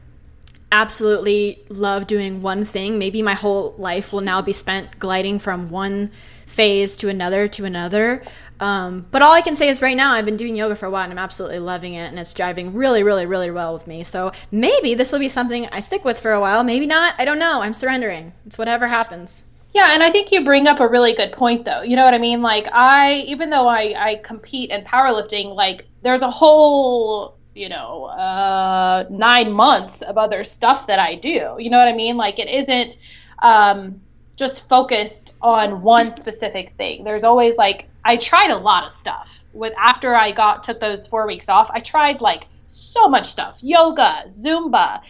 absolutely 0.72 1.64
love 1.70 2.08
doing 2.08 2.42
one 2.42 2.66
thing. 2.66 2.98
Maybe 2.98 3.22
my 3.22 3.34
whole 3.34 3.76
life 3.78 4.14
will 4.14 4.22
now 4.22 4.42
be 4.42 4.54
spent 4.54 5.00
gliding 5.00 5.40
from 5.40 5.70
one 5.70 6.12
phase 6.46 6.98
to 6.98 7.10
another 7.10 7.48
to 7.48 7.66
another. 7.66 8.22
Um, 8.60 9.08
but 9.10 9.22
all 9.22 9.34
I 9.34 9.42
can 9.42 9.56
say 9.56 9.70
is 9.70 9.82
right 9.82 9.98
now 9.98 10.14
I've 10.14 10.26
been 10.26 10.38
doing 10.38 10.56
yoga 10.56 10.76
for 10.76 10.86
a 10.86 10.92
while 10.92 11.04
and 11.04 11.12
I'm 11.12 11.18
absolutely 11.18 11.60
loving 11.60 11.96
it 11.96 12.10
and 12.10 12.20
it's 12.20 12.34
driving 12.34 12.74
really, 12.74 13.04
really, 13.04 13.26
really 13.26 13.50
well 13.50 13.74
with 13.74 13.88
me. 13.88 14.04
So 14.04 14.32
maybe 14.52 14.94
this 14.94 15.12
will 15.12 15.20
be 15.20 15.30
something 15.30 15.68
I 15.72 15.80
stick 15.80 16.06
with 16.06 16.20
for 16.20 16.32
a 16.32 16.40
while. 16.40 16.64
Maybe 16.64 16.86
not. 16.86 17.16
I 17.18 17.26
don't 17.26 17.40
know. 17.40 17.62
I'm 17.62 17.74
surrendering. 17.74 18.34
It's 18.46 18.58
whatever 18.58 18.88
happens. 18.88 19.46
Yeah, 19.74 19.94
and 19.94 20.04
I 20.04 20.12
think 20.12 20.32
you 20.32 20.44
bring 20.44 20.68
up 20.68 20.82
a 20.82 20.88
really 20.88 21.16
good 21.16 21.32
point 21.32 21.66
though. 21.66 21.82
You 21.82 21.96
know 21.96 22.04
what 22.04 22.14
I 22.14 22.18
mean? 22.18 22.42
Like 22.42 22.68
I 22.72 23.24
even 23.28 23.50
though 23.50 23.68
I, 23.68 23.96
I 23.98 24.16
compete 24.18 24.70
in 24.70 24.84
powerlifting, 24.84 25.56
like 25.56 25.88
there's 26.04 26.22
a 26.22 26.30
whole 26.30 27.38
you 27.54 27.70
know 27.70 28.06
uh, 28.06 29.06
nine 29.10 29.52
months 29.52 30.02
of 30.02 30.18
other 30.18 30.44
stuff 30.44 30.88
that 30.88 31.00
I 31.00 31.16
do. 31.16 31.56
You 31.60 31.70
know 31.70 31.78
what 31.78 31.88
I 31.88 31.94
mean? 31.94 32.18
Like 32.18 32.40
it 32.40 32.50
isn't 32.50 32.98
um, 33.40 34.02
just 34.36 34.68
focused 34.68 35.36
on 35.42 35.82
one 35.82 36.12
specific 36.12 36.72
thing. 36.72 37.04
There's 37.04 37.24
always 37.24 37.58
like 37.58 37.90
I 38.06 38.18
tried 38.18 38.52
a 38.52 38.58
lot 38.58 38.86
of 38.86 38.94
stuff. 38.94 39.46
With 39.54 39.74
after 39.78 40.16
I 40.16 40.32
got 40.32 40.64
took 40.64 40.80
those 40.80 41.08
four 41.08 41.28
weeks 41.28 41.50
off, 41.50 41.70
I 41.72 41.80
tried 41.80 42.22
like 42.22 42.48
so 42.68 43.10
much 43.10 43.28
stuff: 43.28 43.60
yoga, 43.62 44.24
Zumba, 44.28 45.02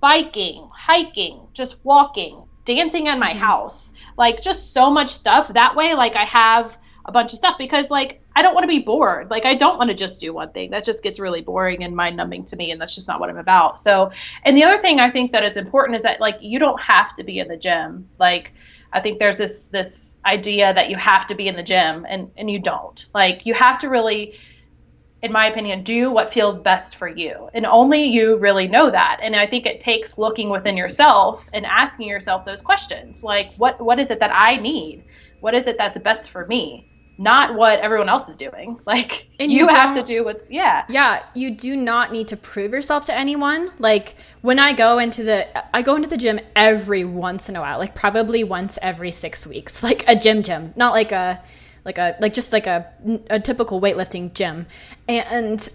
biking, 0.00 0.68
hiking, 0.72 1.40
just 1.52 1.84
walking, 1.84 2.42
dancing 2.64 3.08
in 3.08 3.18
my 3.18 3.30
mm-hmm. 3.30 3.38
house, 3.38 3.94
like 4.16 4.40
just 4.40 4.72
so 4.72 4.88
much 4.90 5.08
stuff. 5.08 5.48
That 5.48 5.74
way, 5.74 5.94
like 5.94 6.14
I 6.14 6.24
have 6.24 6.78
a 7.08 7.12
bunch 7.12 7.32
of 7.32 7.38
stuff 7.38 7.56
because 7.58 7.90
like 7.90 8.20
I 8.36 8.42
don't 8.42 8.54
want 8.54 8.64
to 8.64 8.68
be 8.68 8.80
bored. 8.80 9.30
Like 9.30 9.46
I 9.46 9.54
don't 9.54 9.78
want 9.78 9.88
to 9.88 9.96
just 9.96 10.20
do 10.20 10.34
one 10.34 10.52
thing. 10.52 10.70
That 10.70 10.84
just 10.84 11.02
gets 11.02 11.18
really 11.18 11.40
boring 11.40 11.82
and 11.82 11.96
mind 11.96 12.16
numbing 12.16 12.44
to 12.44 12.56
me 12.56 12.70
and 12.70 12.80
that's 12.80 12.94
just 12.94 13.08
not 13.08 13.18
what 13.18 13.30
I'm 13.30 13.38
about. 13.38 13.80
So, 13.80 14.12
and 14.44 14.56
the 14.56 14.62
other 14.62 14.78
thing 14.78 15.00
I 15.00 15.10
think 15.10 15.32
that 15.32 15.42
is 15.42 15.56
important 15.56 15.96
is 15.96 16.02
that 16.02 16.20
like 16.20 16.36
you 16.40 16.58
don't 16.58 16.80
have 16.80 17.14
to 17.14 17.24
be 17.24 17.38
in 17.38 17.48
the 17.48 17.56
gym. 17.56 18.10
Like 18.20 18.52
I 18.92 19.00
think 19.00 19.18
there's 19.18 19.38
this 19.38 19.66
this 19.66 20.18
idea 20.26 20.74
that 20.74 20.90
you 20.90 20.96
have 20.96 21.26
to 21.28 21.34
be 21.34 21.48
in 21.48 21.56
the 21.56 21.62
gym 21.62 22.06
and 22.08 22.30
and 22.36 22.50
you 22.50 22.58
don't. 22.58 23.06
Like 23.14 23.46
you 23.46 23.54
have 23.54 23.78
to 23.80 23.88
really 23.88 24.38
in 25.22 25.32
my 25.32 25.46
opinion 25.46 25.82
do 25.82 26.12
what 26.12 26.32
feels 26.32 26.60
best 26.60 26.94
for 26.94 27.08
you. 27.08 27.48
And 27.54 27.66
only 27.66 28.04
you 28.04 28.36
really 28.36 28.68
know 28.68 28.90
that. 28.90 29.18
And 29.20 29.34
I 29.34 29.46
think 29.46 29.66
it 29.66 29.80
takes 29.80 30.16
looking 30.16 30.48
within 30.48 30.76
yourself 30.76 31.48
and 31.52 31.66
asking 31.66 32.06
yourself 32.06 32.44
those 32.44 32.60
questions. 32.60 33.24
Like 33.24 33.54
what 33.56 33.80
what 33.80 33.98
is 33.98 34.10
it 34.10 34.20
that 34.20 34.30
I 34.34 34.56
need? 34.56 35.04
What 35.40 35.54
is 35.54 35.66
it 35.66 35.78
that's 35.78 35.98
best 35.98 36.30
for 36.30 36.46
me? 36.46 36.86
Not 37.18 37.54
what 37.54 37.80
everyone 37.80 38.08
else 38.08 38.28
is 38.28 38.36
doing. 38.36 38.80
Like 38.88 39.28
and 39.38 39.52
you, 39.52 39.64
you 39.64 39.68
have 39.68 39.94
to 39.96 40.02
do 40.02 40.24
what's 40.24 40.50
yeah. 40.50 40.86
Yeah, 40.88 41.22
you 41.34 41.50
do 41.50 41.76
not 41.76 42.10
need 42.10 42.28
to 42.28 42.38
prove 42.38 42.72
yourself 42.72 43.04
to 43.06 43.14
anyone. 43.14 43.68
Like 43.78 44.14
when 44.40 44.58
I 44.58 44.72
go 44.72 44.98
into 44.98 45.22
the 45.24 45.76
I 45.76 45.82
go 45.82 45.94
into 45.94 46.08
the 46.08 46.16
gym 46.16 46.40
every 46.56 47.04
once 47.04 47.50
in 47.50 47.56
a 47.56 47.60
while, 47.60 47.78
like 47.78 47.94
probably 47.94 48.44
once 48.44 48.78
every 48.80 49.10
6 49.10 49.46
weeks. 49.46 49.82
Like 49.88 50.04
a 50.06 50.16
gym 50.16 50.42
gym, 50.42 50.72
not 50.76 50.92
like 50.92 51.12
a 51.12 51.42
like 51.84 51.96
a 51.98 52.16
like 52.20 52.34
just 52.34 52.52
like 52.52 52.66
a, 52.66 52.86
a 53.30 53.40
typical 53.40 53.80
weightlifting 53.80 54.32
gym 54.34 54.66
and 55.08 55.70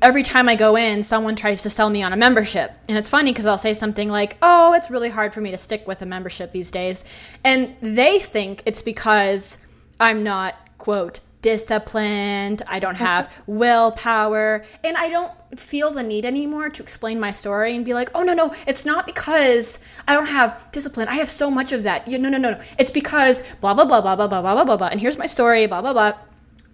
every 0.00 0.22
time 0.22 0.48
i 0.48 0.54
go 0.54 0.76
in 0.76 1.02
someone 1.02 1.34
tries 1.34 1.62
to 1.64 1.70
sell 1.70 1.90
me 1.90 2.00
on 2.02 2.12
a 2.12 2.16
membership 2.16 2.70
and 2.88 2.96
it's 2.96 3.08
funny 3.08 3.32
because 3.32 3.46
i'll 3.46 3.58
say 3.58 3.74
something 3.74 4.08
like 4.08 4.36
oh 4.42 4.72
it's 4.74 4.88
really 4.88 5.08
hard 5.08 5.34
for 5.34 5.40
me 5.40 5.50
to 5.50 5.56
stick 5.56 5.84
with 5.88 6.00
a 6.02 6.06
membership 6.06 6.52
these 6.52 6.70
days 6.70 7.04
and 7.44 7.74
they 7.80 8.20
think 8.20 8.62
it's 8.66 8.82
because 8.82 9.58
i'm 9.98 10.22
not 10.22 10.67
quote 10.78 11.20
disciplined, 11.42 12.62
I 12.66 12.78
don't 12.78 12.96
have 12.96 13.32
willpower, 13.46 14.64
and 14.82 14.96
I 14.96 15.08
don't 15.08 15.32
feel 15.58 15.90
the 15.90 16.02
need 16.02 16.24
anymore 16.24 16.68
to 16.68 16.82
explain 16.82 17.20
my 17.20 17.30
story 17.30 17.76
and 17.76 17.84
be 17.84 17.94
like, 17.94 18.10
"Oh 18.14 18.22
no, 18.22 18.34
no, 18.34 18.52
it's 18.66 18.84
not 18.84 19.06
because 19.06 19.78
I 20.06 20.14
don't 20.14 20.26
have 20.26 20.70
discipline. 20.72 21.08
I 21.08 21.14
have 21.14 21.28
so 21.28 21.50
much 21.50 21.72
of 21.72 21.82
that." 21.84 22.08
You 22.08 22.18
no, 22.18 22.28
no, 22.28 22.38
no, 22.38 22.50
no. 22.52 22.60
It's 22.78 22.90
because 22.90 23.42
blah 23.60 23.74
blah 23.74 23.84
blah 23.84 24.00
blah 24.00 24.16
blah 24.16 24.26
blah 24.26 24.42
blah 24.42 24.54
blah 24.54 24.64
blah 24.64 24.76
blah. 24.76 24.88
And 24.88 25.00
here's 25.00 25.18
my 25.18 25.26
story, 25.26 25.66
blah 25.66 25.80
blah 25.82 25.92
blah. 25.92 26.12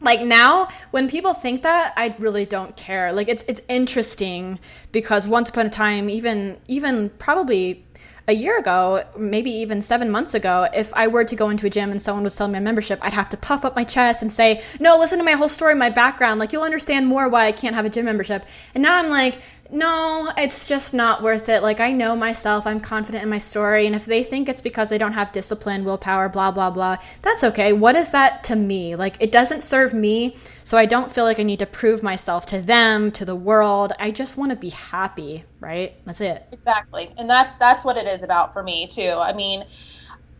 Like 0.00 0.20
now, 0.20 0.68
when 0.90 1.08
people 1.08 1.32
think 1.32 1.62
that, 1.62 1.94
I 1.96 2.14
really 2.18 2.44
don't 2.44 2.76
care. 2.76 3.12
Like 3.12 3.28
it's 3.28 3.44
it's 3.44 3.62
interesting 3.68 4.58
because 4.92 5.28
once 5.28 5.48
upon 5.50 5.66
a 5.66 5.70
time, 5.70 6.10
even 6.10 6.58
even 6.68 7.10
probably 7.10 7.84
a 8.26 8.32
year 8.32 8.58
ago, 8.58 9.04
maybe 9.18 9.50
even 9.50 9.82
seven 9.82 10.10
months 10.10 10.32
ago, 10.32 10.66
if 10.72 10.94
I 10.94 11.08
were 11.08 11.24
to 11.24 11.36
go 11.36 11.50
into 11.50 11.66
a 11.66 11.70
gym 11.70 11.90
and 11.90 12.00
someone 12.00 12.24
was 12.24 12.34
selling 12.34 12.56
a 12.56 12.60
membership, 12.60 12.98
I'd 13.02 13.12
have 13.12 13.28
to 13.30 13.36
puff 13.36 13.64
up 13.64 13.76
my 13.76 13.84
chest 13.84 14.22
and 14.22 14.32
say, 14.32 14.62
No, 14.80 14.96
listen 14.96 15.18
to 15.18 15.24
my 15.24 15.32
whole 15.32 15.48
story, 15.48 15.74
my 15.74 15.90
background. 15.90 16.40
Like, 16.40 16.52
you'll 16.52 16.62
understand 16.62 17.06
more 17.06 17.28
why 17.28 17.46
I 17.46 17.52
can't 17.52 17.74
have 17.74 17.84
a 17.84 17.90
gym 17.90 18.06
membership. 18.06 18.46
And 18.74 18.82
now 18.82 18.96
I'm 18.96 19.10
like, 19.10 19.38
no, 19.74 20.32
it's 20.38 20.66
just 20.68 20.94
not 20.94 21.22
worth 21.22 21.48
it. 21.48 21.62
Like, 21.62 21.80
I 21.80 21.92
know 21.92 22.14
myself, 22.16 22.66
I'm 22.66 22.80
confident 22.80 23.24
in 23.24 23.30
my 23.30 23.38
story. 23.38 23.86
And 23.86 23.94
if 23.94 24.06
they 24.06 24.22
think 24.22 24.48
it's 24.48 24.60
because 24.60 24.92
I 24.92 24.98
don't 24.98 25.12
have 25.12 25.32
discipline, 25.32 25.84
willpower, 25.84 26.28
blah, 26.28 26.50
blah, 26.50 26.70
blah, 26.70 26.96
that's 27.20 27.44
okay. 27.44 27.72
What 27.72 27.96
is 27.96 28.10
that 28.10 28.44
to 28.44 28.56
me? 28.56 28.96
Like, 28.96 29.16
it 29.20 29.32
doesn't 29.32 29.62
serve 29.62 29.92
me. 29.92 30.36
So 30.64 30.78
I 30.78 30.86
don't 30.86 31.12
feel 31.12 31.24
like 31.24 31.40
I 31.40 31.42
need 31.42 31.58
to 31.58 31.66
prove 31.66 32.02
myself 32.02 32.46
to 32.46 32.60
them, 32.60 33.10
to 33.12 33.24
the 33.24 33.36
world. 33.36 33.92
I 33.98 34.10
just 34.10 34.36
want 34.36 34.50
to 34.50 34.56
be 34.56 34.70
happy, 34.70 35.44
right? 35.60 35.94
That's 36.04 36.20
it. 36.20 36.46
Exactly. 36.52 37.12
And 37.18 37.28
that's, 37.28 37.56
that's 37.56 37.84
what 37.84 37.96
it 37.96 38.06
is 38.06 38.22
about 38.22 38.52
for 38.52 38.62
me, 38.62 38.86
too. 38.86 39.12
I 39.18 39.32
mean, 39.32 39.64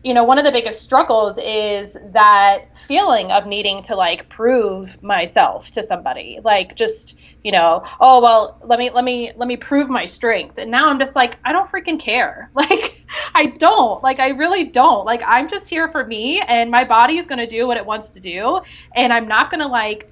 you 0.05 0.13
know 0.13 0.23
one 0.23 0.37
of 0.37 0.45
the 0.45 0.51
biggest 0.51 0.83
struggles 0.83 1.35
is 1.39 1.97
that 2.13 2.77
feeling 2.77 3.31
of 3.31 3.47
needing 3.47 3.81
to 3.81 3.95
like 3.95 4.29
prove 4.29 5.01
myself 5.01 5.71
to 5.71 5.81
somebody. 5.81 6.39
Like 6.43 6.75
just 6.75 7.19
you 7.43 7.51
know 7.51 7.83
oh 7.99 8.21
well 8.21 8.59
let 8.63 8.77
me 8.77 8.91
let 8.91 9.03
me 9.03 9.31
let 9.35 9.47
me 9.47 9.57
prove 9.57 9.89
my 9.89 10.05
strength. 10.05 10.59
And 10.59 10.69
now 10.69 10.89
i'm 10.89 10.99
just 10.99 11.15
like 11.15 11.39
i 11.43 11.51
don't 11.51 11.69
freaking 11.69 11.99
care. 11.99 12.51
Like 12.55 13.03
i 13.33 13.47
don't. 13.47 14.03
Like 14.03 14.19
i 14.19 14.29
really 14.29 14.65
don't. 14.65 15.05
Like 15.05 15.23
i'm 15.25 15.47
just 15.49 15.67
here 15.67 15.87
for 15.87 16.05
me 16.05 16.39
and 16.47 16.69
my 16.69 16.83
body 16.83 17.17
is 17.17 17.25
going 17.25 17.39
to 17.39 17.47
do 17.47 17.65
what 17.65 17.77
it 17.77 17.85
wants 17.85 18.11
to 18.11 18.19
do 18.19 18.61
and 18.95 19.11
i'm 19.11 19.27
not 19.27 19.49
going 19.49 19.61
to 19.61 19.67
like 19.67 20.11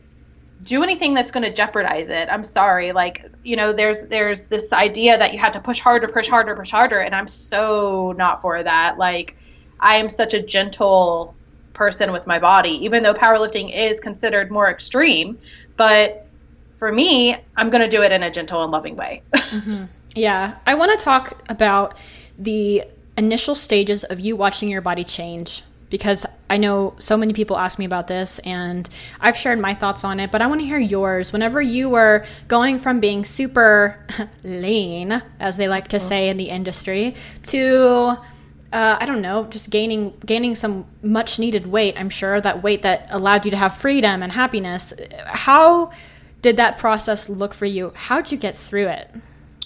do 0.64 0.82
anything 0.82 1.14
that's 1.14 1.30
going 1.30 1.44
to 1.44 1.54
jeopardize 1.54 2.10
it. 2.10 2.30
I'm 2.32 2.44
sorry. 2.44 2.94
Like 2.94 3.26
you 3.44 3.56
know 3.56 3.72
there's 3.72 4.08
there's 4.08 4.48
this 4.48 4.74
idea 4.74 5.20
that 5.20 5.34
you 5.34 5.40
have 5.40 5.52
to 5.52 5.60
push 5.60 5.80
harder 5.80 6.08
push 6.08 6.28
harder 6.28 6.56
push 6.56 6.72
harder 6.72 7.00
and 7.00 7.14
i'm 7.14 7.28
so 7.28 8.16
not 8.18 8.42
for 8.42 8.64
that. 8.64 8.98
Like 8.98 9.38
I 9.84 9.96
am 9.96 10.10
such 10.10 10.34
a 10.34 10.42
gentle 10.42 11.36
person 11.74 12.12
with 12.12 12.26
my 12.26 12.40
body, 12.40 12.72
even 12.84 13.04
though 13.04 13.14
powerlifting 13.14 13.76
is 13.76 14.00
considered 14.00 14.50
more 14.52 14.70
extreme. 14.70 15.38
But 15.76 16.28
for 16.80 16.92
me, 16.92 17.36
I'm 17.58 17.70
going 17.70 17.82
to 17.82 17.90
do 17.90 18.02
it 18.04 18.12
in 18.12 18.24
a 18.24 18.32
gentle 18.32 18.64
and 18.64 18.72
loving 18.72 18.96
way. 18.96 19.22
mm-hmm. 19.34 19.86
Yeah. 20.16 20.56
I 20.66 20.76
want 20.76 20.98
to 20.98 21.04
talk 21.04 21.42
about 21.50 21.98
the 22.38 22.84
initial 23.18 23.56
stages 23.56 24.04
of 24.06 24.20
you 24.20 24.36
watching 24.36 24.70
your 24.70 24.82
body 24.82 25.04
change 25.04 25.64
because 25.90 26.26
I 26.50 26.58
know 26.58 26.96
so 26.98 27.16
many 27.18 27.34
people 27.34 27.56
ask 27.56 27.78
me 27.78 27.86
about 27.86 28.08
this 28.08 28.40
and 28.40 28.90
I've 29.22 29.38
shared 29.38 29.60
my 29.60 29.76
thoughts 29.76 30.04
on 30.04 30.20
it, 30.20 30.32
but 30.32 30.42
I 30.42 30.48
want 30.48 30.62
to 30.62 30.66
hear 30.66 30.80
yours. 30.80 31.32
Whenever 31.32 31.62
you 31.62 31.88
were 31.88 32.26
going 32.48 32.80
from 32.80 33.00
being 33.00 33.26
super 33.26 34.04
lean, 34.44 35.22
as 35.40 35.58
they 35.58 35.68
like 35.68 35.90
to 35.90 36.00
say 36.00 36.30
in 36.30 36.38
the 36.38 36.50
industry, 36.50 37.16
to 37.44 38.16
uh, 38.74 38.98
I 39.00 39.06
don't 39.06 39.22
know, 39.22 39.46
just 39.46 39.70
gaining 39.70 40.14
gaining 40.26 40.56
some 40.56 40.86
much 41.04 41.38
needed 41.38 41.68
weight. 41.68 41.94
I'm 41.96 42.10
sure 42.10 42.42
that 42.42 42.64
weight 42.64 42.82
that 42.82 43.08
allowed 43.12 43.46
you 43.46 43.52
to 43.52 43.58
have 43.58 43.78
freedom 43.78 44.24
and 44.24 44.32
happiness. 44.32 44.92
How 45.28 45.92
did 46.42 46.58
that 46.58 46.80
process 46.80 47.30
look 47.30 47.54
for 47.54 47.68
you? 47.68 47.92
How'd 47.96 48.32
you 48.32 48.38
get 48.38 48.58
through 48.58 48.88
it? 48.88 49.12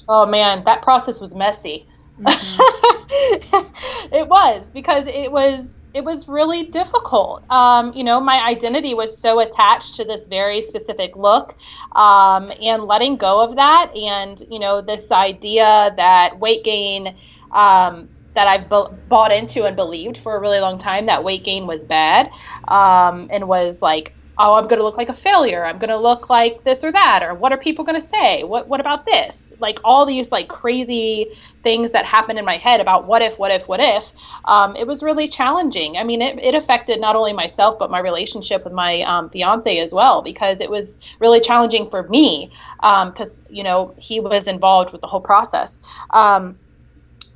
Oh 0.10 0.26
man, 0.26 0.66
that 0.66 0.82
process 0.82 1.22
was 1.22 1.34
messy. 1.34 1.88
Mm-hmm. 2.20 4.14
it 4.14 4.28
was 4.28 4.72
because 4.72 5.08
it 5.08 5.32
was 5.32 5.86
it 5.94 6.04
was 6.04 6.28
really 6.28 6.66
difficult. 6.66 7.50
Um, 7.50 7.94
you 7.94 8.04
know, 8.04 8.20
my 8.20 8.46
identity 8.46 8.94
was 8.94 9.18
so 9.18 9.40
attached 9.40 9.96
to 9.96 10.04
this 10.04 10.28
very 10.28 10.62
specific 10.62 11.16
look, 11.16 11.56
um, 11.96 12.52
and 12.62 12.84
letting 12.84 13.16
go 13.16 13.42
of 13.42 13.56
that, 13.56 13.96
and 13.96 14.42
you 14.52 14.60
know, 14.60 14.82
this 14.82 15.14
idea 15.14 15.94
that 15.96 16.40
weight 16.40 16.66
gain. 16.66 17.16
Um, 17.54 18.10
that 18.38 18.48
I've 18.48 18.70
bought 18.70 19.32
into 19.32 19.66
and 19.66 19.76
believed 19.76 20.20
for 20.20 20.38
a 20.38 20.40
really 20.40 20.60
long 20.60 20.78
time 20.78 21.08
that 21.08 21.24
weight 21.24 21.44
gain 21.44 21.66
was 21.66 21.86
bad 21.86 22.30
um, 22.68 23.28
and 23.32 23.48
was 23.48 23.82
like, 23.82 24.16
oh, 24.38 24.54
I'm 24.54 24.68
going 24.68 24.78
to 24.78 24.84
look 24.84 24.98
like 24.98 25.10
a 25.10 25.14
failure. 25.14 25.66
I'm 25.66 25.80
going 25.80 25.90
to 25.90 25.98
look 25.98 26.30
like 26.30 26.64
this 26.64 26.84
or 26.84 26.92
that, 26.92 27.24
or 27.24 27.34
what 27.34 27.52
are 27.52 27.58
people 27.58 27.84
going 27.84 28.00
to 28.00 28.08
say? 28.08 28.44
What 28.44 28.68
what 28.68 28.80
about 28.80 29.06
this? 29.06 29.52
Like 29.58 29.80
all 29.84 30.06
these 30.06 30.32
like 30.32 30.50
crazy 30.50 31.32
things 31.64 31.94
that 31.94 32.06
happened 32.06 32.38
in 32.38 32.46
my 32.46 32.58
head 32.58 32.80
about 32.80 33.08
what 33.08 33.24
if, 33.24 33.40
what 33.40 33.50
if, 33.50 33.68
what 33.68 33.80
if. 33.80 34.14
Um, 34.46 34.76
it 34.76 34.86
was 34.86 35.02
really 35.02 35.28
challenging. 35.28 35.98
I 35.98 36.04
mean, 36.04 36.22
it, 36.22 36.38
it 36.38 36.54
affected 36.54 37.02
not 37.02 37.16
only 37.16 37.34
myself 37.34 37.80
but 37.80 37.90
my 37.90 38.00
relationship 38.00 38.64
with 38.64 38.74
my 38.74 39.02
um, 39.02 39.32
fiance 39.32 39.80
as 39.80 39.92
well 39.92 40.22
because 40.22 40.62
it 40.62 40.70
was 40.70 41.00
really 41.20 41.40
challenging 41.40 41.90
for 41.90 42.08
me 42.08 42.52
because 42.80 43.40
um, 43.40 43.46
you 43.50 43.64
know 43.64 43.96
he 43.98 44.20
was 44.20 44.48
involved 44.48 44.92
with 44.92 45.02
the 45.02 45.08
whole 45.08 45.22
process. 45.22 45.82
Um, 46.12 46.60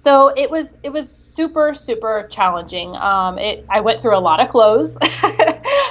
so 0.01 0.29
it 0.35 0.49
was 0.49 0.77
it 0.81 0.89
was 0.89 1.07
super 1.13 1.75
super 1.75 2.27
challenging. 2.31 2.95
Um, 2.95 3.37
it 3.37 3.65
I 3.69 3.81
went 3.81 4.01
through 4.01 4.17
a 4.17 4.19
lot 4.19 4.41
of 4.41 4.49
clothes. 4.49 4.97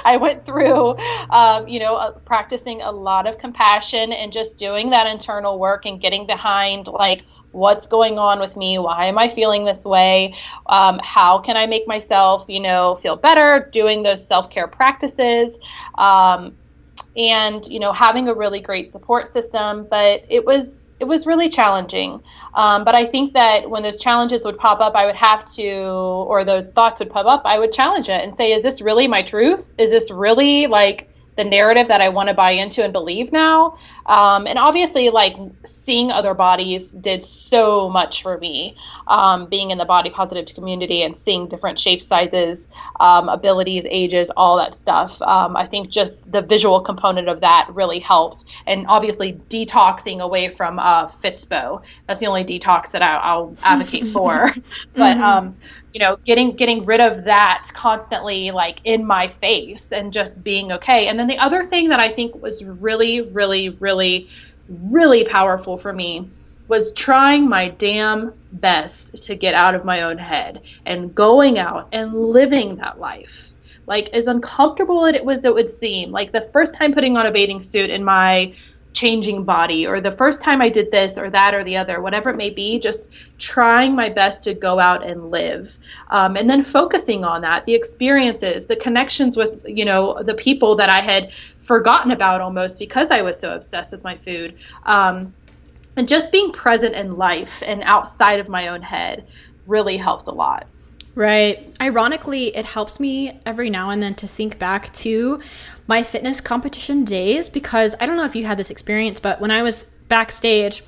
I 0.03 0.17
went 0.19 0.45
through, 0.45 0.97
um, 1.29 1.67
you 1.67 1.79
know, 1.79 1.95
uh, 1.95 2.11
practicing 2.25 2.81
a 2.81 2.91
lot 2.91 3.25
of 3.25 3.37
compassion 3.37 4.11
and 4.11 4.31
just 4.33 4.57
doing 4.57 4.89
that 4.89 5.07
internal 5.07 5.59
work 5.59 5.85
and 5.85 6.01
getting 6.01 6.25
behind 6.27 6.87
like 6.87 7.25
what's 7.51 7.87
going 7.87 8.17
on 8.17 8.39
with 8.39 8.55
me 8.55 8.79
why 8.79 9.05
am 9.07 9.17
i 9.17 9.27
feeling 9.27 9.65
this 9.65 9.83
way 9.83 10.33
um, 10.67 10.99
how 11.03 11.37
can 11.37 11.57
i 11.57 11.65
make 11.65 11.85
myself 11.85 12.45
you 12.47 12.61
know 12.61 12.95
feel 12.95 13.17
better 13.17 13.69
doing 13.73 14.03
those 14.03 14.25
self-care 14.25 14.69
practices 14.69 15.59
um, 15.97 16.55
and 17.17 17.67
you 17.67 17.79
know 17.79 17.91
having 17.91 18.27
a 18.29 18.33
really 18.33 18.61
great 18.61 18.87
support 18.87 19.27
system 19.27 19.85
but 19.89 20.23
it 20.29 20.45
was 20.45 20.91
it 20.99 21.05
was 21.05 21.27
really 21.27 21.49
challenging 21.49 22.21
um, 22.53 22.85
but 22.85 22.95
i 22.95 23.05
think 23.05 23.33
that 23.33 23.69
when 23.69 23.83
those 23.83 23.97
challenges 23.97 24.45
would 24.45 24.57
pop 24.57 24.79
up 24.79 24.95
i 24.95 25.05
would 25.05 25.15
have 25.15 25.43
to 25.43 25.73
or 25.73 26.45
those 26.45 26.71
thoughts 26.71 26.99
would 26.99 27.09
pop 27.09 27.25
up 27.25 27.41
i 27.45 27.59
would 27.59 27.71
challenge 27.71 28.07
it 28.07 28.23
and 28.23 28.33
say 28.33 28.53
is 28.53 28.63
this 28.63 28.81
really 28.81 29.07
my 29.07 29.21
truth 29.21 29.73
is 29.77 29.91
this 29.91 30.09
really 30.09 30.67
like 30.67 31.11
the 31.37 31.43
narrative 31.43 31.87
that 31.87 32.01
I 32.01 32.09
want 32.09 32.29
to 32.29 32.35
buy 32.35 32.51
into 32.51 32.83
and 32.83 32.91
believe 32.91 33.31
now. 33.31 33.77
Um, 34.11 34.45
and 34.45 34.59
obviously, 34.59 35.09
like 35.09 35.37
seeing 35.63 36.11
other 36.11 36.33
bodies 36.33 36.91
did 36.91 37.23
so 37.23 37.89
much 37.89 38.23
for 38.23 38.37
me. 38.37 38.75
Um, 39.07 39.45
being 39.45 39.71
in 39.71 39.77
the 39.77 39.85
body 39.85 40.09
positive 40.09 40.53
community 40.53 41.01
and 41.01 41.15
seeing 41.15 41.47
different 41.47 41.79
shape 41.79 42.03
sizes, 42.03 42.69
um, 42.99 43.29
abilities, 43.29 43.85
ages, 43.89 44.29
all 44.35 44.57
that 44.57 44.75
stuff. 44.75 45.21
Um, 45.21 45.55
I 45.55 45.65
think 45.65 45.89
just 45.89 46.29
the 46.29 46.41
visual 46.41 46.81
component 46.81 47.29
of 47.29 47.39
that 47.39 47.69
really 47.71 47.99
helped. 47.99 48.43
And 48.67 48.85
obviously, 48.87 49.39
detoxing 49.49 50.19
away 50.19 50.49
from 50.49 50.77
uh, 50.77 51.07
Fitspo. 51.07 51.81
That's 52.07 52.19
the 52.19 52.27
only 52.27 52.43
detox 52.43 52.91
that 52.91 53.01
I, 53.01 53.37
will 53.37 53.55
advocate 53.63 54.07
for. 54.09 54.53
but 54.93 55.17
um, 55.19 55.55
you 55.93 55.99
know 55.99 56.17
getting 56.25 56.55
getting 56.55 56.85
rid 56.85 57.01
of 57.01 57.25
that 57.25 57.69
constantly 57.73 58.51
like 58.51 58.81
in 58.83 59.05
my 59.05 59.27
face 59.27 59.91
and 59.91 60.13
just 60.13 60.43
being 60.43 60.71
okay 60.71 61.07
and 61.07 61.19
then 61.19 61.27
the 61.27 61.37
other 61.37 61.65
thing 61.65 61.89
that 61.89 61.99
i 61.99 62.11
think 62.11 62.35
was 62.41 62.63
really 62.63 63.21
really 63.21 63.69
really 63.69 64.29
really 64.69 65.23
powerful 65.25 65.77
for 65.77 65.91
me 65.91 66.29
was 66.71 66.93
trying 66.93 67.49
my 67.49 67.67
damn 67.67 68.33
best 68.53 69.21
to 69.23 69.35
get 69.35 69.53
out 69.53 69.75
of 69.75 69.83
my 69.83 70.03
own 70.03 70.17
head 70.17 70.61
and 70.85 71.13
going 71.13 71.59
out 71.59 71.89
and 71.91 72.15
living 72.15 72.77
that 72.77 72.97
life. 72.97 73.51
Like 73.87 74.07
as 74.13 74.27
uncomfortable 74.27 75.05
as 75.05 75.15
it 75.15 75.25
was 75.25 75.43
it 75.43 75.53
would 75.53 75.69
seem. 75.69 76.11
Like 76.11 76.31
the 76.31 76.49
first 76.53 76.73
time 76.73 76.93
putting 76.93 77.17
on 77.17 77.25
a 77.25 77.31
bathing 77.31 77.61
suit 77.61 77.89
in 77.89 78.05
my 78.05 78.53
changing 78.93 79.43
body 79.43 79.87
or 79.87 80.01
the 80.01 80.11
first 80.11 80.41
time 80.41 80.61
I 80.61 80.69
did 80.69 80.91
this 80.91 81.17
or 81.17 81.29
that 81.29 81.53
or 81.53 81.63
the 81.63 81.77
other, 81.77 82.01
whatever 82.01 82.29
it 82.29 82.37
may 82.37 82.49
be, 82.49 82.79
just 82.79 83.09
trying 83.37 83.95
my 83.95 84.09
best 84.09 84.43
to 84.45 84.53
go 84.53 84.79
out 84.79 85.05
and 85.05 85.31
live. 85.31 85.77
Um, 86.09 86.35
and 86.35 86.49
then 86.49 86.63
focusing 86.63 87.23
on 87.23 87.41
that, 87.41 87.65
the 87.65 87.73
experiences, 87.73 88.67
the 88.67 88.75
connections 88.75 89.37
with, 89.37 89.63
you 89.65 89.85
know, 89.85 90.21
the 90.23 90.33
people 90.33 90.75
that 90.75 90.89
I 90.89 91.01
had 91.01 91.31
forgotten 91.59 92.11
about 92.11 92.41
almost 92.41 92.79
because 92.79 93.11
I 93.11 93.21
was 93.21 93.39
so 93.39 93.55
obsessed 93.55 93.91
with 93.91 94.03
my 94.03 94.17
food. 94.17 94.55
Um, 94.85 95.33
and 95.95 96.07
just 96.07 96.31
being 96.31 96.51
present 96.51 96.95
in 96.95 97.15
life 97.15 97.61
and 97.65 97.81
outside 97.83 98.39
of 98.39 98.49
my 98.49 98.69
own 98.69 98.81
head 98.81 99.25
really 99.67 99.97
helps 99.97 100.27
a 100.27 100.31
lot. 100.31 100.67
Right. 101.13 101.75
Ironically, 101.81 102.55
it 102.55 102.65
helps 102.65 102.99
me 102.99 103.37
every 103.45 103.69
now 103.69 103.89
and 103.89 104.01
then 104.01 104.15
to 104.15 104.27
think 104.27 104.57
back 104.57 104.93
to 104.93 105.41
my 105.91 106.01
fitness 106.01 106.39
competition 106.39 107.03
days 107.03 107.49
because 107.49 107.97
I 107.99 108.05
don't 108.05 108.15
know 108.15 108.23
if 108.23 108.33
you 108.33 108.45
had 108.45 108.57
this 108.57 108.71
experience, 108.71 109.19
but 109.19 109.41
when 109.41 109.51
I 109.51 109.61
was 109.61 109.83
backstage 110.07 110.83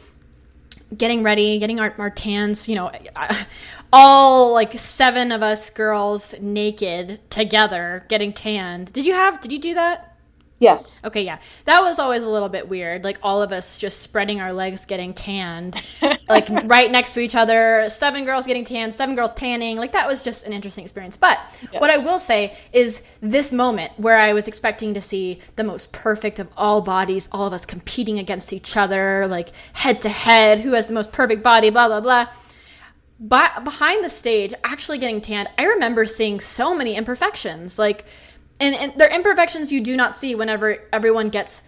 getting 0.97 1.24
ready, 1.24 1.60
getting 1.60 1.82
our, 1.82 1.93
our 1.97 2.10
tans, 2.10 2.70
you 2.70 2.76
know, 2.76 2.89
all 3.93 4.54
like 4.54 4.80
seven 4.80 5.34
of 5.34 5.43
us 5.43 5.70
girls 5.72 6.39
naked 6.39 7.20
together 7.30 8.06
getting 8.08 8.32
tanned. 8.32 8.93
Did 8.93 9.06
you 9.06 9.12
have, 9.12 9.41
did 9.41 9.51
you 9.51 9.60
do 9.60 9.74
that? 9.74 10.12
Yes. 10.60 11.01
Okay, 11.04 11.24
yeah. 11.24 11.39
That 11.66 11.82
was 11.82 11.99
always 11.99 12.24
a 12.24 12.30
little 12.30 12.47
bit 12.47 12.70
weird. 12.70 13.04
Like 13.04 13.18
all 13.22 13.41
of 13.41 13.51
us 13.51 13.78
just 13.78 14.01
spreading 14.01 14.39
our 14.39 14.54
legs 14.54 14.86
getting 14.86 15.14
tanned, 15.14 15.82
like 16.30 16.47
right 16.66 16.89
next 16.89 17.14
to 17.16 17.20
each 17.20 17.36
other, 17.36 17.86
seven 17.89 18.24
girls 18.24 18.45
getting 18.45 18.64
tanned, 18.64 18.93
seven 18.93 19.16
girls 19.16 19.34
tanning. 19.34 19.78
Like 19.78 19.91
that 19.91 20.08
was 20.08 20.24
just 20.24 20.45
an 20.45 20.54
interesting 20.54 20.86
experience. 20.86 21.18
But 21.18 21.38
yes. 21.72 21.82
what 21.82 21.89
I 21.89 21.97
will 21.97 22.20
say 22.20 22.56
is 22.72 23.04
this 23.20 23.51
moment 23.51 23.91
where 23.97 24.18
I 24.18 24.34
was 24.34 24.47
expecting 24.47 24.93
to 24.93 25.01
see 25.01 25.41
the 25.58 25.64
most 25.64 25.91
perfect 25.91 26.39
of 26.39 26.47
all 26.56 26.82
bodies, 26.82 27.28
all 27.32 27.45
of 27.45 27.51
us 27.51 27.66
competing 27.66 28.20
against 28.20 28.54
each 28.54 28.78
other, 28.78 29.28
like 29.28 29.49
head 29.76 30.01
to 30.01 30.10
head, 30.10 30.62
who 30.62 30.74
has 30.74 30.88
the 30.88 30.93
most 30.93 31.12
perfect 31.12 31.43
body, 31.43 31.72
blah, 31.72 31.88
blah, 31.88 31.99
blah. 31.99 32.28
But 33.20 33.64
behind 33.64 34.04
the 34.04 34.10
stage, 34.10 34.54
actually 34.64 34.97
getting 34.97 35.22
tanned, 35.22 35.49
I 35.58 35.66
remember 35.66 36.06
seeing 36.06 36.39
so 36.39 36.76
many 36.76 36.95
imperfections. 36.95 37.80
Like, 37.80 38.06
and, 38.60 38.76
and 38.76 38.93
they're 38.97 39.14
imperfections 39.14 39.72
you 39.72 39.82
do 39.82 39.95
not 39.95 40.16
see 40.16 40.36
whenever 40.36 40.78
everyone 40.91 41.30
gets 41.30 41.64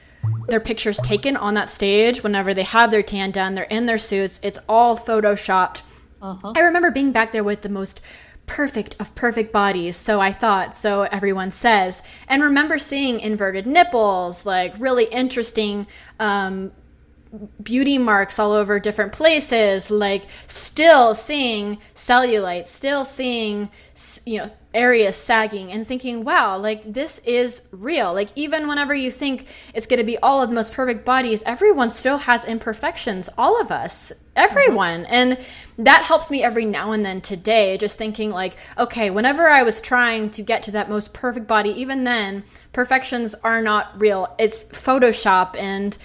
their 0.48 0.60
pictures 0.60 0.98
taken 1.00 1.38
on 1.38 1.54
that 1.54 1.70
stage 1.70 2.24
whenever 2.24 2.54
they 2.54 2.64
have 2.64 2.92
their 2.92 3.04
tan 3.04 3.32
done 3.32 3.56
they're 3.56 3.66
in 3.66 3.86
their 3.86 3.98
suits 3.98 4.40
it's 4.44 4.60
all 4.68 4.98
photoshopped 4.98 5.84
uh-huh. 6.22 6.54
i 6.56 6.62
remember 6.62 6.92
being 6.92 7.12
back 7.12 7.32
there 7.32 7.44
with 7.44 7.62
the 7.62 7.70
most 7.70 8.02
perfect 8.46 8.96
of 9.00 9.14
perfect 9.16 9.52
bodies 9.52 9.96
so 9.96 10.20
i 10.20 10.32
thought 10.32 10.76
so 10.76 11.04
everyone 11.04 11.50
says 11.50 12.02
and 12.28 12.44
remember 12.44 12.78
seeing 12.78 13.20
inverted 13.20 13.66
nipples 13.66 14.46
like 14.46 14.74
really 14.78 15.06
interesting 15.06 15.88
um, 16.20 16.72
beauty 17.64 17.98
marks 17.98 18.40
all 18.40 18.52
over 18.52 18.80
different 18.80 19.12
places 19.12 19.90
like 19.90 20.24
still 20.48 21.14
seeing 21.14 21.78
cellulite 21.96 22.68
still 22.68 23.04
seeing 23.04 23.70
you 24.26 24.38
know 24.38 24.50
areas 24.76 25.16
sagging 25.16 25.72
and 25.72 25.88
thinking 25.88 26.24
wow 26.24 26.58
like 26.58 26.84
this 26.84 27.20
is 27.20 27.68
real. 27.72 28.14
Like 28.14 28.30
even 28.36 28.68
whenever 28.68 28.94
you 28.94 29.10
think 29.10 29.48
it's 29.74 29.88
going 29.88 30.00
to 30.00 30.06
be 30.06 30.18
all 30.20 30.42
of 30.42 30.50
the 30.50 30.56
most 30.56 30.74
perfect 30.74 31.06
bodies 31.06 31.42
everyone 31.46 31.90
still 31.90 32.18
has 32.18 32.46
imperfections 32.46 33.30
all 33.38 33.60
of 33.60 33.72
us 33.72 34.12
everyone. 34.36 35.04
Mm-hmm. 35.04 35.14
and 35.14 35.46
that 35.78 36.04
helps 36.04 36.30
me 36.30 36.44
every 36.44 36.66
now 36.66 36.92
and 36.92 37.06
then 37.06 37.22
today 37.22 37.78
just 37.78 37.98
thinking 37.98 38.32
like 38.32 38.56
okay 38.78 39.10
whenever 39.10 39.48
i 39.48 39.64
was 39.64 39.82
trying 39.82 40.30
to 40.32 40.42
get 40.42 40.64
to 40.64 40.72
that 40.72 40.90
most 40.90 41.14
perfect 41.14 41.48
body 41.48 41.70
even 41.70 42.04
then 42.04 42.44
perfections 42.76 43.34
are 43.36 43.62
not 43.62 44.00
real. 44.00 44.36
It's 44.38 44.66
photoshop 44.66 45.56
and 45.58 45.98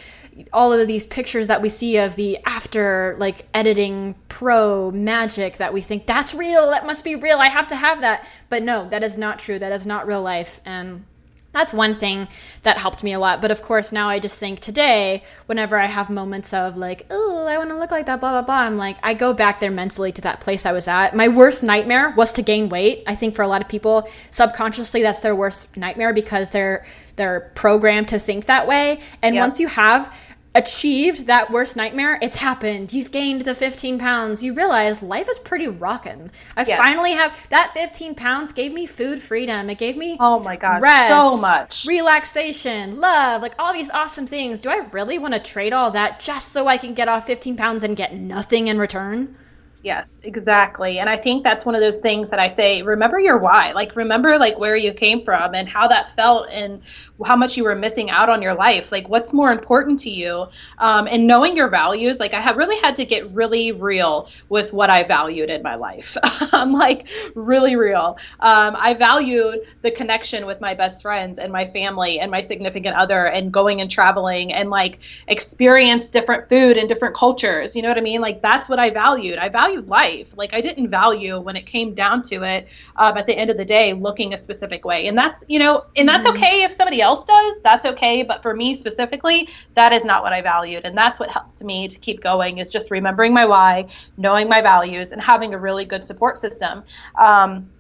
all 0.53 0.73
of 0.73 0.87
these 0.87 1.07
pictures 1.07 1.49
that 1.49 1.63
we 1.63 1.69
see 1.69 1.97
of 1.97 2.17
the 2.17 2.39
after 2.45 3.15
like 3.19 3.47
editing 3.55 4.15
pro 4.29 4.91
magic 4.91 5.57
that 5.59 5.73
we 5.73 5.81
think 5.81 6.07
that's 6.07 6.35
real 6.35 6.71
that 6.71 6.87
must 6.87 7.05
be 7.05 7.15
real 7.15 7.39
i 7.39 7.47
have 7.47 7.67
to 7.67 7.77
have 7.77 8.01
that 8.01 8.27
but 8.49 8.63
no 8.63 8.89
that 8.89 9.03
is 9.03 9.19
not 9.19 9.39
true 9.39 9.59
that 9.59 9.73
is 9.73 9.87
not 9.87 10.07
real 10.07 10.23
life 10.23 10.61
and 10.65 11.05
that's 11.53 11.73
one 11.75 11.95
thing 11.95 12.29
that 12.63 12.79
helped 12.79 13.03
me 13.03 13.13
a 13.13 13.19
lot. 13.19 13.41
But 13.41 13.51
of 13.51 13.63
course, 13.63 13.91
now 13.93 14.09
I 14.09 14.21
just 14.21 14.39
think 14.39 14.61
today, 14.61 15.25
whenever 15.47 15.77
I 15.77 15.87
have 15.87 16.09
moments 16.09 16.55
of 16.55 16.77
like, 16.77 17.07
oh, 17.11 17.47
I 17.49 17.59
want 17.59 17.71
to 17.71 17.77
look 17.77 17.91
like 17.91 18.07
that, 18.07 18.21
blah, 18.21 18.31
blah, 18.31 18.43
blah, 18.43 18.61
I'm 18.61 18.77
like, 18.77 18.99
I 19.03 19.15
go 19.15 19.35
back 19.35 19.59
there 19.59 19.71
mentally 19.71 20.13
to 20.13 20.23
that 20.23 20.41
place 20.41 20.65
I 20.65 20.73
was 20.73 20.87
at. 20.87 21.15
My 21.17 21.29
worst 21.29 21.65
nightmare 21.65 22.15
was 22.17 22.33
to 22.35 22.43
gain 22.43 22.69
weight. 22.69 23.03
I 23.07 23.17
think 23.17 23.35
for 23.35 23.43
a 23.43 23.49
lot 23.49 23.63
of 23.63 23.69
people, 23.69 24.09
subconsciously, 24.31 25.03
that's 25.03 25.21
their 25.21 25.35
worst 25.35 25.77
nightmare 25.77 26.13
because 26.13 26.51
they're 26.51 26.85
they're 27.17 27.51
programmed 27.55 28.09
to 28.09 28.19
think 28.19 28.47
that 28.47 28.67
way. 28.67 29.01
And 29.21 29.37
once 29.37 29.61
you 29.61 29.67
have 29.69 30.17
achieved 30.55 31.27
that 31.27 31.51
worst 31.51 31.77
nightmare, 31.77 32.19
it's 32.21 32.37
happened. 32.37 32.93
You've 32.93 33.11
gained 33.11 33.43
the 33.43 33.55
15 33.55 33.99
pounds. 33.99 34.43
You 34.43 34.53
realize 34.55 35.03
life 35.03 35.29
is 35.29 35.39
pretty 35.39 35.69
rocking. 35.69 36.31
I 36.57 36.65
yes. 36.65 36.79
finally 36.79 37.13
have 37.13 37.49
that 37.51 37.73
15 37.75 38.15
pounds 38.15 38.53
gave 38.53 38.73
me 38.73 38.87
food 38.87 39.19
freedom. 39.21 39.71
It 39.71 39.79
gave 39.79 39.97
me 39.97 40.17
oh 40.19 40.43
my 40.43 40.57
god, 40.57 40.83
rest, 40.83 41.09
so 41.09 41.41
much 41.41 41.87
relaxation, 41.87 43.01
love, 43.01 43.43
like 43.43 43.55
all 43.59 43.73
these 43.73 43.91
awesome 43.91 44.27
things. 44.27 44.61
Do 44.61 44.71
I 44.71 44.87
really 44.93 45.19
want 45.19 45.35
to 45.35 45.41
trade 45.41 45.73
all 45.73 45.91
that 45.93 46.19
just 46.19 46.49
so 46.49 46.67
I 46.67 46.77
can 46.77 46.95
get 46.95 47.09
off 47.09 47.27
15 47.27 47.57
pounds 47.57 47.83
and 47.83 47.97
get 47.97 48.15
nothing 48.15 48.67
in 48.67 48.79
return? 48.79 49.37
Yes, 49.83 50.21
exactly. 50.25 50.99
And 50.99 51.09
I 51.09 51.17
think 51.17 51.43
that's 51.43 51.65
one 51.65 51.75
of 51.75 51.81
those 51.81 52.01
things 52.01 52.29
that 52.29 52.39
I 52.39 52.49
say, 52.49 52.83
remember 52.83 53.19
your 53.19 53.39
why. 53.39 53.73
Like 53.73 53.97
remember 53.97 54.39
like 54.39 54.59
where 54.59 54.77
you 54.77 54.93
came 54.93 55.25
from 55.25 55.55
and 55.55 55.69
how 55.69 55.89
that 55.89 56.09
felt 56.15 56.49
and 56.51 56.83
how 57.25 57.37
much 57.37 57.57
you 57.57 57.65
were 57.65 57.75
missing 57.75 58.11
out 58.11 58.29
on 58.29 58.43
your 58.43 58.55
life. 58.55 58.93
Like 58.93 59.09
what's 59.09 59.33
more 59.33 59.53
important 59.53 59.99
to 60.01 60.11
you? 60.11 60.47
Um, 60.79 61.09
and 61.09 61.27
knowing 61.27 61.57
your 61.57 61.69
values, 61.69 62.21
like 62.21 62.35
I 62.35 62.41
have 62.41 62.57
really 62.57 62.79
had 62.81 62.97
to 62.97 63.05
get 63.05 63.31
really 63.31 63.73
real 63.73 64.29
with 64.49 64.73
what 64.73 64.91
I 64.91 65.03
valued 65.03 65.51
in 65.51 65.63
my 65.63 65.77
life. 65.77 66.17
I'm 66.53 66.73
like 66.73 67.09
really 67.35 67.77
real. 67.77 68.19
Um, 68.41 68.77
I 68.79 68.95
valued 68.95 69.61
the 69.83 69.91
connection 69.91 70.47
with 70.47 70.61
my 70.61 70.75
best 70.75 71.03
friends 71.03 71.39
and 71.39 71.53
my 71.53 71.67
family 71.67 72.21
and 72.21 72.31
my 72.31 72.43
significant 72.43 72.97
other 72.97 73.27
and 73.27 73.53
going 73.53 73.81
and 73.81 73.91
traveling 73.91 74.53
and 74.53 74.71
like 74.71 75.01
experience 75.29 76.11
different 76.11 76.49
food 76.49 76.77
and 76.77 76.89
different 76.89 77.15
cultures. 77.15 77.75
You 77.75 77.83
know 77.83 77.89
what 77.89 77.99
I 77.99 78.03
mean? 78.03 78.21
Like 78.21 78.43
that's 78.43 78.69
what 78.69 78.79
I 78.79 78.91
valued. 78.91 79.39
I 79.39 79.49
valued 79.49 79.61
valued 79.61 79.89
life. 79.89 80.37
Like 80.37 80.55
I 80.55 80.61
didn't 80.61 80.89
value 80.89 81.39
when 81.39 81.57
it 81.57 81.67
came 81.67 81.95
down 81.95 82.23
to 82.23 82.43
it. 82.43 82.69
Um, 82.97 83.17
at 83.17 83.27
the 83.27 83.37
end 83.37 83.51
of 83.51 83.57
the 83.57 83.65
day, 83.65 83.93
looking 83.93 84.35
a 84.35 84.39
specific 84.39 84.85
way, 84.85 85.07
and 85.07 85.17
that's 85.17 85.45
you 85.49 85.59
know, 85.59 85.85
and 85.97 86.09
that's 86.09 86.27
mm-hmm. 86.27 86.37
okay 86.37 86.63
if 86.63 86.73
somebody 86.73 87.01
else 87.01 87.10
does. 87.17 87.63
That's 87.63 87.87
okay, 87.87 88.23
but 88.23 88.43
for 88.43 88.55
me 88.55 88.75
specifically, 88.75 89.49
that 89.75 89.93
is 89.93 90.05
not 90.05 90.23
what 90.23 90.33
I 90.33 90.43
valued, 90.43 90.85
and 90.85 90.97
that's 90.97 91.21
what 91.21 91.31
helped 91.31 91.63
me 91.63 91.89
to 91.89 91.99
keep 91.99 92.21
going. 92.23 92.59
Is 92.59 92.73
just 92.73 92.91
remembering 92.91 93.35
my 93.35 93.45
why, 93.45 93.89
knowing 94.17 94.49
my 94.49 94.63
values, 94.63 95.13
and 95.13 95.21
having 95.21 95.55
a 95.55 95.59
really 95.59 95.85
good 95.85 96.05
support 96.05 96.39
system. 96.39 96.83
Um, 97.19 97.71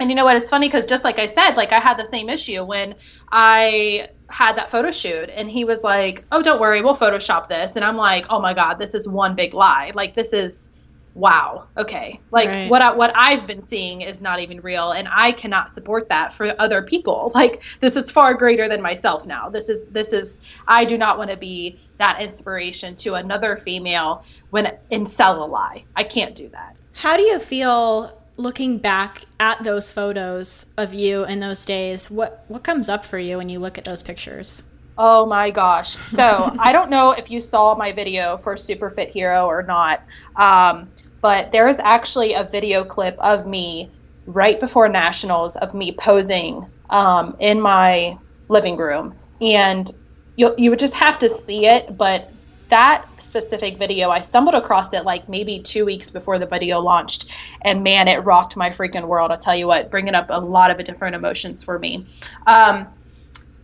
and 0.00 0.10
you 0.10 0.16
know 0.16 0.24
what? 0.24 0.36
It's 0.36 0.50
funny 0.50 0.66
because 0.68 0.84
just 0.84 1.04
like 1.04 1.18
I 1.18 1.26
said, 1.26 1.52
like 1.52 1.72
I 1.72 1.78
had 1.78 1.96
the 1.96 2.04
same 2.04 2.28
issue 2.28 2.64
when 2.64 2.94
I 3.30 4.08
had 4.28 4.56
that 4.56 4.70
photo 4.70 4.90
shoot 4.90 5.30
and 5.30 5.50
he 5.50 5.64
was 5.64 5.84
like, 5.84 6.24
"Oh, 6.32 6.42
don't 6.42 6.60
worry, 6.60 6.82
we'll 6.82 6.96
photoshop 6.96 7.46
this." 7.48 7.76
And 7.76 7.84
I'm 7.84 7.96
like, 7.96 8.26
"Oh 8.28 8.40
my 8.40 8.52
god, 8.52 8.78
this 8.80 8.94
is 8.94 9.08
one 9.08 9.36
big 9.36 9.54
lie. 9.54 9.92
Like 9.94 10.16
this 10.16 10.32
is 10.32 10.71
wow 11.14 11.66
okay. 11.76 12.20
Like 12.30 12.48
right. 12.48 12.70
what 12.70 12.82
I, 12.82 12.92
what 12.92 13.12
I've 13.14 13.46
been 13.46 13.62
seeing 13.62 14.02
is 14.02 14.20
not 14.20 14.40
even 14.40 14.60
real 14.60 14.92
and 14.92 15.08
I 15.10 15.32
cannot 15.32 15.70
support 15.70 16.08
that 16.08 16.32
for 16.32 16.54
other 16.60 16.82
people. 16.82 17.30
Like 17.42 17.62
this 17.80 17.96
is 17.96 18.10
far 18.10 18.34
greater 18.34 18.68
than 18.68 18.80
myself 18.80 19.26
now. 19.26 19.48
This 19.48 19.68
is 19.68 19.86
this 19.86 20.12
is 20.12 20.38
I 20.68 20.84
do 20.84 20.96
not 20.96 21.18
want 21.18 21.30
to 21.30 21.36
be 21.36 21.80
that 21.98 22.20
inspiration 22.22 22.94
to 22.96 23.14
another 23.14 23.56
female 23.56 24.24
when 24.50 24.76
and 24.90 25.08
sell 25.08 25.42
a 25.42 25.46
lie. 25.46 25.84
I 25.96 26.04
can't 26.04 26.36
do 26.36 26.48
that. 26.50 26.76
How 26.92 27.16
do 27.16 27.22
you 27.22 27.40
feel 27.40 28.16
looking 28.36 28.78
back 28.78 29.22
at 29.40 29.64
those 29.64 29.92
photos 29.92 30.66
of 30.76 30.94
you 30.94 31.24
in 31.24 31.40
those 31.40 31.64
days? 31.64 32.10
What 32.10 32.44
what 32.46 32.62
comes 32.62 32.88
up 32.88 33.04
for 33.04 33.18
you 33.18 33.38
when 33.38 33.48
you 33.48 33.58
look 33.58 33.76
at 33.76 33.84
those 33.84 34.02
pictures 34.02 34.62
Oh 34.98 35.26
my 35.26 35.50
gosh. 35.50 35.96
So 35.96 36.54
I 36.58 36.72
don't 36.72 36.90
know 36.90 37.12
if 37.12 37.30
you 37.30 37.40
saw 37.40 37.74
my 37.74 37.92
video 37.92 38.36
for 38.36 38.56
Super 38.56 38.90
Fit 38.90 39.08
Hero 39.08 39.46
or 39.46 39.62
not, 39.62 40.02
um, 40.36 40.90
but 41.20 41.52
there 41.52 41.66
is 41.66 41.78
actually 41.78 42.34
a 42.34 42.44
video 42.44 42.84
clip 42.84 43.16
of 43.18 43.46
me 43.46 43.90
right 44.26 44.60
before 44.60 44.88
nationals 44.88 45.56
of 45.56 45.74
me 45.74 45.92
posing 45.98 46.66
um, 46.90 47.36
in 47.40 47.60
my 47.60 48.18
living 48.48 48.76
room. 48.76 49.14
And 49.40 49.90
you 50.36 50.54
you 50.56 50.70
would 50.70 50.78
just 50.78 50.94
have 50.94 51.18
to 51.18 51.28
see 51.28 51.66
it 51.66 51.96
but 51.98 52.30
that 52.70 53.06
specific 53.22 53.76
video 53.76 54.08
i 54.08 54.18
stumbled 54.18 54.54
across 54.54 54.94
it 54.94 55.04
like 55.04 55.28
maybe 55.28 55.60
two 55.60 55.84
weeks 55.84 56.10
before 56.10 56.38
the 56.38 56.46
video 56.46 56.80
launched. 56.80 57.30
And 57.62 57.82
man 57.82 58.08
it 58.08 58.18
rocked 58.18 58.56
my 58.56 58.70
freaking 58.70 59.06
world 59.06 59.30
i'll 59.30 59.38
tell 59.38 59.56
you 59.56 59.66
what 59.66 59.90
bringing 59.90 60.14
up 60.14 60.26
a 60.28 60.40
lot 60.40 60.70
of 60.70 60.84
different 60.84 61.14
emotions 61.14 61.64
for 61.64 61.78
me. 61.78 62.06
Um, 62.46 62.86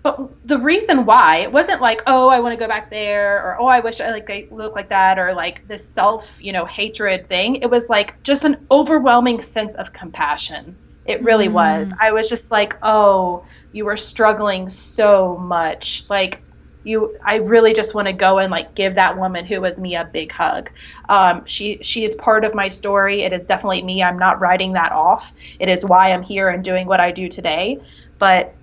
but 0.02 0.30
the 0.44 0.58
reason 0.58 1.04
why 1.04 1.38
it 1.38 1.52
wasn't 1.52 1.80
like 1.80 2.02
oh 2.06 2.28
i 2.28 2.38
want 2.40 2.52
to 2.52 2.58
go 2.58 2.68
back 2.68 2.90
there 2.90 3.42
or 3.44 3.60
oh 3.60 3.66
i 3.66 3.80
wish 3.80 4.00
i 4.00 4.10
like 4.10 4.26
they 4.26 4.48
look 4.50 4.74
like 4.74 4.88
that 4.88 5.18
or 5.18 5.34
like 5.34 5.66
this 5.68 5.86
self 5.86 6.42
you 6.42 6.52
know 6.52 6.64
hatred 6.66 7.28
thing. 7.28 7.56
It 7.56 7.70
was 7.70 7.88
like 7.88 8.22
just 8.22 8.44
an 8.44 8.66
overwhelming 8.70 9.40
sense 9.40 9.74
of 9.76 9.92
compassion. 9.92 10.76
It 11.04 11.22
really 11.22 11.48
mm. 11.48 11.52
was. 11.52 11.90
I 12.00 12.12
was 12.12 12.28
just 12.28 12.50
like 12.50 12.76
oh 12.82 13.44
you 13.72 13.84
were 13.84 13.96
struggling 13.96 14.68
so 14.68 15.36
much. 15.38 16.04
Like 16.08 16.42
you 16.84 17.18
i 17.26 17.36
really 17.36 17.74
just 17.74 17.92
want 17.94 18.06
to 18.06 18.12
go 18.12 18.38
and 18.38 18.52
like 18.52 18.74
give 18.76 18.94
that 18.94 19.18
woman 19.18 19.44
who 19.44 19.60
was 19.60 19.78
me 19.80 19.96
a 19.96 20.04
big 20.12 20.30
hug. 20.32 20.70
Um, 21.08 21.44
she 21.44 21.78
she 21.82 22.04
is 22.04 22.14
part 22.14 22.44
of 22.44 22.54
my 22.54 22.68
story. 22.68 23.22
It 23.22 23.32
is 23.32 23.46
definitely 23.46 23.82
me. 23.82 24.02
I'm 24.02 24.18
not 24.18 24.40
writing 24.40 24.72
that 24.74 24.92
off. 24.92 25.32
It 25.58 25.68
is 25.68 25.84
why 25.84 26.12
i'm 26.12 26.22
here 26.22 26.48
and 26.48 26.62
doing 26.62 26.86
what 26.86 27.00
i 27.00 27.10
do 27.10 27.28
today. 27.28 27.78
But 28.18 28.56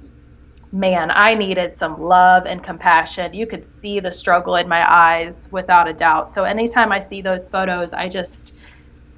man, 0.75 1.09
I 1.09 1.35
needed 1.35 1.73
some 1.73 2.01
love 2.01 2.45
and 2.45 2.61
compassion. 2.61 3.33
You 3.33 3.47
could 3.47 3.63
see 3.63 4.01
the 4.01 4.11
struggle 4.11 4.57
in 4.57 4.67
my 4.67 4.85
eyes 4.85 5.47
without 5.49 5.87
a 5.87 5.93
doubt. 5.93 6.29
So 6.29 6.43
anytime 6.43 6.91
I 6.91 6.99
see 6.99 7.21
those 7.21 7.49
photos, 7.49 7.93
I 7.93 8.09
just, 8.09 8.59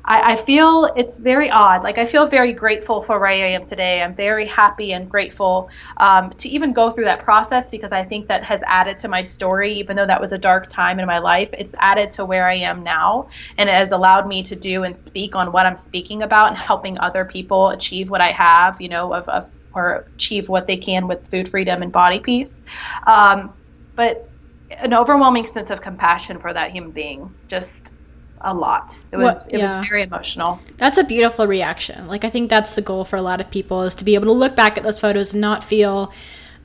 I, 0.05 0.33
I, 0.33 0.35
feel 0.35 0.93
it's 0.95 1.17
very 1.17 1.49
odd. 1.49 1.83
Like 1.83 1.97
I 1.97 2.05
feel 2.05 2.27
very 2.27 2.53
grateful 2.53 3.01
for 3.01 3.19
where 3.19 3.29
I 3.29 3.49
am 3.49 3.65
today. 3.65 4.03
I'm 4.03 4.15
very 4.15 4.45
happy 4.45 4.93
and 4.93 5.09
grateful 5.09 5.71
um, 5.97 6.29
to 6.37 6.47
even 6.47 6.73
go 6.73 6.91
through 6.91 7.05
that 7.05 7.23
process 7.23 7.71
because 7.71 7.91
I 7.91 8.03
think 8.03 8.27
that 8.27 8.43
has 8.43 8.61
added 8.67 8.97
to 8.99 9.07
my 9.07 9.23
story, 9.23 9.73
even 9.73 9.95
though 9.95 10.05
that 10.05 10.21
was 10.21 10.33
a 10.33 10.37
dark 10.37 10.69
time 10.69 10.99
in 10.99 11.07
my 11.07 11.17
life. 11.17 11.49
It's 11.57 11.73
added 11.79 12.11
to 12.11 12.25
where 12.25 12.47
I 12.47 12.55
am 12.55 12.83
now, 12.83 13.29
and 13.57 13.67
it 13.67 13.73
has 13.73 13.91
allowed 13.91 14.27
me 14.27 14.43
to 14.43 14.55
do 14.55 14.83
and 14.83 14.95
speak 14.95 15.35
on 15.35 15.51
what 15.51 15.65
I'm 15.65 15.75
speaking 15.75 16.21
about 16.21 16.49
and 16.49 16.57
helping 16.57 16.99
other 16.99 17.25
people 17.25 17.69
achieve 17.69 18.11
what 18.11 18.21
I 18.21 18.31
have. 18.31 18.79
You 18.79 18.89
know, 18.89 19.11
of, 19.11 19.27
of 19.27 19.51
or 19.73 20.05
achieve 20.15 20.49
what 20.49 20.67
they 20.67 20.77
can 20.77 21.07
with 21.07 21.27
food 21.27 21.47
freedom 21.47 21.81
and 21.81 21.91
body 21.91 22.19
peace. 22.19 22.65
Um, 23.05 23.53
but 23.95 24.29
an 24.71 24.93
overwhelming 24.93 25.47
sense 25.47 25.69
of 25.69 25.81
compassion 25.81 26.39
for 26.39 26.53
that 26.53 26.71
human 26.71 26.91
being, 26.91 27.33
just 27.47 27.95
a 28.41 28.53
lot. 28.53 28.99
It 29.11 29.17
was 29.17 29.45
it 29.47 29.57
yeah. 29.57 29.77
was 29.77 29.87
very 29.87 30.03
emotional. 30.03 30.59
That's 30.77 30.97
a 30.97 31.03
beautiful 31.03 31.47
reaction. 31.47 32.07
Like 32.07 32.23
I 32.23 32.29
think 32.29 32.49
that's 32.49 32.75
the 32.75 32.81
goal 32.81 33.05
for 33.05 33.15
a 33.15 33.21
lot 33.21 33.41
of 33.41 33.49
people 33.49 33.83
is 33.83 33.95
to 33.95 34.05
be 34.05 34.15
able 34.15 34.25
to 34.25 34.33
look 34.33 34.55
back 34.55 34.77
at 34.77 34.83
those 34.83 34.99
photos 34.99 35.33
and 35.33 35.41
not 35.41 35.63
feel 35.63 36.13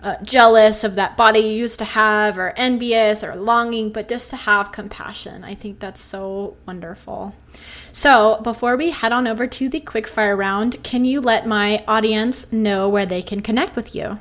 uh, 0.03 0.17
jealous 0.23 0.85
of 0.85 0.97
that 0.97 1.17
body 1.17 1.41
you 1.41 1.53
used 1.53 1.79
to 1.79 1.85
have 1.85 2.39
or 2.39 2.53
envious 2.57 3.23
or 3.23 3.37
longing, 3.37 3.91
but 3.91 4.09
just 4.09 4.31
to 4.31 4.37
have 4.37 4.73
compassion. 4.73 5.45
I 5.45 5.55
think 5.55 5.79
that's 5.79 6.01
so 6.01 6.57
wonderful. 6.67 7.35
So, 7.93 8.41
before 8.43 8.77
we 8.77 8.91
head 8.91 9.13
on 9.13 9.27
over 9.27 9.47
to 9.47 9.69
the 9.69 9.81
quickfire 9.81 10.37
round, 10.37 10.83
can 10.83 11.05
you 11.05 11.21
let 11.21 11.47
my 11.47 11.85
audience 11.87 12.53
know 12.53 12.89
where 12.89 13.07
they 13.07 13.23
can 13.23 13.43
connect 13.43 13.77
with 13.77 13.95
you? 13.95 14.19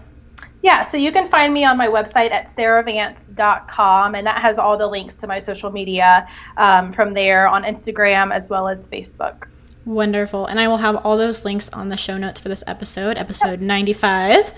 Yeah, 0.61 0.83
so 0.83 0.97
you 0.97 1.11
can 1.11 1.27
find 1.27 1.51
me 1.53 1.65
on 1.65 1.75
my 1.75 1.87
website 1.87 2.31
at 2.31 2.45
sarahvance.com, 2.45 4.13
and 4.13 4.27
that 4.27 4.41
has 4.41 4.59
all 4.59 4.77
the 4.77 4.87
links 4.87 5.17
to 5.17 5.27
my 5.27 5.39
social 5.39 5.71
media 5.71 6.27
um, 6.57 6.91
from 6.91 7.13
there 7.13 7.47
on 7.47 7.63
Instagram 7.63 8.31
as 8.31 8.49
well 8.49 8.67
as 8.67 8.87
Facebook. 8.87 9.47
Wonderful. 9.85 10.45
And 10.45 10.59
I 10.59 10.67
will 10.67 10.77
have 10.77 10.97
all 10.97 11.17
those 11.17 11.43
links 11.43 11.69
on 11.69 11.89
the 11.89 11.97
show 11.97 12.17
notes 12.17 12.39
for 12.39 12.49
this 12.49 12.63
episode, 12.67 13.17
episode 13.17 13.59
yep. 13.59 13.61
95. 13.61 14.53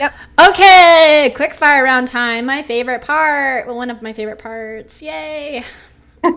Yep. 0.00 0.14
Okay, 0.48 1.32
quick 1.34 1.54
fire 1.54 1.82
round 1.82 2.08
time. 2.08 2.44
My 2.44 2.62
favorite 2.62 3.02
part. 3.02 3.66
Well, 3.66 3.76
one 3.76 3.90
of 3.90 4.02
my 4.02 4.12
favorite 4.12 4.38
parts. 4.38 5.00
Yay. 5.00 5.64
all 6.24 6.32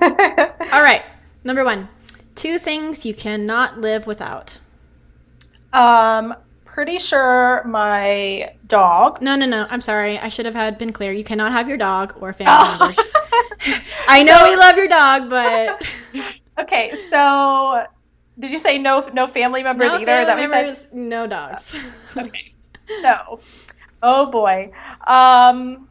right. 0.82 1.04
Number 1.44 1.66
one 1.66 1.90
two 2.40 2.58
things 2.58 3.06
you 3.06 3.14
cannot 3.14 3.82
live 3.82 4.08
without. 4.08 4.60
Um, 5.74 6.34
pretty 6.64 6.98
sure 6.98 7.62
my 7.66 8.54
dog. 8.66 9.22
No, 9.22 9.36
no, 9.36 9.46
no. 9.46 9.68
I'm 9.70 9.82
sorry. 9.82 10.18
I 10.18 10.30
should 10.30 10.46
have 10.46 10.56
had 10.56 10.78
been 10.78 10.94
clear. 10.94 11.12
You 11.12 11.26
cannot 11.26 11.52
have 11.52 11.68
your 11.68 11.78
dog 11.78 12.16
or 12.22 12.32
family 12.32 12.54
oh. 12.58 12.78
members. 12.80 13.14
I 14.08 14.24
know 14.24 14.50
we 14.50 14.56
love 14.56 14.78
your 14.78 14.88
dog, 14.88 15.30
but 15.30 15.82
okay. 16.60 16.94
So 17.10 17.86
did 18.40 18.52
you 18.52 18.60
say 18.60 18.78
no 18.78 19.08
no 19.14 19.28
family 19.28 19.64
members 19.64 19.92
no 19.92 19.96
either? 19.96 20.06
Family 20.06 20.22
Is 20.22 20.28
that 20.28 20.38
what 20.38 20.50
members, 20.50 20.68
you 20.70 20.90
said? 20.90 20.94
No 20.94 21.28
dogs. 21.28 21.76
okay. 22.18 22.54
So, 23.02 23.40
oh 24.02 24.32
boy. 24.32 24.72
Um, 25.06 25.90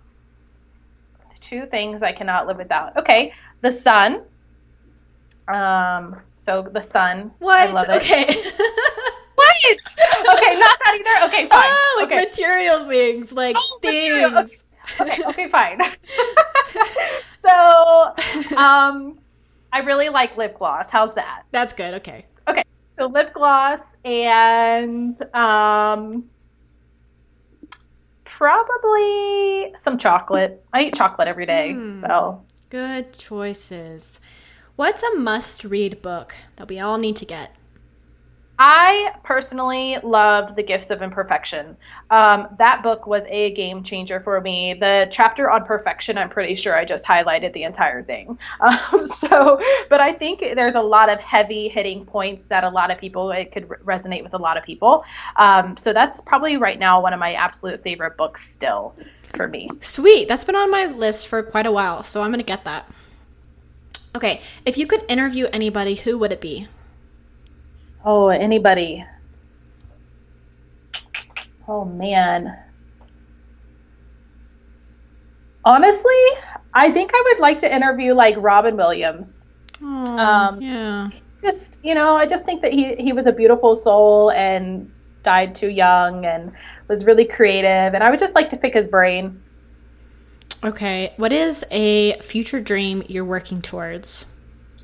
two 1.40 1.64
things 1.66 2.02
I 2.02 2.12
cannot 2.12 2.46
live 2.46 2.58
without. 2.58 2.96
Okay, 2.96 3.32
the 3.60 3.72
sun. 3.72 4.24
Um, 5.48 6.20
so 6.36 6.62
the 6.62 6.82
sun. 6.82 7.32
What? 7.38 7.68
I 7.68 7.72
love 7.72 7.86
it. 7.88 8.02
Okay. 8.02 8.24
what? 9.34 9.56
Okay, 9.64 10.58
not 10.58 10.78
that 10.78 10.94
either. 10.94 11.26
Okay, 11.28 11.48
fine. 11.48 11.62
Oh, 11.64 11.96
like 12.00 12.12
okay. 12.12 12.24
material 12.24 12.88
things, 12.88 13.32
like 13.32 13.56
oh, 13.58 13.78
things. 13.80 14.64
Okay. 15.00 15.12
okay, 15.12 15.22
okay, 15.26 15.48
fine. 15.48 15.80
so, 17.38 18.14
um, 18.56 19.18
I 19.72 19.80
really 19.80 20.08
like 20.08 20.36
lip 20.36 20.58
gloss. 20.58 20.90
How's 20.90 21.14
that? 21.14 21.44
That's 21.50 21.72
good. 21.72 21.94
Okay. 21.94 22.26
Okay. 22.48 22.62
So 22.98 23.06
lip 23.06 23.32
gloss 23.34 23.96
and 24.04 25.16
um 25.34 26.24
probably 28.24 29.74
some 29.76 29.98
chocolate. 29.98 30.64
I 30.72 30.84
eat 30.84 30.94
chocolate 30.94 31.28
every 31.28 31.46
day, 31.46 31.74
mm, 31.76 31.96
so 31.96 32.44
good 32.70 33.12
choices. 33.12 34.20
What's 34.76 35.02
a 35.02 35.16
must-read 35.16 36.02
book 36.02 36.34
that 36.56 36.68
we 36.68 36.78
all 36.78 36.98
need 36.98 37.16
to 37.16 37.24
get? 37.24 37.54
I 38.58 39.14
personally 39.22 39.98
love 40.02 40.56
The 40.56 40.62
Gifts 40.64 40.90
of 40.90 41.00
Imperfection. 41.00 41.76
Um, 42.10 42.48
that 42.58 42.82
book 42.82 43.06
was 43.06 43.24
a 43.28 43.52
game 43.52 43.84
changer 43.84 44.18
for 44.18 44.40
me. 44.40 44.74
The 44.74 45.06
chapter 45.12 45.48
on 45.48 45.64
perfection, 45.64 46.18
I'm 46.18 46.28
pretty 46.28 46.56
sure 46.56 46.76
I 46.76 46.84
just 46.84 47.06
highlighted 47.06 47.52
the 47.52 47.62
entire 47.62 48.02
thing. 48.02 48.38
Um, 48.60 49.06
so, 49.06 49.60
but 49.88 50.00
I 50.00 50.12
think 50.12 50.40
there's 50.40 50.74
a 50.74 50.82
lot 50.82 51.10
of 51.10 51.20
heavy 51.20 51.68
hitting 51.68 52.04
points 52.04 52.48
that 52.48 52.64
a 52.64 52.68
lot 52.68 52.90
of 52.90 52.98
people, 52.98 53.30
it 53.30 53.52
could 53.52 53.68
resonate 53.68 54.22
with 54.22 54.34
a 54.34 54.38
lot 54.38 54.56
of 54.56 54.64
people. 54.64 55.04
Um, 55.36 55.76
so 55.76 55.92
that's 55.92 56.20
probably 56.22 56.56
right 56.56 56.78
now 56.78 57.00
one 57.00 57.12
of 57.12 57.20
my 57.20 57.34
absolute 57.34 57.82
favorite 57.82 58.16
books 58.16 58.44
still 58.44 58.94
for 59.34 59.46
me. 59.46 59.70
Sweet. 59.80 60.28
That's 60.28 60.44
been 60.44 60.56
on 60.56 60.70
my 60.70 60.86
list 60.86 61.28
for 61.28 61.42
quite 61.42 61.66
a 61.66 61.72
while. 61.72 62.02
So 62.02 62.22
I'm 62.22 62.30
going 62.30 62.40
to 62.40 62.44
get 62.44 62.64
that. 62.64 62.90
Okay. 64.16 64.40
If 64.66 64.76
you 64.76 64.86
could 64.86 65.04
interview 65.08 65.46
anybody, 65.52 65.94
who 65.94 66.18
would 66.18 66.32
it 66.32 66.40
be? 66.40 66.66
Oh, 68.04 68.28
anybody. 68.28 69.04
Oh 71.66 71.84
man. 71.84 72.56
Honestly, 75.64 76.12
I 76.72 76.90
think 76.90 77.10
I 77.14 77.22
would 77.26 77.40
like 77.40 77.58
to 77.60 77.74
interview 77.74 78.14
like 78.14 78.34
Robin 78.38 78.76
Williams. 78.76 79.48
Oh, 79.82 80.18
um, 80.18 80.62
yeah. 80.62 81.10
Just 81.42 81.84
you 81.84 81.94
know, 81.94 82.16
I 82.16 82.26
just 82.26 82.44
think 82.44 82.62
that 82.62 82.72
he 82.72 82.94
he 82.96 83.12
was 83.12 83.26
a 83.26 83.32
beautiful 83.32 83.74
soul 83.74 84.30
and 84.30 84.90
died 85.22 85.54
too 85.54 85.68
young 85.68 86.24
and 86.24 86.52
was 86.88 87.04
really 87.04 87.24
creative, 87.24 87.94
and 87.94 88.02
I 88.02 88.10
would 88.10 88.18
just 88.18 88.34
like 88.34 88.48
to 88.50 88.56
pick 88.56 88.74
his 88.74 88.88
brain. 88.88 89.42
Okay, 90.64 91.12
what 91.18 91.32
is 91.32 91.64
a 91.70 92.18
future 92.18 92.60
dream 92.60 93.04
you're 93.06 93.24
working 93.24 93.62
towards? 93.62 94.26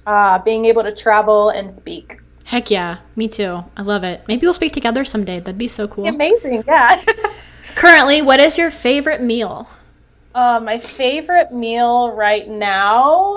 Uh, 0.07 0.39
being 0.41 0.67
able 0.67 0.83
to 0.83 0.95
travel 0.95 1.49
and 1.49 1.73
speak. 1.73 2.21
Heck 2.45 2.71
yeah, 2.71 2.99
me 3.17 3.27
too. 3.27 3.65
I 3.77 3.83
love 3.83 4.05
it. 4.05 4.23
Maybe 4.29 4.47
we'll 4.47 4.53
speak 4.53 4.73
together 4.73 5.05
someday. 5.05 5.41
That'd 5.41 5.59
be 5.59 5.69
so 5.69 5.89
cool. 5.89 6.07
Amazing, 6.07 6.65
yeah. 6.67 7.03
Currently, 7.75 8.23
what 8.23 8.39
is 8.39 8.59
your 8.59 8.71
favorite 8.71 9.21
meal? 9.21 9.69
Uh, 10.35 10.61
my 10.61 10.79
favorite 10.79 11.53
meal 11.53 12.13
right 12.13 12.47
now. 12.47 13.35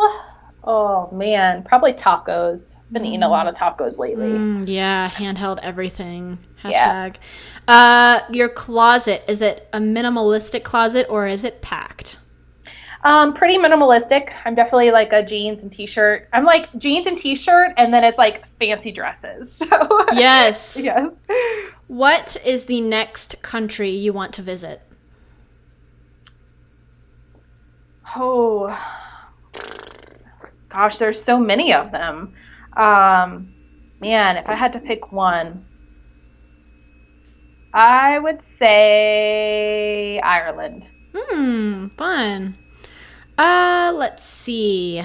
Oh 0.63 1.09
man, 1.13 1.63
probably 1.63 1.93
tacos. 1.93 2.77
Been 2.91 3.03
mm. 3.03 3.07
eating 3.07 3.23
a 3.23 3.29
lot 3.29 3.47
of 3.47 3.55
tacos 3.55 3.97
lately. 3.97 4.27
Mm, 4.27 4.65
yeah, 4.67 5.09
handheld 5.09 5.59
everything. 5.63 6.37
Hashtag. 6.61 7.15
Yeah. 7.67 8.23
Uh, 8.27 8.31
your 8.33 8.49
closet 8.49 9.23
is 9.27 9.41
it 9.41 9.69
a 9.71 9.79
minimalistic 9.79 10.63
closet 10.63 11.07
or 11.09 11.27
is 11.27 11.43
it 11.45 11.61
packed? 11.61 12.17
Um, 13.07 13.33
pretty 13.33 13.57
minimalistic. 13.57 14.33
I'm 14.43 14.53
definitely 14.53 14.91
like 14.91 15.13
a 15.13 15.23
jeans 15.23 15.63
and 15.63 15.71
t-shirt. 15.71 16.27
I'm 16.33 16.43
like 16.43 16.67
jeans 16.77 17.07
and 17.07 17.17
t-shirt, 17.17 17.71
and 17.77 17.93
then 17.93 18.03
it's 18.03 18.17
like 18.17 18.45
fancy 18.45 18.91
dresses. 18.91 19.63
So 19.67 20.05
yes, 20.11 20.75
yes. 20.79 21.21
What 21.87 22.35
is 22.45 22.65
the 22.65 22.81
next 22.81 23.41
country 23.41 23.91
you 23.91 24.11
want 24.11 24.33
to 24.33 24.41
visit? 24.41 24.81
Oh, 28.13 28.77
gosh, 30.67 30.97
there's 30.97 31.21
so 31.21 31.39
many 31.39 31.73
of 31.73 31.93
them. 31.93 32.33
Um, 32.75 33.53
man, 34.01 34.35
if 34.35 34.49
I 34.49 34.55
had 34.55 34.73
to 34.73 34.81
pick 34.81 35.13
one, 35.13 35.65
I 37.73 38.19
would 38.19 38.43
say 38.43 40.19
Ireland. 40.19 40.89
Hmm, 41.15 41.87
fun. 41.89 42.57
Uh, 43.37 43.93
let's 43.95 44.23
see. 44.23 45.03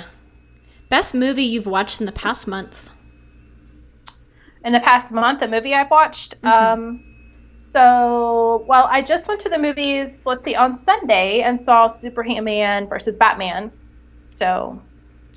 Best 0.89 1.15
movie 1.15 1.45
you've 1.45 1.67
watched 1.67 2.01
in 2.01 2.07
the 2.07 2.13
past 2.13 2.47
month? 2.49 2.95
In 4.65 4.73
the 4.73 4.81
past 4.81 5.13
month, 5.13 5.43
a 5.43 5.49
movie 5.49 5.75
I've 5.75 5.91
watched. 5.91 6.41
Mm-hmm. 6.43 6.83
Um, 6.83 7.05
So, 7.55 8.65
well, 8.67 8.89
I 8.91 9.03
just 9.03 9.29
went 9.29 9.41
to 9.43 9.49
the 9.49 9.59
movies, 9.59 10.27
let's 10.27 10.43
see, 10.43 10.57
on 10.57 10.75
Sunday 10.75 11.43
and 11.43 11.59
saw 11.59 11.87
Superman 11.87 12.89
versus 12.89 13.17
Batman. 13.17 13.71
So, 14.27 14.81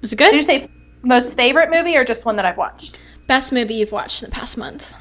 is 0.02 0.12
it 0.12 0.16
good? 0.16 0.32
Did 0.32 0.38
you 0.38 0.42
say 0.42 0.68
most 1.04 1.38
favorite 1.38 1.70
movie 1.70 1.96
or 1.96 2.04
just 2.04 2.26
one 2.26 2.36
that 2.38 2.46
I've 2.46 2.58
watched? 2.58 2.98
Best 3.28 3.54
movie 3.54 3.76
you've 3.76 3.92
watched 3.92 4.24
in 4.24 4.30
the 4.30 4.34
past 4.34 4.58
month. 4.58 4.96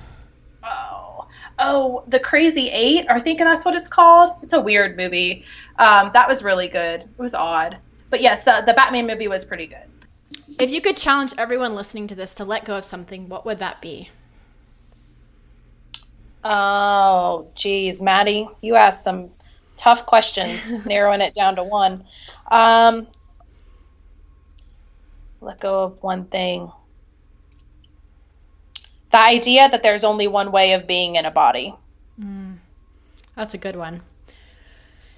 Oh, 0.63 1.27
oh, 1.59 2.05
The 2.09 2.21
Crazy 2.21 2.69
Eight. 2.69 3.07
I 3.09 3.21
think 3.21 3.39
that's 3.39 3.65
what 3.65 3.75
it's 3.75 3.89
called. 3.89 4.37
It's 4.43 4.53
a 4.53 4.61
weird 4.61 4.97
movie. 4.97 5.45
Um, 5.79 6.11
that 6.13 6.29
was 6.29 6.45
really 6.45 6.69
good. 6.69 7.01
It 7.03 7.19
was 7.19 7.35
odd, 7.35 7.79
but 8.15 8.23
yes, 8.23 8.45
the 8.45 8.63
the 8.65 8.73
Batman 8.73 9.09
movie 9.09 9.27
was 9.27 9.45
pretty 9.45 9.67
good. 9.67 9.89
If 10.61 10.71
you 10.71 10.81
could 10.81 10.97
challenge 10.97 11.35
everyone 11.37 11.75
listening 11.75 12.07
to 12.07 12.15
this 12.15 12.33
to 12.37 12.45
let 12.45 12.65
go 12.65 12.79
of 12.79 12.85
something, 12.85 13.29
what 13.29 13.45
would 13.45 13.59
that 13.59 13.83
be? 13.83 14.09
Oh, 16.45 17.49
geez, 17.57 18.01
Maddie, 18.01 18.49
you 18.61 18.77
asked 18.77 19.03
some 19.03 19.31
tough 19.75 20.07
questions, 20.07 20.87
narrowing 20.87 21.23
it 21.23 21.35
down 21.35 21.57
to 21.57 21.65
one. 21.65 22.05
Um, 22.53 23.09
let 25.41 25.59
go 25.59 25.83
of 25.83 26.01
one 26.01 26.27
thing. 26.27 26.71
The 29.11 29.19
idea 29.19 29.69
that 29.69 29.83
there's 29.83 30.05
only 30.05 30.29
one 30.29 30.53
way 30.53 30.75
of 30.75 30.87
being 30.87 31.17
in 31.17 31.27
a 31.27 31.33
body. 31.33 31.75
Mm, 32.21 32.59
that's 33.35 33.55
a 33.55 33.59
good 33.59 33.75
one. 33.75 34.03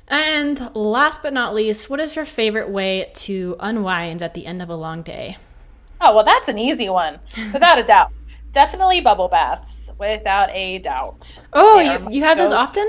And 0.08 0.74
last 0.74 1.22
but 1.22 1.32
not 1.32 1.54
least, 1.54 1.90
what 1.90 2.00
is 2.00 2.14
your 2.14 2.24
favorite 2.24 2.68
way 2.68 3.10
to 3.14 3.56
unwind 3.58 4.22
at 4.22 4.34
the 4.34 4.46
end 4.46 4.62
of 4.62 4.68
a 4.68 4.76
long 4.76 5.02
day? 5.02 5.36
Oh, 6.00 6.14
well, 6.14 6.24
that's 6.24 6.48
an 6.48 6.58
easy 6.58 6.88
one, 6.88 7.18
without 7.52 7.78
a 7.78 7.82
doubt. 7.82 8.12
Definitely 8.52 9.00
bubble 9.00 9.28
baths, 9.28 9.90
without 9.98 10.50
a 10.50 10.78
doubt. 10.78 11.42
Oh, 11.52 11.80
you, 11.80 12.08
you 12.10 12.22
have 12.22 12.38
those 12.38 12.52
often? 12.52 12.86